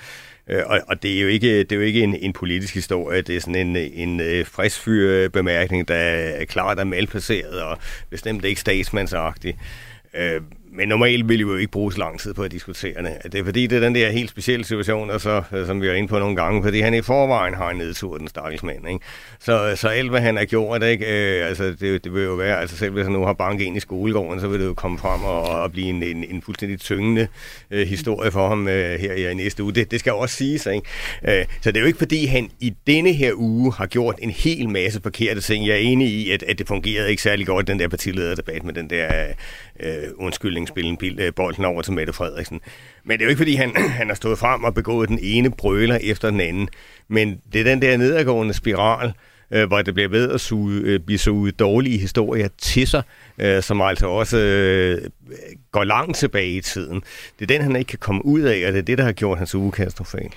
Øh, 0.50 0.64
og, 0.66 0.80
og 0.88 1.04
det 1.04 1.18
er 1.18 1.22
jo 1.22 1.28
ikke, 1.28 1.60
det 1.60 1.72
er 1.72 1.76
jo 1.76 1.82
ikke 1.82 2.04
en, 2.04 2.16
en 2.16 2.34
politisk 2.34 2.74
historie, 2.74 3.22
det 3.22 3.36
er 3.36 3.39
sådan 3.39 3.56
en, 3.56 3.76
en 3.76 4.20
øh, 4.20 4.45
frisk 4.45 4.86
bemærkning, 5.34 5.88
der 5.88 5.95
er 5.95 6.45
klart 6.45 6.80
er 6.80 6.84
malplaceret 6.84 7.62
og 7.62 7.78
bestemt 8.10 8.45
ikke 8.45 8.62
statsmandsagtig. 8.62 9.58
Øh, 10.14 10.41
men 10.78 10.89
normalt 10.89 11.30
vil 11.30 11.38
vi 11.38 11.43
jo 11.43 11.55
ikke 11.55 11.71
bruge 11.71 11.93
så 11.93 11.99
lang 11.99 12.19
tid 12.19 12.34
på 12.34 12.43
at 12.43 12.51
diskutere 12.51 13.03
det. 13.03 13.34
Det 13.34 13.39
er 13.39 13.43
fordi, 13.43 13.67
det 13.67 13.75
er 13.75 13.80
den 13.80 13.95
der 13.95 14.09
helt 14.09 14.30
specielle 14.30 14.65
situation, 14.65 15.09
og 15.09 15.21
så, 15.21 15.43
som 15.65 15.82
vi 15.82 15.88
er 15.88 15.93
inde 15.93 16.07
på 16.07 16.19
nogle 16.19 16.36
gange, 16.36 16.63
fordi 16.63 16.80
han 16.80 16.93
i 16.93 17.01
forvejen 17.01 17.53
har 17.53 17.69
en 17.69 17.78
nedtur, 17.78 18.17
den 18.17 18.28
stakkels 18.28 18.63
mand. 18.63 18.88
Ikke? 18.89 19.05
Så, 19.39 19.75
så 19.75 19.88
alt, 19.88 20.09
hvad 20.09 20.21
han 20.21 20.38
har 20.38 20.45
gjort, 20.45 20.84
ikke? 20.84 21.05
Øh, 21.05 21.47
altså, 21.47 21.63
det, 21.80 22.03
det, 22.03 22.13
vil 22.13 22.23
jo 22.23 22.34
være, 22.34 22.59
altså 22.59 22.78
selv 22.78 22.93
hvis 22.93 23.03
han 23.03 23.13
nu 23.13 23.25
har 23.25 23.34
banket 23.34 23.65
ind 23.65 23.78
i 23.78 23.80
skolegården, 23.80 24.39
så 24.39 24.47
vil 24.47 24.59
det 24.59 24.65
jo 24.65 24.73
komme 24.73 24.97
frem 24.97 25.23
og, 25.23 25.41
og 25.41 25.71
blive 25.71 25.88
en, 25.88 26.03
en, 26.03 26.23
en 26.23 26.41
fuldstændig 26.41 26.80
tyngende 26.80 27.28
øh, 27.71 27.88
historie 27.88 28.32
for 28.32 28.47
ham 28.47 28.67
øh, 28.67 28.99
her 28.99 29.30
i 29.30 29.34
næste 29.34 29.63
uge. 29.63 29.73
Det, 29.73 29.91
det 29.91 29.99
skal 29.99 30.11
jo 30.11 30.17
også 30.17 30.36
siges. 30.36 30.65
Ikke? 30.65 30.88
Øh, 31.39 31.45
så 31.61 31.71
det 31.71 31.78
er 31.78 31.82
jo 31.82 31.88
ikke 31.88 31.99
fordi, 31.99 32.25
han 32.25 32.49
i 32.59 32.73
denne 32.88 33.13
her 33.13 33.34
uge 33.36 33.73
har 33.73 33.86
gjort 33.86 34.15
en 34.21 34.30
hel 34.30 34.69
masse 34.69 35.01
forkerte 35.01 35.41
ting. 35.41 35.67
Jeg 35.67 35.73
er 35.73 35.80
enig 35.80 36.07
i, 36.07 36.32
at, 36.32 36.43
at 36.43 36.59
det 36.59 36.67
fungerede 36.67 37.09
ikke 37.09 37.21
særlig 37.21 37.47
godt, 37.47 37.67
den 37.67 37.80
der 37.80 37.88
partilederdebat 37.88 38.63
med 38.63 38.73
den 38.73 38.89
der 38.89 39.25
øh, 39.80 39.93
undskyldning 40.17 40.66
spille 40.68 40.97
øh, 41.20 41.34
bolden 41.34 41.65
over 41.65 41.82
til 41.82 41.93
Mette 41.93 42.13
Frederiksen. 42.13 42.61
Men 43.03 43.18
det 43.18 43.22
er 43.22 43.26
jo 43.26 43.30
ikke, 43.30 43.39
fordi 43.39 43.55
han, 43.55 43.72
han 43.99 44.07
har 44.07 44.15
stået 44.15 44.39
frem 44.39 44.63
og 44.63 44.74
begået 44.74 45.09
den 45.09 45.20
ene 45.22 45.51
brøler 45.51 45.97
efter 46.01 46.30
den 46.30 46.39
anden. 46.39 46.70
Men 47.07 47.41
det 47.53 47.61
er 47.61 47.65
den 47.65 47.82
der 47.82 47.97
nedadgående 47.97 48.53
spiral, 48.53 49.13
øh, 49.51 49.68
hvor 49.68 49.82
det 49.82 49.93
bliver 49.93 50.09
ved 50.09 50.32
at 50.32 50.41
suge, 50.41 50.82
øh, 50.84 50.99
blive 50.99 51.18
suget 51.18 51.59
dårlige 51.59 51.97
historier 51.97 52.47
til 52.57 52.88
sig, 52.88 53.03
øh, 53.38 53.63
som 53.63 53.82
altså 53.82 54.07
også 54.07 54.38
øh, 54.38 55.01
går 55.72 55.84
langt 55.84 56.18
tilbage 56.18 56.51
i 56.51 56.61
tiden. 56.61 57.01
Det 57.39 57.51
er 57.51 57.57
den, 57.57 57.61
han 57.61 57.76
ikke 57.76 57.89
kan 57.89 57.99
komme 57.99 58.26
ud 58.26 58.41
af, 58.41 58.68
og 58.68 58.74
det 58.74 58.80
er 58.80 58.84
det, 58.84 58.97
der 58.97 59.03
har 59.03 59.11
gjort 59.11 59.38
hans 59.38 59.55
uge 59.55 59.72
katastrofal. 59.72 60.30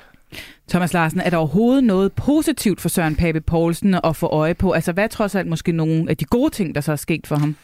Thomas 0.68 0.93
Larsen, 0.93 1.20
er 1.20 1.31
der 1.31 1.37
overhovedet 1.37 1.85
noget 1.85 2.12
positivt 2.12 2.81
for 2.81 2.89
Søren 2.89 3.16
Pape 3.16 3.41
Poulsen 3.41 3.95
at 4.05 4.16
få 4.16 4.26
øje 4.26 4.55
på? 4.55 4.72
Altså 4.72 4.93
hvad 4.93 5.05
er 5.05 5.09
trods 5.09 5.35
alt 5.35 5.49
måske 5.49 5.72
nogle 5.72 6.11
af 6.11 6.16
de 6.16 6.24
gode 6.24 6.51
ting, 6.51 6.74
der 6.74 6.81
så 6.81 6.93
er 6.93 6.97
sket 6.97 7.26
for 7.26 7.37
ham? 7.37 7.57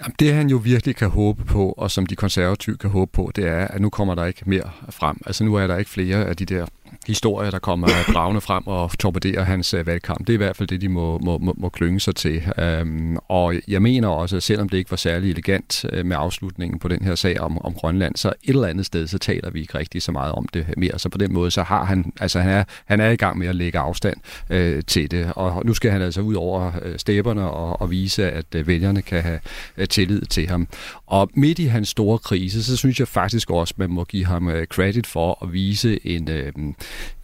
Jamen, 0.00 0.14
det 0.18 0.34
han 0.34 0.50
jo 0.50 0.56
virkelig 0.56 0.96
kan 0.96 1.10
håbe 1.10 1.44
på, 1.44 1.72
og 1.72 1.90
som 1.90 2.06
de 2.06 2.16
konservative 2.16 2.76
kan 2.76 2.90
håbe 2.90 3.12
på, 3.12 3.32
det 3.36 3.48
er, 3.48 3.68
at 3.68 3.80
nu 3.80 3.90
kommer 3.90 4.14
der 4.14 4.24
ikke 4.24 4.42
mere 4.46 4.70
frem. 4.90 5.16
Altså 5.26 5.44
nu 5.44 5.54
er 5.54 5.66
der 5.66 5.76
ikke 5.76 5.90
flere 5.90 6.24
af 6.24 6.36
de 6.36 6.44
der 6.44 6.66
historier, 7.06 7.50
der 7.50 7.58
kommer 7.58 7.88
dragende 8.14 8.40
frem 8.40 8.66
og 8.66 8.98
torpederer 8.98 9.44
hans 9.44 9.74
uh, 9.74 9.86
valgkamp. 9.86 10.18
Det 10.18 10.28
er 10.28 10.34
i 10.34 10.36
hvert 10.36 10.56
fald 10.56 10.68
det, 10.68 10.80
de 10.80 10.88
må, 10.88 11.18
må, 11.18 11.38
må, 11.38 11.54
må 11.58 11.68
klynge 11.68 12.00
sig 12.00 12.16
til. 12.16 12.42
Um, 12.82 13.18
og 13.28 13.54
jeg 13.68 13.82
mener 13.82 14.08
også, 14.08 14.36
at 14.36 14.42
selvom 14.42 14.68
det 14.68 14.78
ikke 14.78 14.90
var 14.90 14.96
særlig 14.96 15.30
elegant 15.30 15.84
uh, 15.92 16.06
med 16.06 16.16
afslutningen 16.20 16.78
på 16.78 16.88
den 16.88 17.04
her 17.04 17.14
sag 17.14 17.40
om, 17.40 17.64
om 17.64 17.74
Grønland, 17.74 18.16
så 18.16 18.28
et 18.28 18.34
eller 18.48 18.66
andet 18.66 18.86
sted, 18.86 19.06
så 19.06 19.18
taler 19.18 19.50
vi 19.50 19.60
ikke 19.60 19.78
rigtig 19.78 20.02
så 20.02 20.12
meget 20.12 20.32
om 20.32 20.48
det 20.54 20.66
mere. 20.76 20.98
Så 20.98 21.08
på 21.08 21.18
den 21.18 21.32
måde, 21.32 21.50
så 21.50 21.62
har 21.62 21.84
han, 21.84 22.12
altså 22.20 22.40
han 22.40 22.50
er, 22.50 22.64
han 22.84 23.00
er 23.00 23.10
i 23.10 23.16
gang 23.16 23.38
med 23.38 23.46
at 23.46 23.54
lægge 23.54 23.78
afstand 23.78 24.16
uh, 24.50 24.80
til 24.86 25.10
det. 25.10 25.32
Og 25.36 25.66
nu 25.66 25.74
skal 25.74 25.90
han 25.90 26.02
altså 26.02 26.20
ud 26.20 26.34
over 26.34 26.66
uh, 26.66 26.92
stæberne 26.96 27.50
og, 27.50 27.80
og 27.80 27.90
vise, 27.90 28.30
at 28.30 28.46
uh, 28.56 28.66
vælgerne 28.66 29.02
kan 29.02 29.22
have 29.22 29.40
tillid 29.86 30.22
til 30.22 30.48
ham. 30.48 30.68
Og 31.06 31.30
midt 31.34 31.58
i 31.58 31.64
hans 31.64 31.88
store 31.88 32.18
krise, 32.18 32.64
så 32.64 32.76
synes 32.76 33.00
jeg 33.00 33.08
faktisk 33.08 33.50
også, 33.50 33.74
man 33.76 33.90
må 33.90 34.04
give 34.04 34.24
ham 34.26 34.48
øh, 34.48 34.66
credit 34.66 35.06
for 35.06 35.38
at 35.42 35.52
vise 35.52 36.06
en, 36.06 36.30
øh, 36.30 36.52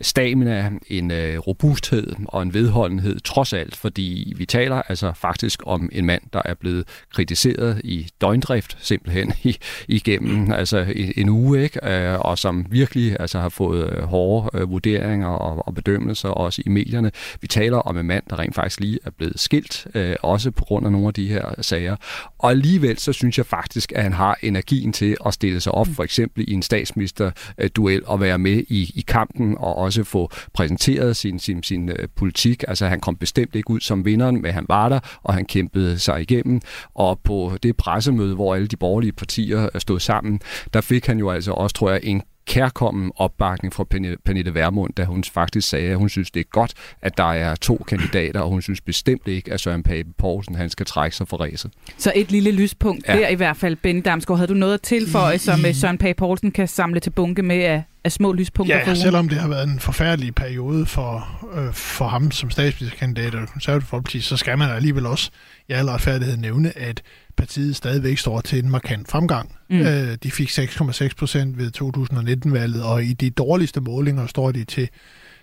stamina, 0.00 0.70
en 0.86 1.10
øh, 1.10 1.38
robusthed 1.38 2.12
og 2.28 2.42
en 2.42 2.54
vedholdenhed, 2.54 3.20
trods 3.20 3.52
alt, 3.52 3.76
fordi 3.76 4.34
vi 4.36 4.46
taler 4.46 4.82
altså 4.88 5.12
faktisk 5.12 5.62
om 5.66 5.88
en 5.92 6.06
mand, 6.06 6.22
der 6.32 6.42
er 6.44 6.54
blevet 6.54 6.84
kritiseret 7.10 7.80
i 7.84 8.08
døgndrift 8.20 8.76
simpelthen 8.80 9.32
i, 9.42 9.58
igennem 9.88 10.52
altså 10.52 10.86
en 11.16 11.28
uge, 11.28 11.62
ikke? 11.62 11.86
Øh, 11.90 12.20
og 12.20 12.38
som 12.38 12.66
virkelig 12.70 13.16
altså, 13.20 13.38
har 13.40 13.48
fået 13.48 13.92
øh, 13.92 14.02
hårde 14.02 14.58
øh, 14.58 14.70
vurderinger 14.70 15.28
og, 15.28 15.66
og 15.66 15.74
bedømmelser 15.74 16.28
også 16.28 16.62
i 16.66 16.68
medierne. 16.68 17.10
Vi 17.40 17.48
taler 17.48 17.78
om 17.78 17.98
en 17.98 18.06
mand, 18.06 18.22
der 18.30 18.38
rent 18.38 18.54
faktisk 18.54 18.80
lige 18.80 18.98
er 19.04 19.10
blevet 19.10 19.40
skilt, 19.40 19.86
øh, 19.94 20.16
også 20.22 20.50
på 20.50 20.64
grund 20.64 20.86
af 20.86 20.92
nogle 20.92 21.06
af 21.06 21.14
de 21.14 21.28
her 21.28 21.62
sager. 21.62 21.96
Og 22.38 22.50
alligevel 22.50 22.98
så 22.98 23.12
synes 23.12 23.38
jeg 23.38 23.46
faktisk, 23.46 23.69
at 23.94 24.02
han 24.02 24.12
har 24.12 24.38
energien 24.42 24.92
til 24.92 25.16
at 25.26 25.34
stille 25.34 25.60
sig 25.60 25.72
op, 25.72 25.86
for 25.86 26.04
eksempel 26.04 26.44
i 26.48 26.52
en 26.52 26.62
statsministerduel 26.62 28.02
og 28.06 28.20
være 28.20 28.38
med 28.38 28.64
i, 28.68 28.92
i 28.94 29.04
kampen 29.08 29.56
og 29.58 29.76
også 29.76 30.04
få 30.04 30.30
præsenteret 30.54 31.16
sin, 31.16 31.38
sin, 31.38 31.62
sin 31.62 31.88
uh, 31.88 31.94
politik. 32.16 32.64
Altså 32.68 32.86
han 32.86 33.00
kom 33.00 33.16
bestemt 33.16 33.54
ikke 33.54 33.70
ud 33.70 33.80
som 33.80 34.04
vinderen, 34.04 34.42
men 34.42 34.52
han 34.52 34.66
var 34.68 34.88
der, 34.88 35.00
og 35.22 35.34
han 35.34 35.44
kæmpede 35.44 35.98
sig 35.98 36.20
igennem. 36.20 36.60
Og 36.94 37.20
på 37.24 37.52
det 37.62 37.76
pressemøde, 37.76 38.34
hvor 38.34 38.54
alle 38.54 38.66
de 38.66 38.76
borgerlige 38.76 39.12
partier 39.12 39.68
øh, 39.74 39.80
stod 39.80 40.00
sammen, 40.00 40.40
der 40.74 40.80
fik 40.80 41.06
han 41.06 41.18
jo 41.18 41.30
altså 41.30 41.52
også, 41.52 41.74
tror 41.74 41.90
jeg, 41.90 42.00
en 42.02 42.22
kærkommen 42.50 43.12
opbakning 43.16 43.74
fra 43.74 43.84
Pernille 44.24 44.54
Vermund, 44.54 44.94
da 44.94 45.04
hun 45.04 45.24
faktisk 45.24 45.68
sagde, 45.68 45.90
at 45.90 45.96
hun 45.96 46.08
synes, 46.08 46.30
det 46.30 46.40
er 46.40 46.44
godt, 46.44 46.72
at 47.02 47.16
der 47.16 47.32
er 47.32 47.54
to 47.54 47.84
kandidater, 47.88 48.40
og 48.40 48.48
hun 48.48 48.62
synes 48.62 48.80
bestemt 48.80 49.28
ikke, 49.28 49.52
at 49.52 49.60
Søren 49.60 49.82
Pape 49.82 50.08
Poulsen 50.18 50.54
han 50.54 50.70
skal 50.70 50.86
trække 50.86 51.16
sig 51.16 51.28
for 51.28 51.36
ræset. 51.36 51.70
Så 51.98 52.12
et 52.14 52.30
lille 52.30 52.50
lyspunkt 52.50 53.08
ja. 53.08 53.16
der 53.16 53.28
i 53.28 53.34
hvert 53.34 53.56
fald, 53.56 53.76
Benny 53.76 54.02
Damsgaard. 54.04 54.38
Havde 54.38 54.48
du 54.48 54.54
noget 54.54 54.74
at 54.74 54.82
tilføje, 54.82 55.38
som 55.38 55.66
øh, 55.66 55.74
Søren 55.74 55.98
Pape 55.98 56.14
Poulsen 56.14 56.50
kan 56.50 56.68
samle 56.68 57.00
til 57.00 57.10
bunke 57.10 57.42
med 57.42 57.62
af, 57.62 57.82
af 58.04 58.12
små 58.12 58.32
lyspunkter 58.32 58.76
ja, 58.76 58.86
for 58.86 58.94
selvom 58.94 59.28
det 59.28 59.38
har 59.38 59.48
været 59.48 59.68
en 59.68 59.80
forfærdelig 59.80 60.34
periode 60.34 60.86
for, 60.86 61.28
øh, 61.54 61.72
for 61.72 62.08
ham 62.08 62.30
som 62.30 62.50
statsministerkandidat 62.50 63.34
og 63.34 63.48
konservativ 63.48 63.86
folkeparti, 63.86 64.20
så 64.20 64.36
skal 64.36 64.58
man 64.58 64.70
alligevel 64.70 65.06
også 65.06 65.30
i 65.68 65.72
al 65.72 65.86
retfærdighed 65.86 66.36
nævne, 66.36 66.78
at 66.78 67.02
partiet 67.36 67.76
stadigvæk 67.76 68.18
står 68.18 68.40
til 68.40 68.64
en 68.64 68.70
markant 68.70 69.08
fremgang. 69.08 69.56
Mm. 69.70 69.80
Øh, 69.80 70.16
de 70.22 70.30
fik 70.30 70.50
6,6 70.50 71.08
procent 71.18 71.58
ved 71.58 71.70
2019-valget, 71.82 72.82
og 72.82 73.04
i 73.04 73.12
de 73.12 73.30
dårligste 73.30 73.80
målinger 73.80 74.26
står 74.26 74.52
de 74.52 74.64
til 74.64 74.88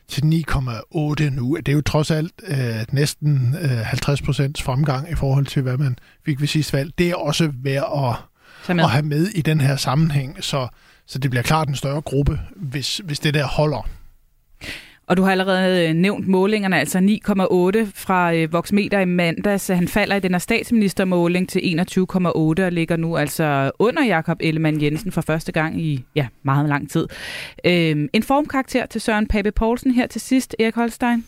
til 0.07 0.21
9,8 0.21 1.29
nu. 1.29 1.55
Det 1.55 1.69
er 1.69 1.73
jo 1.73 1.81
trods 1.81 2.11
alt 2.11 2.31
øh, 2.47 2.85
næsten 2.91 3.55
øh, 3.61 3.69
50 3.69 4.21
procents 4.21 4.61
fremgang 4.61 5.11
i 5.11 5.15
forhold 5.15 5.45
til, 5.45 5.61
hvad 5.61 5.77
man 5.77 5.97
fik 6.25 6.41
ved 6.41 6.47
sidste 6.47 6.73
valg. 6.73 6.91
Det 6.97 7.09
er 7.09 7.15
også 7.15 7.51
værd 7.53 8.17
at, 8.69 8.79
at 8.79 8.89
have 8.89 9.05
med 9.05 9.27
i 9.27 9.41
den 9.41 9.61
her 9.61 9.75
sammenhæng, 9.75 10.43
så, 10.43 10.67
så 11.05 11.19
det 11.19 11.29
bliver 11.31 11.43
klart 11.43 11.67
en 11.67 11.75
større 11.75 12.01
gruppe, 12.01 12.39
hvis, 12.55 13.01
hvis 13.03 13.19
det 13.19 13.33
der 13.33 13.45
holder. 13.45 13.89
Og 15.07 15.17
du 15.17 15.23
har 15.23 15.31
allerede 15.31 15.87
øh, 15.87 15.93
nævnt 15.93 16.27
målingerne, 16.27 16.79
altså 16.79 16.97
9,8 16.97 17.91
fra 17.95 18.33
øh, 18.33 18.53
Voxmeter 18.53 18.99
i 18.99 19.05
mandags. 19.05 19.67
Han 19.67 19.87
falder 19.87 20.15
i 20.15 20.19
den 20.19 20.31
her 20.31 20.39
statsministermåling 20.39 21.49
til 21.49 21.59
21,8 21.59 22.29
og 22.35 22.71
ligger 22.71 22.95
nu 22.95 23.17
altså 23.17 23.71
under 23.79 24.05
Jakob 24.05 24.37
Ellemann 24.39 24.81
Jensen 24.81 25.11
for 25.11 25.21
første 25.21 25.51
gang 25.51 25.81
i 25.81 26.05
ja, 26.15 26.27
meget 26.43 26.69
lang 26.69 26.89
tid. 26.89 27.07
Øhm, 27.65 28.09
en 28.13 28.23
formkarakter 28.23 28.85
til 28.85 29.01
Søren 29.01 29.27
Pape 29.27 29.51
Poulsen 29.51 29.91
her 29.91 30.07
til 30.07 30.21
sidst, 30.21 30.55
Erik 30.59 30.75
Holstein. 30.75 31.25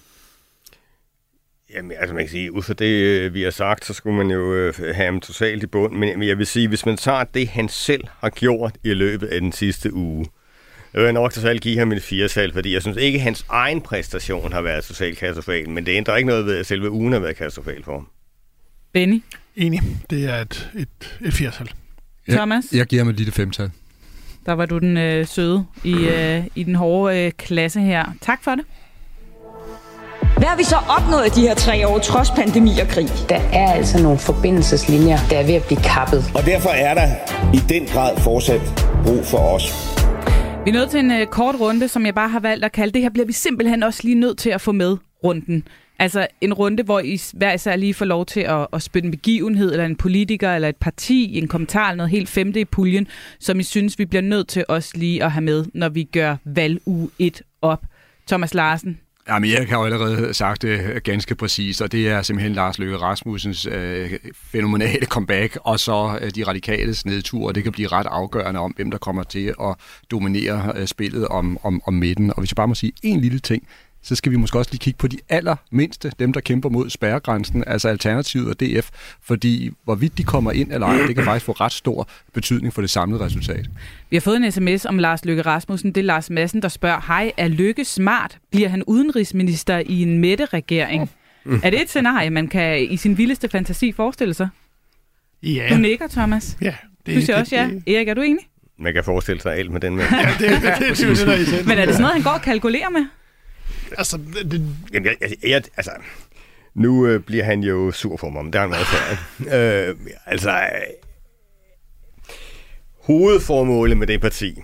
Jamen, 1.74 1.92
altså 2.00 2.16
man 2.16 2.24
kan 2.24 2.32
sige, 2.32 2.54
ud 2.54 2.62
fra 2.62 2.74
det, 2.74 3.04
øh, 3.04 3.34
vi 3.34 3.42
har 3.42 3.52
sagt, 3.52 3.86
så 3.86 3.94
skulle 3.94 4.18
man 4.18 4.32
jo 4.32 4.74
have 4.78 5.06
ham 5.06 5.20
totalt 5.20 5.64
i 5.64 5.68
bund. 5.68 5.94
Men 5.94 6.24
jeg 6.24 6.38
vil 6.38 6.48
sige, 6.48 6.68
hvis 6.68 6.86
man 6.86 6.98
tager 6.98 7.24
det, 7.24 7.48
han 7.48 7.70
selv 7.70 8.04
har 8.20 8.30
gjort 8.30 8.76
i 8.84 8.94
løbet 8.94 9.28
af 9.28 9.42
den 9.42 9.52
sidste 9.52 9.94
uge, 9.94 10.26
jeg 10.94 11.04
vil 11.04 11.14
nok 11.14 11.34
totalt 11.34 11.62
give 11.62 11.80
ham 11.80 11.92
et 11.92 12.04
firetal, 12.04 12.54
fordi 12.54 12.74
jeg 12.74 12.82
synes 12.82 12.98
ikke, 12.98 13.16
at 13.16 13.22
hans 13.22 13.46
egen 13.50 13.82
præstation 13.82 14.54
har 14.54 14.62
været 14.62 14.84
totalt 14.84 15.18
katastrofal, 15.18 15.70
men 15.70 15.86
det 15.86 15.92
ændrer 15.92 16.16
ikke 16.16 16.28
noget 16.28 16.46
ved, 16.46 16.58
at 16.58 16.66
selve 16.66 16.92
ugen 16.92 17.14
har 17.14 17.20
været 17.20 17.36
katastrofal 17.36 17.84
for 17.84 17.92
ham. 17.92 18.08
Benny? 18.94 19.24
Enig. 19.56 19.82
Det 20.10 20.26
er 20.26 20.36
et, 20.36 20.70
et, 20.76 21.18
et 21.26 21.34
firetal. 21.34 21.72
Ja, 22.28 22.36
Thomas? 22.36 22.66
Jeg 22.74 22.86
giver 22.86 23.04
ham 23.04 23.10
et 23.10 23.18
lille 23.18 23.32
femtal. 23.32 23.72
Der 24.46 24.54
var 24.54 24.66
du 24.66 24.78
den 24.78 24.98
øh, 24.98 25.28
søde 25.28 25.66
i, 25.84 25.94
øh, 25.94 26.44
i 26.56 26.64
den 26.64 26.76
hårde 26.76 27.26
øh, 27.26 27.32
klasse 27.32 27.80
her. 27.80 28.06
Tak 28.22 28.44
for 28.44 28.56
det. 28.56 28.66
Hvad 30.38 30.48
har 30.48 30.58
vi 30.58 30.64
så 30.64 30.76
opnået 30.76 31.26
i 31.28 31.42
de 31.42 31.48
her 31.48 31.56
tre 31.56 31.88
år, 31.88 32.00
trods 32.00 32.32
pandemi 32.32 32.80
og 32.82 32.88
krig? 32.88 33.08
Der 33.30 33.36
er 33.54 33.72
altså 33.72 34.04
nogle 34.04 34.20
forbindelseslinjer, 34.20 35.18
der 35.30 35.40
er 35.40 35.46
ved 35.46 35.54
at 35.54 35.64
blive 35.64 35.80
kappet. 35.84 36.32
Og 36.36 36.46
derfor 36.46 36.70
er 36.70 36.94
der 36.94 37.08
i 37.54 37.58
den 37.70 37.86
grad 37.86 38.18
fortsat 38.18 38.62
brug 39.04 39.26
for 39.26 39.38
os. 39.38 39.99
Vi 40.66 40.70
er 40.70 40.74
nødt 40.74 40.90
til 40.90 41.00
en 41.00 41.12
øh, 41.12 41.28
kort 41.28 41.56
runde, 41.60 41.88
som 41.88 42.06
jeg 42.06 42.16
bare 42.16 42.30
har 42.30 42.40
valgt 42.40 42.66
at 42.66 42.72
kalde 42.72 42.94
det 42.94 43.02
her, 43.02 43.10
bliver 43.10 43.26
vi 43.26 43.34
simpelthen 43.34 43.84
også 43.84 44.00
lige 44.04 44.16
nødt 44.16 44.38
til 44.38 44.50
at 44.50 44.62
få 44.62 44.72
med 44.72 44.98
runden. 45.24 45.68
Altså 46.00 46.28
en 46.42 46.54
runde, 46.54 46.84
hvor 46.84 47.00
I 47.00 47.20
hver 47.34 47.54
især 47.54 47.76
lige 47.76 47.94
får 47.94 48.06
lov 48.06 48.26
til 48.26 48.40
at, 48.40 48.68
at 48.74 48.82
spytte 48.82 49.06
en 49.06 49.12
begivenhed, 49.12 49.72
eller 49.72 49.86
en 49.86 49.96
politiker, 49.96 50.56
eller 50.56 50.70
et 50.70 50.76
parti, 50.76 51.38
en 51.38 51.48
kommentar, 51.48 51.90
eller 51.90 51.98
noget 51.98 52.12
helt 52.12 52.30
femte 52.30 52.60
i 52.60 52.66
puljen, 52.66 53.08
som 53.40 53.60
I 53.60 53.64
synes, 53.64 54.00
vi 54.00 54.06
bliver 54.06 54.22
nødt 54.22 54.48
til 54.48 54.66
også 54.68 54.92
lige 54.96 55.24
at 55.24 55.32
have 55.32 55.42
med, 55.42 55.66
når 55.74 55.90
vi 55.90 56.04
gør 56.04 56.36
valg 56.46 56.82
u 56.86 57.08
1 57.20 57.42
op. 57.62 57.84
Thomas 58.28 58.54
Larsen, 58.54 59.00
Jamen, 59.30 59.50
jeg 59.50 59.68
har 59.68 59.78
jo 59.78 59.86
allerede 59.86 60.34
sagt 60.34 60.62
det 60.62 61.04
ganske 61.04 61.36
præcist, 61.36 61.82
og 61.82 61.92
det 61.92 62.08
er 62.08 62.22
simpelthen 62.22 62.54
Lars 62.54 62.80
Løkke 62.80 62.98
Rasmussens 62.98 63.66
øh, 63.66 64.12
fænomenale 64.34 65.06
comeback, 65.06 65.58
og 65.64 65.80
så 65.80 66.20
øh, 66.22 66.32
de 66.36 66.44
radikale 66.44 66.96
nedtur, 67.06 67.48
og 67.48 67.56
det 67.56 67.64
kan 67.64 67.72
blive 67.72 67.88
ret 67.88 68.08
afgørende 68.10 68.60
om, 68.60 68.72
hvem 68.72 68.92
der 68.92 68.98
kommer 68.98 69.24
til 69.24 69.54
at 69.62 69.76
dominere 70.12 70.74
øh, 70.76 70.88
spillet 70.88 71.28
om, 71.28 71.58
om, 71.64 71.82
om 71.86 71.94
midten. 71.94 72.30
Og 72.30 72.40
hvis 72.40 72.52
jeg 72.52 72.56
bare 72.56 72.68
må 72.68 72.76
sige 72.76 72.94
en 73.04 73.22
lille 73.22 73.40
ting, 73.40 73.64
så 74.02 74.16
skal 74.16 74.32
vi 74.32 74.38
måske 74.38 74.58
også 74.58 74.72
lige 74.72 74.80
kigge 74.80 74.98
på 74.98 75.08
de 75.08 75.18
allermindste, 75.30 76.12
dem 76.20 76.34
der 76.34 76.40
kæmper 76.40 76.70
mod 76.70 76.90
spærregrænsen, 76.90 77.64
altså 77.68 77.90
Alternativet 77.90 78.48
og 78.48 78.60
DF, 78.60 78.90
fordi 79.22 79.72
hvorvidt 79.84 80.18
de 80.18 80.24
kommer 80.24 80.52
ind 80.52 80.72
eller 80.72 80.88
ej, 80.88 80.98
det 81.08 81.16
kan 81.16 81.26
faktisk 81.26 81.46
få 81.46 81.52
ret 81.52 81.72
stor 81.72 82.08
betydning 82.34 82.74
for 82.74 82.82
det 82.82 82.90
samlede 82.90 83.26
resultat. 83.26 83.66
Vi 84.10 84.16
har 84.16 84.22
fået 84.22 84.38
en 84.38 84.52
sms 84.52 84.86
om 84.86 84.98
Lars 84.98 85.26
Løkke 85.26 85.42
Rasmussen. 85.42 85.92
Det 85.92 86.02
er 86.02 86.06
Lars 86.06 86.30
Madsen, 86.30 86.62
der 86.62 86.68
spørger, 86.68 87.02
hej, 87.08 87.32
er 87.38 87.48
Løkke 87.48 87.86
smart? 87.86 88.38
Bliver 88.52 88.70
han 88.70 88.84
udenrigsminister 88.84 89.78
i 89.86 90.02
en 90.02 90.18
mætte-regering? 90.18 91.10
Mm. 91.46 91.62
Er 91.64 91.70
det 91.70 91.82
et 91.82 91.90
scenarie, 91.90 92.30
man 92.30 92.48
kan 92.48 92.84
i 92.84 92.98
sin 92.98 93.18
vildeste 93.18 93.50
fantasi 93.50 93.92
forestille 93.92 94.34
sig? 94.34 94.50
Ja. 95.44 95.68
Du 95.72 95.76
nikker, 95.76 96.08
Thomas. 96.08 96.58
Ja. 96.62 96.74
Det, 97.06 97.16
du 97.16 97.22
siger 97.22 97.40
også 97.40 97.56
ja. 97.56 97.70
Det... 97.86 97.96
Erik, 97.96 98.08
er 98.08 98.14
du 98.14 98.22
enig? 98.22 98.44
Man 98.80 98.94
kan 98.94 99.04
forestille 99.04 99.42
sig 99.42 99.56
alt 99.56 99.72
med 99.72 99.82
den 99.82 99.96
med. 99.96 100.04
ja, 100.12 100.30
det, 100.40 100.40
det, 100.40 100.62
det, 100.62 100.98
det, 100.98 101.18
det, 101.18 101.28
det, 101.28 101.48
det, 101.58 101.68
Men 101.68 101.78
er 101.78 101.86
det 101.86 101.94
sådan 101.94 102.02
noget, 102.02 102.14
han 102.14 102.24
går 102.24 102.32
og 102.32 102.42
kalkulerer 102.42 102.90
med? 102.90 103.06
Altså, 103.98 104.18
det... 104.52 104.76
Jamen, 104.94 105.06
jeg, 105.06 105.16
jeg, 105.22 105.30
jeg, 105.44 105.64
altså, 105.78 105.92
nu 106.76 107.08
øh, 107.08 107.20
bliver 107.20 107.44
han 107.44 107.64
jo 107.64 107.92
sur 107.92 108.18
for 108.18 108.30
mig, 108.30 108.44
men 108.44 108.54
det 108.54 108.62
har 108.62 108.68
han 108.68 108.76
været 108.76 108.88
før. 108.88 109.90
øh, 109.90 109.96
altså, 110.26 110.52
øh, 110.52 111.10
hovedformålet 113.04 113.98
med 113.98 114.08
det 114.08 114.22
parti, 114.22 114.62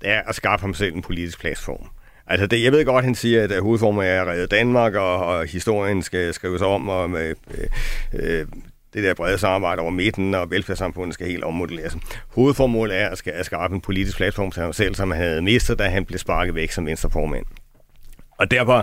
det 0.00 0.10
er 0.10 0.22
at 0.26 0.34
skaffe 0.34 0.64
ham 0.64 0.74
selv 0.74 0.94
en 0.94 1.02
politisk 1.02 1.40
platform. 1.40 1.88
Altså, 2.26 2.46
det, 2.46 2.62
jeg 2.62 2.72
ved 2.72 2.84
godt, 2.84 3.04
han 3.04 3.14
siger, 3.14 3.44
at 3.44 3.52
øh, 3.52 3.62
hovedformålet 3.62 4.10
er 4.10 4.22
at 4.22 4.28
redde 4.28 4.46
Danmark, 4.46 4.94
og, 4.94 5.16
og 5.26 5.46
historien 5.46 6.02
skal 6.02 6.34
skrives 6.34 6.62
om, 6.62 6.88
og 6.88 7.10
med, 7.10 7.34
øh, 7.54 7.66
øh, 8.12 8.46
det 8.94 9.02
der 9.02 9.14
brede 9.14 9.38
samarbejde 9.38 9.82
over 9.82 9.90
midten, 9.90 10.34
og 10.34 10.50
velfærdssamfundet 10.50 11.14
skal 11.14 11.26
helt 11.26 11.44
ommodelleres. 11.44 11.96
Hovedformålet 12.28 12.96
er 12.96 13.08
at, 13.08 13.26
at 13.26 13.46
skaffe 13.46 13.74
en 13.74 13.80
politisk 13.80 14.16
platform 14.16 14.50
til 14.50 14.62
ham 14.62 14.72
selv, 14.72 14.94
som 14.94 15.10
han 15.10 15.22
havde 15.22 15.42
mistet, 15.42 15.78
da 15.78 15.88
han 15.88 16.04
blev 16.04 16.18
sparket 16.18 16.54
væk 16.54 16.70
som 16.70 16.86
venstreformand. 16.86 17.44
Og 18.38 18.50
derfor 18.50 18.78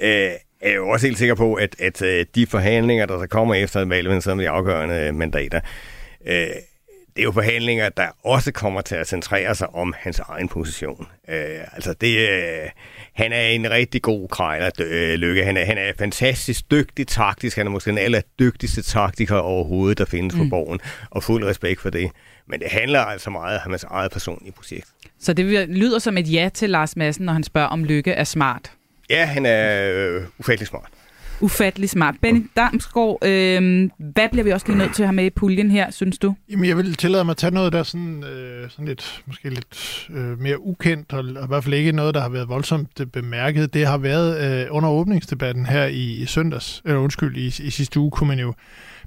øh, 0.00 0.30
er 0.60 0.68
jeg 0.68 0.76
jo 0.76 0.88
også 0.88 1.06
helt 1.06 1.18
sikker 1.18 1.34
på, 1.34 1.54
at, 1.54 1.76
at 1.80 2.02
øh, 2.02 2.26
de 2.34 2.46
forhandlinger, 2.46 3.06
der 3.06 3.18
så 3.18 3.26
kommer 3.26 3.54
efter 3.54 3.84
valget, 3.84 4.22
som 4.22 4.38
de 4.38 4.48
afgørende 4.48 5.12
mandater, 5.12 5.60
øh, 6.26 6.48
det 7.16 7.22
er 7.22 7.24
jo 7.24 7.32
forhandlinger, 7.32 7.88
der 7.88 8.06
også 8.24 8.52
kommer 8.52 8.80
til 8.80 8.94
at 8.94 9.08
centrere 9.08 9.54
sig 9.54 9.74
om 9.74 9.94
hans 9.98 10.18
egen 10.18 10.48
position. 10.48 11.06
Øh, 11.28 11.60
altså 11.72 11.94
det, 12.00 12.28
øh, 12.28 12.70
han 13.12 13.32
er 13.32 13.40
en 13.40 13.70
rigtig 13.70 14.02
god 14.02 14.28
krejler, 14.28 14.70
øh, 14.80 15.14
Lykke. 15.14 15.44
Han 15.44 15.56
er, 15.56 15.64
han 15.64 15.78
er 15.78 15.92
fantastisk 15.98 16.70
dygtig 16.70 17.06
taktisk. 17.06 17.56
Han 17.56 17.66
er 17.66 17.70
måske 17.70 17.90
den 17.90 17.98
aller 17.98 18.20
dygtigste 18.38 18.82
taktiker 18.82 19.36
overhovedet, 19.36 19.98
der 19.98 20.04
findes 20.04 20.34
mm. 20.34 20.40
på 20.40 20.46
borgen. 20.50 20.80
Og 21.10 21.22
fuld 21.22 21.44
respekt 21.44 21.80
for 21.80 21.90
det. 21.90 22.10
Men 22.48 22.60
det 22.60 22.68
handler 22.70 23.00
altså 23.00 23.30
meget 23.30 23.60
om 23.64 23.70
hans 23.70 23.84
eget 23.84 24.12
personlige 24.12 24.52
projekt. 24.52 24.86
Så 25.20 25.32
det 25.32 25.68
lyder 25.68 25.98
som 25.98 26.18
et 26.18 26.32
ja 26.32 26.48
til 26.54 26.70
Lars 26.70 26.96
Madsen, 26.96 27.24
når 27.24 27.32
han 27.32 27.44
spørger, 27.44 27.68
om 27.68 27.84
Lykke 27.84 28.12
er 28.12 28.24
smart? 28.24 28.75
Ja, 29.10 29.24
han 29.24 29.46
er 29.46 29.92
øh, 29.92 30.22
ufattelig 30.38 30.68
smart. 30.68 30.88
Ufattelig 31.40 31.90
smart. 31.90 32.14
Benny 32.22 32.50
Damsgaard, 32.56 33.18
øh, 33.24 33.90
hvad 33.98 34.28
bliver 34.32 34.44
vi 34.44 34.50
også 34.50 34.66
lige 34.66 34.78
nødt 34.78 34.94
til 34.94 35.02
at 35.02 35.06
have 35.08 35.14
med 35.14 35.24
i 35.24 35.30
puljen 35.30 35.70
her, 35.70 35.90
synes 35.90 36.18
du? 36.18 36.34
Jamen, 36.50 36.68
jeg 36.68 36.76
vil 36.76 36.94
tillade 36.94 37.24
mig 37.24 37.30
at 37.30 37.36
tage 37.36 37.54
noget, 37.54 37.72
der 37.72 37.78
er 37.78 37.82
sådan, 37.82 38.24
øh, 38.24 38.70
sådan 38.70 38.84
lidt, 38.84 39.22
måske 39.26 39.48
lidt 39.48 40.08
øh, 40.10 40.40
mere 40.40 40.60
ukendt, 40.60 41.12
og, 41.12 41.18
og 41.18 41.44
i 41.44 41.48
hvert 41.48 41.64
fald 41.64 41.74
ikke 41.74 41.92
noget, 41.92 42.14
der 42.14 42.20
har 42.20 42.28
været 42.28 42.48
voldsomt 42.48 43.00
bemærket. 43.12 43.74
Det 43.74 43.86
har 43.86 43.98
været 43.98 44.60
øh, 44.62 44.66
under 44.70 44.88
åbningsdebatten 44.88 45.66
her 45.66 45.84
i, 45.84 46.12
i 46.12 46.26
søndags, 46.26 46.82
eller 46.84 46.98
undskyld, 46.98 47.36
i, 47.36 47.46
i 47.46 47.70
sidste 47.70 48.00
uge, 48.00 48.10
kunne 48.10 48.28
man 48.28 48.38
jo 48.38 48.54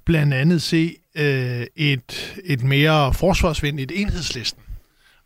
blandt 0.06 0.34
andet 0.34 0.62
se 0.62 0.95
øh, 1.16 1.66
et, 1.76 2.38
et 2.45 2.64
mere 2.64 3.14
forsvarsvenligt 3.14 3.91
enhedslisten. 3.95 4.62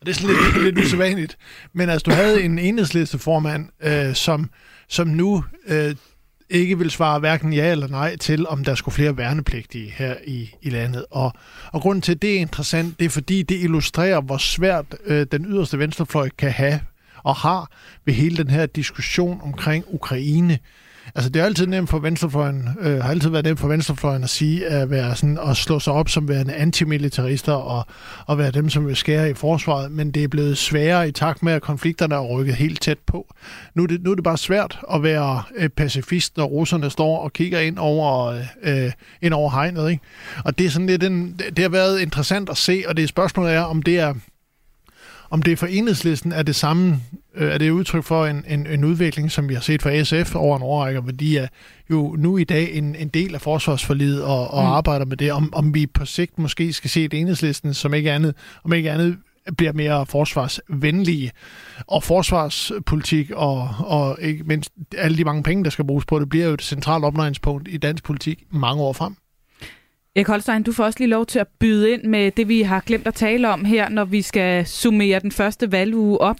Og 0.04 0.06
det 0.06 0.16
er 0.16 0.20
sådan 0.20 0.36
lidt, 0.54 0.64
lidt 0.64 0.86
usædvanligt. 0.86 1.38
Men 1.72 1.88
altså, 1.88 2.04
du 2.04 2.10
havde 2.10 2.42
en 2.42 2.58
enhedslisteformand, 2.58 3.68
øh, 3.82 4.14
som, 4.14 4.50
som 4.88 5.08
nu 5.08 5.44
øh, 5.66 5.94
ikke 6.50 6.78
vil 6.78 6.90
svare 6.90 7.18
hverken 7.18 7.52
ja 7.52 7.70
eller 7.70 7.88
nej 7.88 8.16
til, 8.16 8.46
om 8.46 8.64
der 8.64 8.74
skulle 8.74 8.94
flere 8.94 9.16
værnepligtige 9.16 9.90
her 9.96 10.14
i, 10.26 10.50
i 10.62 10.70
landet. 10.70 11.04
Og, 11.10 11.32
og 11.72 11.80
grunden 11.80 12.02
til, 12.02 12.12
at 12.12 12.22
det 12.22 12.34
er 12.34 12.38
interessant, 12.38 12.98
det 12.98 13.04
er 13.04 13.08
fordi, 13.08 13.42
det 13.42 13.62
illustrerer, 13.62 14.20
hvor 14.20 14.36
svært 14.36 14.84
øh, 15.04 15.26
den 15.32 15.46
yderste 15.46 15.78
venstrefløj 15.78 16.28
kan 16.38 16.50
have 16.50 16.80
og 17.22 17.34
har 17.34 17.70
ved 18.04 18.14
hele 18.14 18.36
den 18.36 18.50
her 18.50 18.66
diskussion 18.66 19.40
omkring 19.42 19.84
Ukraine. 19.88 20.58
Altså, 21.14 21.30
det 21.30 21.42
er 21.42 21.44
altid 21.44 21.66
nemt 21.66 21.90
for 21.90 21.98
venstrefløjen, 21.98 22.68
øh, 22.80 23.02
har 23.02 23.10
altid 23.10 23.30
været 23.30 23.44
nemt 23.44 23.60
for 23.60 23.68
venstrefløjen 23.68 24.22
at 24.22 24.30
sige, 24.30 24.66
at, 24.66 24.90
være 24.90 25.16
sådan, 25.16 25.38
at 25.48 25.56
slå 25.56 25.78
sig 25.78 25.92
op 25.92 26.08
som 26.08 26.28
værende 26.28 26.54
antimilitarister 26.54 27.52
og, 27.52 27.86
og 28.26 28.38
være 28.38 28.50
dem, 28.50 28.70
som 28.70 28.86
vil 28.86 28.96
skære 28.96 29.30
i 29.30 29.34
forsvaret, 29.34 29.92
men 29.92 30.10
det 30.10 30.24
er 30.24 30.28
blevet 30.28 30.58
sværere 30.58 31.08
i 31.08 31.12
takt 31.12 31.42
med, 31.42 31.52
at 31.52 31.62
konflikterne 31.62 32.14
er 32.14 32.20
rykket 32.20 32.54
helt 32.54 32.80
tæt 32.80 32.98
på. 33.06 33.34
Nu 33.74 33.82
er 33.82 33.86
det, 33.86 34.02
nu 34.02 34.10
er 34.10 34.14
det 34.14 34.24
bare 34.24 34.38
svært 34.38 34.80
at 34.92 35.02
være 35.02 35.42
øh, 35.56 35.68
pacifist, 35.68 36.36
når 36.36 36.44
russerne 36.44 36.90
står 36.90 37.18
og 37.18 37.32
kigger 37.32 37.60
ind 37.60 37.78
over, 37.78 38.26
øh, 38.62 38.86
øh 38.86 38.92
ind 39.22 39.34
over 39.34 39.50
hegnet, 39.50 39.90
ikke? 39.90 40.02
Og 40.44 40.58
det 40.58 40.66
er 40.66 40.70
sådan 40.70 40.86
lidt 40.86 41.02
en, 41.02 41.40
det 41.56 41.58
har 41.58 41.68
været 41.68 42.00
interessant 42.00 42.50
at 42.50 42.56
se, 42.56 42.84
og 42.88 42.96
det 42.96 43.08
spørgsmålet 43.08 43.54
er, 43.54 43.60
om 43.60 43.82
det 43.82 43.98
er 43.98 44.14
om 45.30 45.42
det 45.42 45.58
for 45.58 45.66
enhedslisten 45.66 46.32
er 46.32 46.42
det 46.42 46.56
samme, 46.56 47.00
er 47.36 47.58
det 47.58 47.70
udtryk 47.70 48.04
for 48.04 48.26
en, 48.26 48.44
en, 48.48 48.66
en 48.66 48.84
udvikling, 48.84 49.30
som 49.30 49.48
vi 49.48 49.54
har 49.54 49.60
set 49.60 49.82
fra 49.82 50.02
SF 50.02 50.34
over 50.34 50.56
en 50.56 50.62
årrække, 50.62 51.00
hvor 51.00 51.12
de 51.12 51.38
er 51.38 51.46
jo 51.90 52.16
nu 52.18 52.36
i 52.36 52.44
dag 52.44 52.72
en, 52.72 52.94
en 52.94 53.08
del 53.08 53.34
af 53.34 53.40
forsvarsforlidet 53.40 54.22
og, 54.22 54.50
og 54.50 54.62
mm. 54.62 54.70
arbejder 54.70 55.04
med 55.04 55.16
det, 55.16 55.32
om, 55.32 55.54
om 55.54 55.74
vi 55.74 55.86
på 55.86 56.04
sigt 56.04 56.38
måske 56.38 56.72
skal 56.72 56.90
se 56.90 57.04
et 57.04 57.14
enhedslisten, 57.14 57.74
som 57.74 57.94
ikke 57.94 58.12
andet, 58.12 58.34
om 58.64 58.72
ikke 58.72 58.90
andet 58.90 59.16
bliver 59.56 59.72
mere 59.72 60.06
forsvarsvenlige. 60.06 61.32
Og 61.86 62.02
forsvarspolitik 62.02 63.30
og, 63.30 63.68
og 63.78 64.18
ikke 64.20 64.44
mindst 64.44 64.72
alle 64.98 65.16
de 65.16 65.24
mange 65.24 65.42
penge, 65.42 65.64
der 65.64 65.70
skal 65.70 65.84
bruges 65.84 66.04
på 66.04 66.18
det, 66.18 66.28
bliver 66.28 66.46
jo 66.46 66.54
et 66.54 66.62
centralt 66.62 67.04
opnøjningspunkt 67.04 67.68
i 67.68 67.76
dansk 67.76 68.04
politik 68.04 68.42
mange 68.50 68.82
år 68.82 68.92
frem. 68.92 69.16
Erik 70.16 70.26
Holstein, 70.26 70.62
du 70.62 70.72
får 70.72 70.84
også 70.84 70.98
lige 70.98 71.10
lov 71.10 71.26
til 71.26 71.38
at 71.38 71.46
byde 71.60 71.92
ind 71.92 72.02
med 72.02 72.30
det, 72.30 72.48
vi 72.48 72.62
har 72.62 72.80
glemt 72.80 73.06
at 73.06 73.14
tale 73.14 73.48
om 73.48 73.64
her, 73.64 73.88
når 73.88 74.04
vi 74.04 74.22
skal 74.22 74.66
summere 74.66 75.20
den 75.20 75.32
første 75.32 75.72
valguge 75.72 76.20
op. 76.20 76.36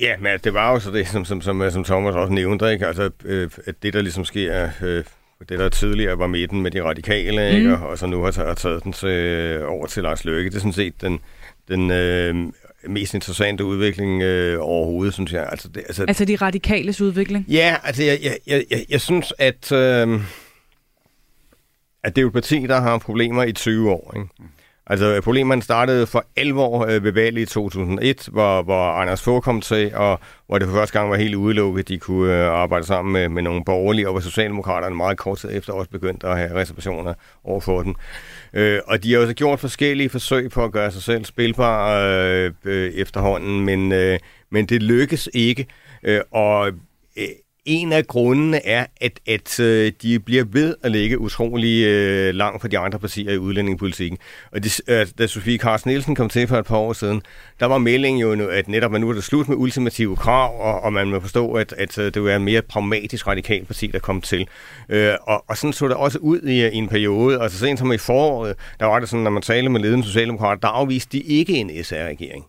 Ja, 0.00 0.16
men 0.20 0.38
det 0.44 0.54
var 0.54 0.72
jo 0.72 0.80
så 0.80 0.90
det, 0.90 1.08
som, 1.08 1.24
som, 1.24 1.40
som, 1.40 1.70
som 1.70 1.84
Thomas 1.84 2.14
også 2.14 2.32
nævnte, 2.32 2.72
ikke? 2.72 2.86
Altså, 2.86 3.10
øh, 3.24 3.50
at 3.66 3.82
det, 3.82 3.92
der 3.92 4.02
ligesom 4.02 4.24
sker, 4.24 4.68
øh, 4.82 5.04
det 5.48 5.58
der 5.58 5.68
tidligere 5.68 6.18
var 6.18 6.26
midten 6.26 6.62
med 6.62 6.70
de 6.70 6.82
radikale, 6.82 7.50
mm. 7.50 7.56
ikke? 7.56 7.78
Og, 7.78 7.88
og 7.88 7.98
så 7.98 8.06
nu 8.06 8.22
har 8.22 8.30
taget, 8.30 8.58
taget 8.58 8.84
den 8.84 8.92
til, 8.92 9.62
over 9.64 9.86
til 9.86 10.02
Lars 10.02 10.24
Løkke, 10.24 10.50
det 10.50 10.56
er 10.56 10.60
sådan 10.60 10.72
set 10.72 11.00
den, 11.00 11.20
den 11.68 11.90
øh, 11.90 12.34
mest 12.88 13.14
interessante 13.14 13.64
udvikling 13.64 14.22
øh, 14.22 14.58
overhovedet, 14.60 15.14
synes 15.14 15.32
jeg. 15.32 15.48
Altså, 15.50 15.68
det, 15.68 15.82
altså, 15.86 16.04
altså 16.08 16.24
de 16.24 16.36
radikales 16.36 17.00
udvikling? 17.00 17.44
Ja, 17.48 17.76
altså 17.84 18.02
jeg, 18.02 18.18
jeg, 18.22 18.38
jeg, 18.46 18.64
jeg, 18.70 18.84
jeg 18.88 19.00
synes, 19.00 19.32
at, 19.38 19.72
øh, 19.72 20.20
at 22.04 22.16
det 22.16 22.18
er 22.18 22.22
jo 22.22 22.28
et 22.28 22.32
parti, 22.32 22.66
der 22.66 22.80
har 22.80 22.98
problemer 22.98 23.42
i 23.42 23.52
20 23.52 23.90
år. 23.90 24.14
Ikke? 24.16 24.28
Altså 24.90 25.20
problemerne 25.24 25.62
startede 25.62 26.06
for 26.06 26.24
11 26.36 26.62
år 26.62 26.86
øh, 26.86 27.04
ved 27.04 27.12
valget 27.12 27.42
i 27.42 27.46
2001, 27.46 28.28
hvor, 28.32 28.62
hvor 28.62 28.90
Anders 28.90 29.22
Fogh 29.22 29.42
kom 29.42 29.60
til, 29.60 29.94
og 29.94 30.20
hvor 30.46 30.58
det 30.58 30.68
for 30.68 30.74
første 30.74 30.98
gang 30.98 31.10
var 31.10 31.16
helt 31.16 31.34
udelukket, 31.34 31.82
at 31.82 31.88
de 31.88 31.98
kunne 31.98 32.34
øh, 32.34 32.52
arbejde 32.52 32.86
sammen 32.86 33.12
med, 33.12 33.28
med 33.28 33.42
nogle 33.42 33.64
borgerlige, 33.64 34.08
og 34.08 34.12
hvor 34.12 34.20
Socialdemokraterne 34.20 34.96
meget 34.96 35.18
kort 35.18 35.38
tid 35.38 35.50
efter 35.52 35.72
også 35.72 35.90
begyndte 35.90 36.26
at 36.26 36.38
have 36.38 36.54
reservationer 36.54 37.14
over 37.44 37.60
for 37.60 37.82
dem. 37.82 37.94
Øh, 38.52 38.80
og 38.86 39.02
de 39.02 39.12
har 39.12 39.20
også 39.20 39.34
gjort 39.34 39.60
forskellige 39.60 40.08
forsøg 40.08 40.50
på 40.50 40.64
at 40.64 40.72
gøre 40.72 40.90
sig 40.90 41.02
selv 41.02 41.24
spilbare 41.24 42.12
øh, 42.44 42.52
øh, 42.64 42.90
efterhånden, 42.92 43.60
men, 43.64 43.92
øh, 43.92 44.18
men 44.50 44.66
det 44.66 44.82
lykkes 44.82 45.28
ikke. 45.34 45.66
Øh, 46.02 46.20
og 46.30 46.72
øh, 47.16 47.24
en 47.64 47.92
af 47.92 48.06
grundene 48.06 48.66
er, 48.66 48.86
at, 49.00 49.20
at 49.26 49.60
øh, 49.60 49.92
de 50.02 50.20
bliver 50.20 50.44
ved 50.44 50.74
at 50.82 50.92
ligge 50.92 51.18
utrolig 51.18 51.86
øh, 51.86 52.34
langt 52.34 52.62
fra 52.62 52.68
de 52.68 52.78
andre 52.78 52.98
partier 52.98 53.32
i 53.32 53.38
udlændingepolitikken. 53.38 54.18
Og 54.52 54.64
det, 54.64 54.80
øh, 54.88 55.06
da 55.18 55.26
Sofie 55.26 55.58
Carsten 55.58 55.90
Nielsen 55.90 56.14
kom 56.14 56.28
til 56.28 56.48
for 56.48 56.56
et 56.58 56.66
par 56.66 56.76
år 56.76 56.92
siden, 56.92 57.22
der 57.60 57.66
var 57.66 57.78
meldingen 57.78 58.20
jo, 58.20 58.48
at 58.48 58.68
netop 58.68 58.94
at 58.94 59.00
nu 59.00 59.08
er 59.08 59.12
det 59.12 59.24
slut 59.24 59.48
med 59.48 59.56
ultimative 59.56 60.16
krav, 60.16 60.60
og, 60.60 60.80
og 60.80 60.92
man 60.92 61.10
må 61.10 61.20
forstå, 61.20 61.52
at, 61.52 61.72
at 61.72 61.98
øh, 61.98 62.14
det 62.14 62.24
var 62.24 62.36
en 62.36 62.44
mere 62.44 62.62
pragmatisk 62.62 63.26
radikal 63.26 63.64
parti, 63.64 63.86
der 63.86 63.98
kom 63.98 64.20
til. 64.20 64.48
Øh, 64.88 65.14
og, 65.22 65.44
og 65.48 65.56
sådan 65.56 65.72
så 65.72 65.88
det 65.88 65.96
også 65.96 66.18
ud 66.18 66.40
i, 66.40 66.64
øh, 66.64 66.72
i 66.72 66.76
en 66.76 66.88
periode. 66.88 67.40
Og 67.40 67.50
så 67.50 67.58
sent 67.58 67.78
som 67.78 67.92
i 67.92 67.98
foråret, 67.98 68.56
der 68.80 68.86
var 68.86 69.00
det 69.00 69.08
sådan, 69.08 69.24
når 69.24 69.30
man 69.30 69.42
talte 69.42 69.68
med 69.68 69.80
ledende 69.80 70.04
socialdemokrater, 70.04 70.60
der 70.60 70.68
afviste 70.68 71.18
de 71.18 71.22
ikke 71.22 71.52
en 71.52 71.84
SR-regering. 71.84 72.44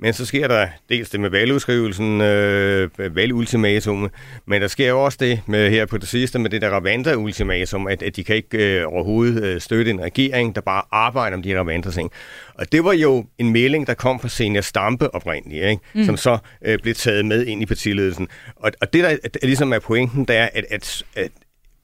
Men 0.00 0.12
så 0.12 0.26
sker 0.26 0.48
der 0.48 0.68
dels 0.88 1.10
det 1.10 1.20
med 1.20 1.30
valgudskrivelsen, 1.30 2.20
øh, 2.20 2.90
valgultimatum, 2.98 4.10
men 4.46 4.62
der 4.62 4.68
sker 4.68 4.88
jo 4.88 5.04
også 5.04 5.18
det 5.20 5.40
med 5.46 5.70
her 5.70 5.86
på 5.86 5.98
det 5.98 6.08
sidste 6.08 6.38
med 6.38 6.50
det 6.50 6.62
der 6.62 6.70
Ravanda-ultimatum, 6.70 7.86
at, 7.86 8.02
at 8.02 8.16
de 8.16 8.24
kan 8.24 8.36
ikke 8.36 8.80
øh, 8.80 8.86
overhovedet 8.88 9.44
øh, 9.44 9.60
støtte 9.60 9.90
en 9.90 10.00
regering, 10.00 10.54
der 10.54 10.60
bare 10.60 10.82
arbejder 10.92 11.36
om 11.36 11.42
de 11.42 11.48
her 11.48 11.58
Ravanda-ting. 11.58 12.10
Og 12.54 12.72
det 12.72 12.84
var 12.84 12.92
jo 12.92 13.26
en 13.38 13.52
melding, 13.52 13.86
der 13.86 13.94
kom 13.94 14.20
fra 14.20 14.28
Senior 14.28 14.60
Stampe 14.60 15.14
oprindeligt, 15.14 15.64
ikke? 15.64 15.82
Mm. 15.94 16.04
som 16.04 16.16
så 16.16 16.38
øh, 16.64 16.78
blev 16.82 16.94
taget 16.94 17.26
med 17.26 17.46
ind 17.46 17.62
i 17.62 17.66
partiledelsen. 17.66 18.28
Og, 18.56 18.72
og 18.80 18.92
det, 18.92 19.04
der 19.04 19.08
er, 19.08 19.46
ligesom 19.46 19.72
er 19.72 19.78
pointen, 19.78 20.24
det 20.24 20.36
er, 20.36 20.48
at, 20.52 20.64
at, 20.70 21.02
at 21.16 21.30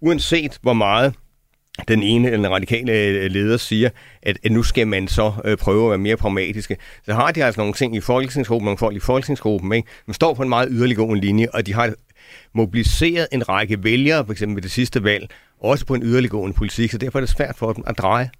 uanset 0.00 0.58
hvor 0.62 0.72
meget 0.72 1.14
den 1.88 2.02
ene 2.02 2.30
eller 2.30 2.48
den 2.48 2.54
radikale 2.54 2.92
øh, 2.92 3.30
leder 3.30 3.56
siger, 3.56 3.90
at, 4.22 4.38
at 4.44 4.52
nu 4.52 4.62
skal 4.62 4.88
man 4.88 5.08
så 5.08 5.32
øh, 5.44 5.56
prøve 5.56 5.84
at 5.84 5.90
være 5.90 5.98
mere 5.98 6.16
pragmatiske. 6.16 6.76
Så 7.04 7.14
har 7.14 7.32
de 7.32 7.44
altså 7.44 7.60
nogle 7.60 7.74
ting 7.74 7.96
i 7.96 8.00
folketingsgruppen, 8.00 8.64
nogle 8.64 8.78
folk 8.78 8.96
i 8.96 9.00
folketingsgruppen, 9.00 9.72
ikke? 9.72 9.88
Man 10.06 10.14
står 10.14 10.34
på 10.34 10.42
en 10.42 10.48
meget 10.48 10.68
yderliggående 10.70 11.20
linje, 11.20 11.48
og 11.54 11.66
de 11.66 11.74
har 11.74 11.94
mobiliseret 12.54 13.28
en 13.32 13.48
række 13.48 13.84
vælgere, 13.84 14.24
for 14.24 14.32
eksempel 14.32 14.56
ved 14.56 14.62
det 14.62 14.70
sidste 14.70 15.04
valg, 15.04 15.30
også 15.60 15.86
på 15.86 15.94
en 15.94 16.02
yderliggående 16.02 16.56
politik, 16.56 16.90
så 16.90 16.98
derfor 16.98 17.18
er 17.18 17.20
det 17.20 17.30
svært 17.30 17.56
for 17.56 17.72
dem 17.72 17.84
at 17.86 17.98
dreje. 17.98 18.30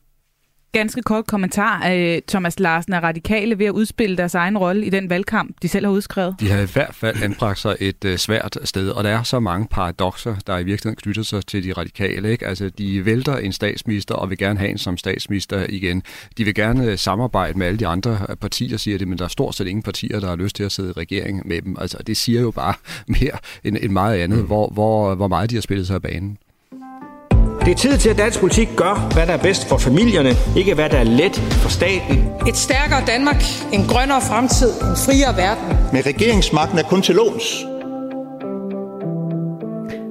Ganske 0.73 1.03
kort 1.03 1.27
kommentar. 1.27 1.91
Øh, 1.91 2.21
Thomas 2.29 2.61
Larsen 2.61 2.93
er 2.93 3.01
radikale 3.01 3.59
ved 3.59 3.67
at 3.67 3.71
udspille 3.71 4.17
deres 4.17 4.35
egen 4.35 4.59
rolle 4.59 4.87
i 4.87 4.91
den 4.91 5.11
valgkamp, 5.11 5.57
de 5.63 5.69
selv 5.69 5.87
har 5.87 5.93
udskrevet? 5.93 6.37
De 6.41 6.51
har 6.51 6.61
i 6.61 6.67
hvert 6.73 6.95
fald 6.95 7.23
anbragt 7.23 7.59
sig 7.59 7.77
et 7.81 8.05
uh, 8.05 8.17
svært 8.17 8.59
sted, 8.65 8.89
og 8.89 9.05
der 9.05 9.11
er 9.11 9.23
så 9.23 9.41
mange 9.41 9.67
paradoxer, 9.71 10.37
der 10.47 10.59
i 10.59 10.65
virkeligheden 10.65 10.97
knytter 10.97 11.23
sig 11.23 11.47
til 11.47 11.65
de 11.65 11.73
radikale. 11.73 12.31
Ikke? 12.31 12.47
Altså, 12.47 12.69
de 12.69 13.05
vælter 13.05 13.37
en 13.37 13.53
statsminister 13.53 14.15
og 14.15 14.31
vil 14.31 14.39
gerne 14.39 14.59
have 14.59 14.71
en 14.71 14.79
som 14.79 14.97
statsminister 14.97 15.67
igen. 15.69 16.03
De 16.39 16.45
vil 16.45 16.55
gerne 16.55 16.93
uh, 16.93 16.99
samarbejde 16.99 17.59
med 17.59 17.67
alle 17.67 17.79
de 17.79 17.87
andre 17.87 18.19
partier, 18.41 18.77
siger 18.77 18.99
det, 18.99 19.09
men 19.09 19.19
der 19.19 19.25
er 19.25 19.29
stort 19.29 19.55
set 19.55 19.67
ingen 19.67 19.83
partier, 19.83 20.21
der 20.21 20.29
har 20.29 20.37
lyst 20.37 20.57
til 20.57 20.65
at 20.65 20.73
sidde 20.73 20.89
i 20.89 20.93
regering 20.93 21.49
med 21.49 21.63
dem. 21.63 21.77
Altså, 21.81 21.99
det 22.07 22.17
siger 22.17 22.41
jo 22.41 22.51
bare 22.51 22.75
mere 23.21 23.39
end, 23.65 23.77
end 23.81 23.93
meget 23.93 24.19
andet, 24.19 24.39
mm. 24.39 24.47
hvor, 24.47 24.69
hvor, 24.69 25.15
hvor 25.15 25.29
meget 25.29 25.51
de 25.51 25.55
har 25.55 25.63
spillet 25.63 25.87
sig 25.87 25.95
af 25.95 26.03
banen. 26.03 26.39
Det 27.65 27.71
er 27.71 27.75
tid 27.75 27.99
til, 27.99 28.09
at 28.09 28.19
dansk 28.19 28.41
politik 28.41 28.69
gør, 28.77 29.15
hvad 29.15 29.27
der 29.27 29.33
er 29.33 29.43
bedst 29.43 29.69
for 29.69 29.79
familierne, 29.79 30.31
ikke 30.57 30.75
hvad 30.75 30.91
der 30.91 30.99
er 30.99 31.05
let 31.05 31.37
for 31.37 31.69
staten. 31.69 32.19
Et 32.49 32.57
stærkere 32.57 33.03
Danmark, 33.07 33.43
en 33.73 33.81
grønnere 33.87 34.21
fremtid, 34.21 34.69
en 34.69 34.97
friere 35.05 35.37
verden. 35.37 35.77
Med 35.93 36.07
regeringsmagten 36.07 36.79
er 36.79 36.83
kun 36.83 37.03
til 37.03 37.15
låns. 37.15 37.45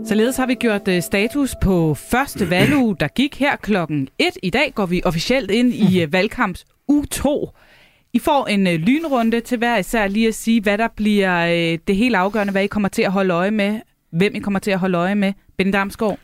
Således 0.09 0.37
har 0.37 0.45
vi 0.45 0.53
gjort 0.53 0.87
øh, 0.87 1.01
status 1.01 1.55
på 1.61 1.93
første 1.93 2.49
valguge, 2.49 2.95
der 2.99 3.07
gik 3.07 3.39
her 3.39 3.55
klokken 3.55 4.07
1. 4.19 4.27
I 4.43 4.49
dag 4.49 4.71
går 4.75 4.85
vi 4.85 5.01
officielt 5.05 5.51
ind 5.51 5.73
i 5.73 6.01
øh, 6.01 6.13
valgkamps 6.13 6.65
u 6.87 7.03
2. 7.11 7.49
I 8.13 8.19
får 8.19 8.47
en 8.47 8.67
øh, 8.67 8.73
lynrunde 8.73 9.39
til 9.39 9.57
hver 9.57 9.77
især 9.77 10.07
lige 10.07 10.27
at 10.27 10.35
sige, 10.35 10.61
hvad 10.61 10.77
der 10.77 10.87
bliver 10.95 11.45
det 11.87 11.95
helt 11.95 12.15
afgørende, 12.15 12.51
hvad 12.51 12.63
I 12.63 12.67
kommer 12.67 12.89
til 12.89 13.01
at 13.01 13.11
holde 13.11 13.33
øje 13.33 13.51
med, 13.51 13.79
hvem 14.11 14.35
I 14.35 14.39
kommer 14.39 14.59
til 14.59 14.71
at 14.71 14.79
holde 14.79 14.97
øje 14.97 15.15
med. 15.15 15.33
Ben 15.57 15.71
Damsgaard. 15.71 16.17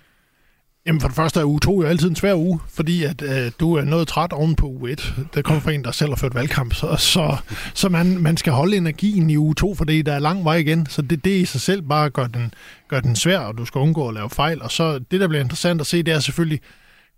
Jamen 0.87 1.01
for 1.01 1.07
det 1.07 1.15
første 1.15 1.39
er 1.39 1.45
uge 1.45 1.59
2 1.59 1.81
jo 1.81 1.87
altid 1.87 2.09
en 2.09 2.15
svær 2.15 2.35
uge, 2.35 2.59
fordi 2.73 3.03
at 3.03 3.21
øh, 3.21 3.51
du 3.59 3.73
er 3.73 3.83
noget 3.83 4.07
træt 4.07 4.33
oven 4.33 4.55
på 4.55 4.67
uge 4.67 4.91
1. 4.91 5.15
Det 5.33 5.45
kommer 5.45 5.61
fra 5.61 5.71
en, 5.71 5.83
der 5.83 5.91
selv 5.91 6.09
har 6.09 6.15
ført 6.15 6.35
valgkamp, 6.35 6.73
så, 6.73 6.95
så, 6.95 7.37
så 7.73 7.89
man, 7.89 8.17
man 8.17 8.37
skal 8.37 8.53
holde 8.53 8.77
energien 8.77 9.29
i 9.29 9.37
uge 9.37 9.55
2, 9.55 9.75
for 9.75 9.85
det 9.85 10.05
der 10.05 10.13
er 10.13 10.19
lang 10.19 10.45
vej 10.45 10.55
igen. 10.55 10.85
Så 10.89 11.01
det, 11.01 11.25
det 11.25 11.31
i 11.31 11.45
sig 11.45 11.61
selv 11.61 11.81
bare 11.81 12.09
gør 12.09 12.27
den, 12.27 12.53
gør 12.87 12.99
den 12.99 13.15
svær, 13.15 13.39
og 13.39 13.57
du 13.57 13.65
skal 13.65 13.79
undgå 13.79 14.07
at 14.07 14.13
lave 14.13 14.29
fejl. 14.29 14.61
Og 14.61 14.71
så 14.71 14.99
det, 14.99 15.19
der 15.19 15.27
bliver 15.27 15.43
interessant 15.43 15.81
at 15.81 15.87
se, 15.87 16.03
det 16.03 16.13
er 16.13 16.19
selvfølgelig, 16.19 16.59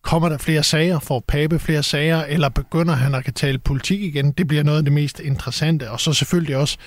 Kommer 0.01 0.29
der 0.29 0.37
flere 0.37 0.63
sager? 0.63 0.99
Får 0.99 1.23
Pape 1.27 1.59
flere 1.59 1.83
sager? 1.83 2.23
Eller 2.23 2.49
begynder 2.49 2.93
han 2.93 3.15
at 3.15 3.23
kan 3.23 3.33
tale 3.33 3.59
politik 3.59 4.01
igen? 4.01 4.31
Det 4.31 4.47
bliver 4.47 4.63
noget 4.63 4.77
af 4.77 4.83
det 4.83 4.93
mest 4.93 5.19
interessante. 5.19 5.91
Og 5.91 5.99
så 5.99 6.13
selvfølgelig 6.13 6.57
også, 6.57 6.77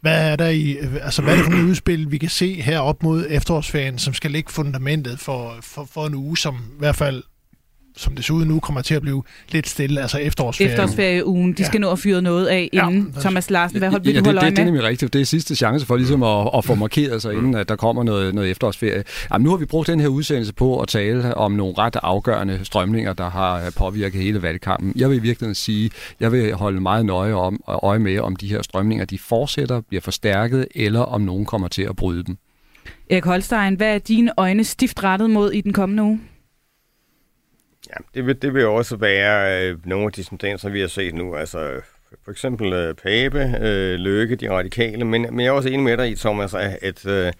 hvad 0.00 0.30
er 0.32 0.36
der 0.36 0.48
i, 0.48 0.76
altså 1.02 1.22
hvad 1.22 1.32
er 1.32 1.36
det 1.36 1.44
for 1.44 1.52
et 1.52 1.64
udspil, 1.70 2.10
vi 2.10 2.18
kan 2.18 2.28
se 2.28 2.62
her 2.62 2.78
op 2.78 3.02
mod 3.02 3.26
efterårsferien, 3.28 3.98
som 3.98 4.14
skal 4.14 4.30
lægge 4.30 4.52
fundamentet 4.52 5.20
for, 5.20 5.56
for, 5.62 5.88
for 5.92 6.06
en 6.06 6.14
uge, 6.14 6.38
som 6.38 6.54
i 6.54 6.78
hvert 6.78 6.96
fald 6.96 7.22
som 7.96 8.14
det 8.14 8.24
ser 8.24 8.34
ud 8.34 8.44
nu, 8.44 8.60
kommer 8.60 8.82
til 8.82 8.94
at 8.94 9.02
blive 9.02 9.22
lidt 9.52 9.68
stille, 9.68 10.00
altså 10.00 10.18
efterårsferie. 10.18 10.70
Efterårsferieugen, 10.70 11.52
de 11.52 11.64
skal 11.64 11.78
ja. 11.78 11.80
nå 11.80 11.92
at 11.92 11.98
fyre 11.98 12.22
noget 12.22 12.46
af 12.46 12.68
inden. 12.72 13.12
Ja. 13.14 13.20
Thomas 13.20 13.50
Larsen, 13.50 13.78
hvad 13.78 13.90
holder 13.90 14.12
ja, 14.12 14.18
du 14.18 14.24
holde 14.24 14.36
det, 14.36 14.42
øje 14.42 14.50
det, 14.50 14.56
det 14.56 14.62
er 14.62 14.66
nemlig 14.66 14.84
rigtigt. 14.84 15.12
Det 15.12 15.20
er 15.20 15.24
sidste 15.24 15.56
chance 15.56 15.86
for 15.86 15.96
ligesom 15.96 16.22
at, 16.22 16.50
at 16.54 16.64
få 16.64 16.74
markeret 16.74 17.22
sig, 17.22 17.32
inden 17.32 17.54
at 17.54 17.68
der 17.68 17.76
kommer 17.76 18.02
noget, 18.02 18.34
noget 18.34 18.50
efterårsferie. 18.50 19.04
Jamen, 19.32 19.44
nu 19.44 19.50
har 19.50 19.56
vi 19.56 19.64
brugt 19.64 19.86
den 19.86 20.00
her 20.00 20.08
udsendelse 20.08 20.54
på 20.54 20.80
at 20.80 20.88
tale 20.88 21.34
om 21.34 21.52
nogle 21.52 21.74
ret 21.78 21.96
afgørende 22.02 22.60
strømninger, 22.62 23.12
der 23.12 23.30
har 23.30 23.72
påvirket 23.76 24.22
hele 24.22 24.42
valgkampen. 24.42 24.92
Jeg 24.96 25.10
vil 25.10 25.16
i 25.16 25.20
virkeligheden 25.20 25.54
sige, 25.54 25.90
jeg 26.20 26.32
vil 26.32 26.54
holde 26.54 26.80
meget 26.80 27.06
nøje 27.06 27.32
om, 27.32 27.60
øje 27.82 27.98
med, 27.98 28.18
om 28.18 28.36
de 28.36 28.48
her 28.48 28.62
strømninger 28.62 29.04
de 29.04 29.18
fortsætter, 29.18 29.80
bliver 29.80 30.00
forstærket, 30.00 30.66
eller 30.74 31.00
om 31.00 31.20
nogen 31.20 31.46
kommer 31.46 31.68
til 31.68 31.82
at 31.82 31.96
bryde 31.96 32.24
dem. 32.24 32.36
Erik 33.10 33.24
Holstein, 33.24 33.74
hvad 33.74 33.94
er 33.94 33.98
dine 33.98 34.32
øjne 34.36 34.64
stift 34.64 35.04
rettet 35.04 35.30
mod 35.30 35.52
i 35.52 35.60
den 35.60 35.72
kommende 35.72 36.02
uge? 36.02 36.20
Ja, 37.90 38.04
det 38.14 38.26
vil, 38.26 38.42
det 38.42 38.54
vil 38.54 38.66
også 38.66 38.96
være 38.96 39.68
øh, 39.68 39.86
nogle 39.86 40.06
af 40.06 40.12
de 40.12 40.22
tendenser, 40.22 40.68
vi 40.68 40.80
har 40.80 40.88
set 40.88 41.14
nu. 41.14 41.36
Altså 41.36 41.80
for 42.24 42.30
eksempel 42.30 42.72
øh, 42.72 42.94
Pape, 42.94 43.56
øh, 43.60 43.98
Løkke, 43.98 44.36
de 44.36 44.50
radikale, 44.50 45.04
men, 45.04 45.22
men 45.22 45.40
jeg 45.40 45.46
er 45.46 45.52
også 45.52 45.68
enig 45.68 45.80
med 45.80 45.96
dig 45.96 46.10
i, 46.10 46.14
Thomas, 46.14 46.54
at, 46.54 46.78
at 46.82 47.06
øh, 47.06 47.32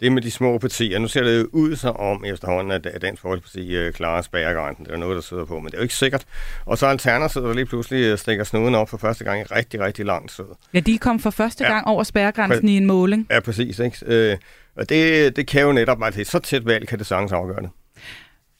det 0.00 0.12
med 0.12 0.22
de 0.22 0.30
små 0.30 0.58
partier, 0.58 0.98
nu 0.98 1.08
ser 1.08 1.22
det 1.22 1.46
ud 1.52 1.76
så 1.76 1.88
om 1.88 2.24
efterhånden, 2.24 2.72
at, 2.72 3.02
Dansk 3.02 3.22
Folkeparti 3.22 3.76
øh, 3.76 3.92
klarer 3.92 4.22
spærregrænsen. 4.22 4.84
Det 4.84 4.92
er 4.92 4.96
noget, 4.96 5.14
der 5.14 5.20
sidder 5.22 5.44
på, 5.44 5.58
men 5.58 5.66
det 5.66 5.74
er 5.74 5.78
jo 5.78 5.82
ikke 5.82 5.94
sikkert. 5.94 6.24
Og 6.64 6.78
så 6.78 6.86
Alternativet, 6.86 7.48
der 7.48 7.54
lige 7.54 7.66
pludselig 7.66 8.04
øh, 8.04 8.18
stikker 8.18 8.44
snuden 8.44 8.74
op 8.74 8.88
for 8.88 8.96
første 8.96 9.24
gang 9.24 9.40
i 9.40 9.42
rigtig, 9.42 9.80
rigtig 9.80 10.04
lang 10.06 10.30
tid. 10.30 10.44
Ja, 10.74 10.80
de 10.80 10.98
kom 10.98 11.20
for 11.20 11.30
første 11.30 11.64
gang 11.64 11.86
ja. 11.86 11.92
over 11.92 12.02
spærregrænsen 12.02 12.68
i 12.68 12.76
en 12.76 12.86
måling. 12.86 13.26
Ja, 13.30 13.40
præcis. 13.40 13.78
Ikke? 13.78 13.98
Øh, 14.06 14.36
og 14.76 14.88
det, 14.88 15.36
det 15.36 15.46
kan 15.46 15.62
jo 15.62 15.72
netop, 15.72 16.02
at 16.02 16.14
det 16.14 16.20
er 16.20 16.24
så 16.24 16.38
tæt 16.38 16.66
valg, 16.66 16.88
kan 16.88 16.98
det 16.98 17.06
sagtens 17.06 17.32
afgøre 17.32 17.62
det. 17.62 17.70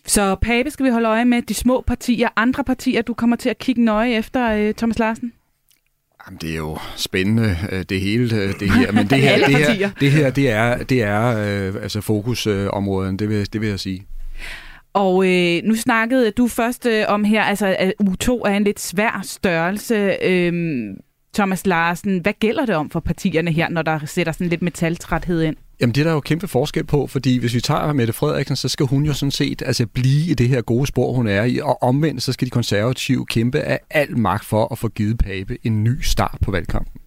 Så 0.08 0.34
Pape 0.34 0.70
skal 0.70 0.86
vi 0.86 0.90
holde 0.90 1.08
øje 1.08 1.24
med. 1.24 1.42
De 1.42 1.54
små 1.54 1.84
partier, 1.86 2.28
andre 2.36 2.64
partier, 2.64 3.02
du 3.02 3.14
kommer 3.14 3.36
til 3.36 3.48
at 3.48 3.58
kigge 3.58 3.84
nøje 3.84 4.10
efter, 4.10 4.52
øh, 4.52 4.74
Thomas 4.74 4.98
Larsen? 4.98 5.32
Jamen, 6.26 6.38
det 6.40 6.52
er 6.52 6.56
jo 6.56 6.78
spændende, 6.96 7.56
øh, 7.72 7.84
det 7.88 8.00
hele 8.00 8.36
øh, 8.36 8.60
det 8.60 8.72
her. 8.72 8.92
Men 8.92 9.06
det 9.10 9.18
her, 9.18 9.46
det 9.46 9.56
her, 9.56 9.90
det 10.00 10.12
her 10.12 10.30
det 10.30 10.50
er, 10.50 10.82
det 10.82 11.02
er 11.02 11.26
øh, 11.26 11.82
altså 11.82 12.00
fokusområden, 12.00 13.18
det 13.18 13.28
vil, 13.28 13.52
det 13.52 13.60
vil 13.60 13.68
jeg 13.68 13.80
sige. 13.80 14.06
Og 14.92 15.26
øh, 15.26 15.62
nu 15.64 15.74
snakkede 15.74 16.30
du 16.30 16.48
først 16.48 16.86
øh, 16.86 17.04
om 17.08 17.24
her, 17.24 17.42
altså 17.42 17.76
at 17.78 17.94
U2 18.02 18.30
er 18.30 18.56
en 18.56 18.64
lidt 18.64 18.80
svær 18.80 19.20
størrelse. 19.24 20.16
Øh, 20.24 20.52
Thomas 21.34 21.66
Larsen, 21.66 22.18
hvad 22.18 22.32
gælder 22.40 22.66
det 22.66 22.74
om 22.74 22.90
for 22.90 23.00
partierne 23.00 23.50
her, 23.50 23.68
når 23.68 23.82
der 23.82 24.06
sætter 24.06 24.32
sådan 24.32 24.48
lidt 24.48 24.62
metaltræthed 24.62 25.42
ind? 25.42 25.56
Jamen 25.80 25.94
det 25.94 26.00
er 26.00 26.04
der 26.04 26.12
jo 26.12 26.20
kæmpe 26.20 26.48
forskel 26.48 26.84
på, 26.84 27.06
fordi 27.06 27.38
hvis 27.38 27.54
vi 27.54 27.60
tager 27.60 27.92
Mette 27.92 28.12
Frederiksen, 28.12 28.56
så 28.56 28.68
skal 28.68 28.86
hun 28.86 29.04
jo 29.04 29.12
sådan 29.12 29.30
set 29.30 29.62
altså 29.66 29.86
blive 29.86 30.30
i 30.30 30.34
det 30.34 30.48
her 30.48 30.60
gode 30.60 30.86
spor, 30.86 31.12
hun 31.12 31.26
er 31.26 31.44
i, 31.44 31.58
og 31.58 31.82
omvendt 31.82 32.22
så 32.22 32.32
skal 32.32 32.46
de 32.46 32.50
konservative 32.50 33.26
kæmpe 33.26 33.60
af 33.60 33.80
al 33.90 34.18
magt 34.18 34.44
for 34.44 34.72
at 34.72 34.78
få 34.78 34.88
givet 34.88 35.18
Pape 35.18 35.58
en 35.62 35.84
ny 35.84 36.00
start 36.00 36.38
på 36.42 36.50
valgkampen. 36.50 37.00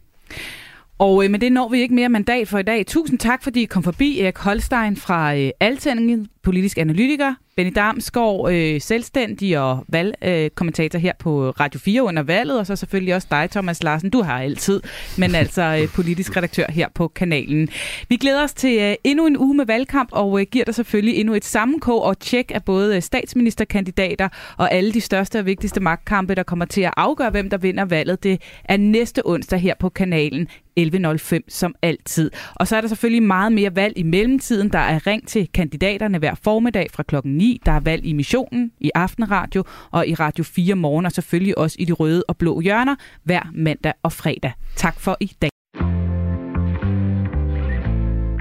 Og 1.01 1.23
øh, 1.23 1.31
med 1.31 1.39
det 1.39 1.51
når 1.51 1.69
vi 1.69 1.81
ikke 1.81 1.95
mere 1.95 2.09
mandat 2.09 2.47
for 2.47 2.59
i 2.59 2.63
dag. 2.63 2.85
Tusind 2.85 3.19
tak, 3.19 3.43
fordi 3.43 3.61
I 3.61 3.65
kom 3.65 3.83
forbi. 3.83 4.19
Erik 4.19 4.37
Holstein 4.37 4.95
fra 4.95 5.35
øh, 5.35 5.49
Altændingen, 5.59 6.27
politisk 6.43 6.77
analytiker. 6.77 7.33
Benny 7.55 7.71
Damsgaard, 7.75 8.51
øh, 8.53 8.81
selvstændig 8.81 9.59
og 9.59 9.85
valgkommentator 9.87 10.99
øh, 10.99 11.03
her 11.03 11.13
på 11.19 11.49
Radio 11.49 11.79
4 11.79 12.03
under 12.03 12.23
valget, 12.23 12.59
og 12.59 12.67
så 12.67 12.75
selvfølgelig 12.75 13.15
også 13.15 13.27
dig, 13.31 13.49
Thomas 13.51 13.83
Larsen. 13.83 14.09
Du 14.09 14.21
har 14.21 14.41
altid, 14.41 14.81
men 15.17 15.35
altså 15.35 15.79
øh, 15.81 15.87
politisk 15.87 16.37
redaktør 16.37 16.65
her 16.69 16.87
på 16.95 17.07
kanalen. 17.07 17.69
Vi 18.09 18.17
glæder 18.17 18.43
os 18.43 18.53
til 18.53 18.79
øh, 18.79 18.95
endnu 19.03 19.27
en 19.27 19.37
uge 19.37 19.55
med 19.55 19.65
valgkamp, 19.65 20.09
og 20.11 20.39
øh, 20.39 20.45
giver 20.51 20.65
dig 20.65 20.75
selvfølgelig 20.75 21.15
endnu 21.15 21.33
et 21.33 21.45
sammenkog 21.45 22.03
og 22.03 22.19
tjek 22.19 22.51
af 22.55 22.63
både 22.63 22.95
øh, 22.95 23.01
statsministerkandidater 23.01 24.29
og 24.57 24.73
alle 24.73 24.93
de 24.93 25.01
største 25.01 25.39
og 25.39 25.45
vigtigste 25.45 25.79
magtkampe, 25.79 26.35
der 26.35 26.43
kommer 26.43 26.65
til 26.65 26.81
at 26.81 26.93
afgøre, 26.97 27.29
hvem 27.29 27.49
der 27.49 27.57
vinder 27.57 27.85
valget. 27.85 28.23
Det 28.23 28.41
er 28.65 28.77
næste 28.77 29.21
onsdag 29.25 29.59
her 29.59 29.73
på 29.79 29.89
kanalen 29.89 30.47
11.05 30.79 31.39
som 31.47 31.75
altid. 31.81 32.31
Og 32.55 32.67
så 32.67 32.75
er 32.75 32.81
der 32.81 32.87
selvfølgelig 32.87 33.23
meget 33.23 33.51
mere 33.51 33.75
valg 33.75 33.97
i 33.97 34.03
mellemtiden. 34.03 34.69
Der 34.69 34.79
er 34.79 35.07
ring 35.07 35.27
til 35.27 35.49
kandidaterne 35.53 36.21
hver 36.31 36.35
formiddag 36.35 36.87
fra 36.91 37.03
klokken 37.03 37.37
9. 37.37 37.61
Der 37.65 37.71
er 37.71 37.79
valg 37.79 38.05
i 38.05 38.13
missionen, 38.13 38.71
i 38.79 38.91
Aftenradio 38.95 39.63
og 39.91 40.07
i 40.07 40.13
Radio 40.13 40.43
4 40.43 40.75
morgen, 40.75 41.05
og 41.05 41.11
selvfølgelig 41.11 41.57
også 41.57 41.77
i 41.79 41.85
de 41.85 41.93
røde 41.93 42.23
og 42.27 42.37
blå 42.37 42.59
hjørner 42.59 42.95
hver 43.23 43.51
mandag 43.53 43.93
og 44.03 44.11
fredag. 44.11 44.53
Tak 44.75 44.99
for 44.99 45.17
i 45.19 45.31
dag. 45.41 45.49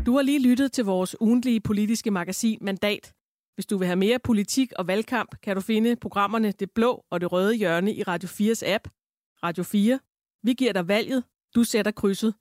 Du 0.06 0.16
har 0.16 0.22
lige 0.22 0.42
lyttet 0.48 0.72
til 0.72 0.84
vores 0.84 1.16
ugentlige 1.20 1.60
politiske 1.60 2.10
magasin 2.10 2.58
Mandat. 2.60 3.12
Hvis 3.54 3.66
du 3.66 3.78
vil 3.78 3.86
have 3.86 3.96
mere 3.96 4.18
politik 4.24 4.72
og 4.78 4.86
valgkamp, 4.86 5.40
kan 5.42 5.56
du 5.56 5.60
finde 5.60 5.96
programmerne 5.96 6.52
Det 6.52 6.70
Blå 6.74 7.04
og 7.10 7.20
Det 7.20 7.32
Røde 7.32 7.54
Hjørne 7.54 7.94
i 7.94 8.02
Radio 8.02 8.28
4's 8.28 8.74
app. 8.74 8.88
Radio 9.44 9.64
4. 9.64 9.98
Vi 10.42 10.52
giver 10.52 10.72
dig 10.72 10.88
valget. 10.88 11.24
Du 11.54 11.64
sætter 11.64 11.90
krydset. 11.90 12.34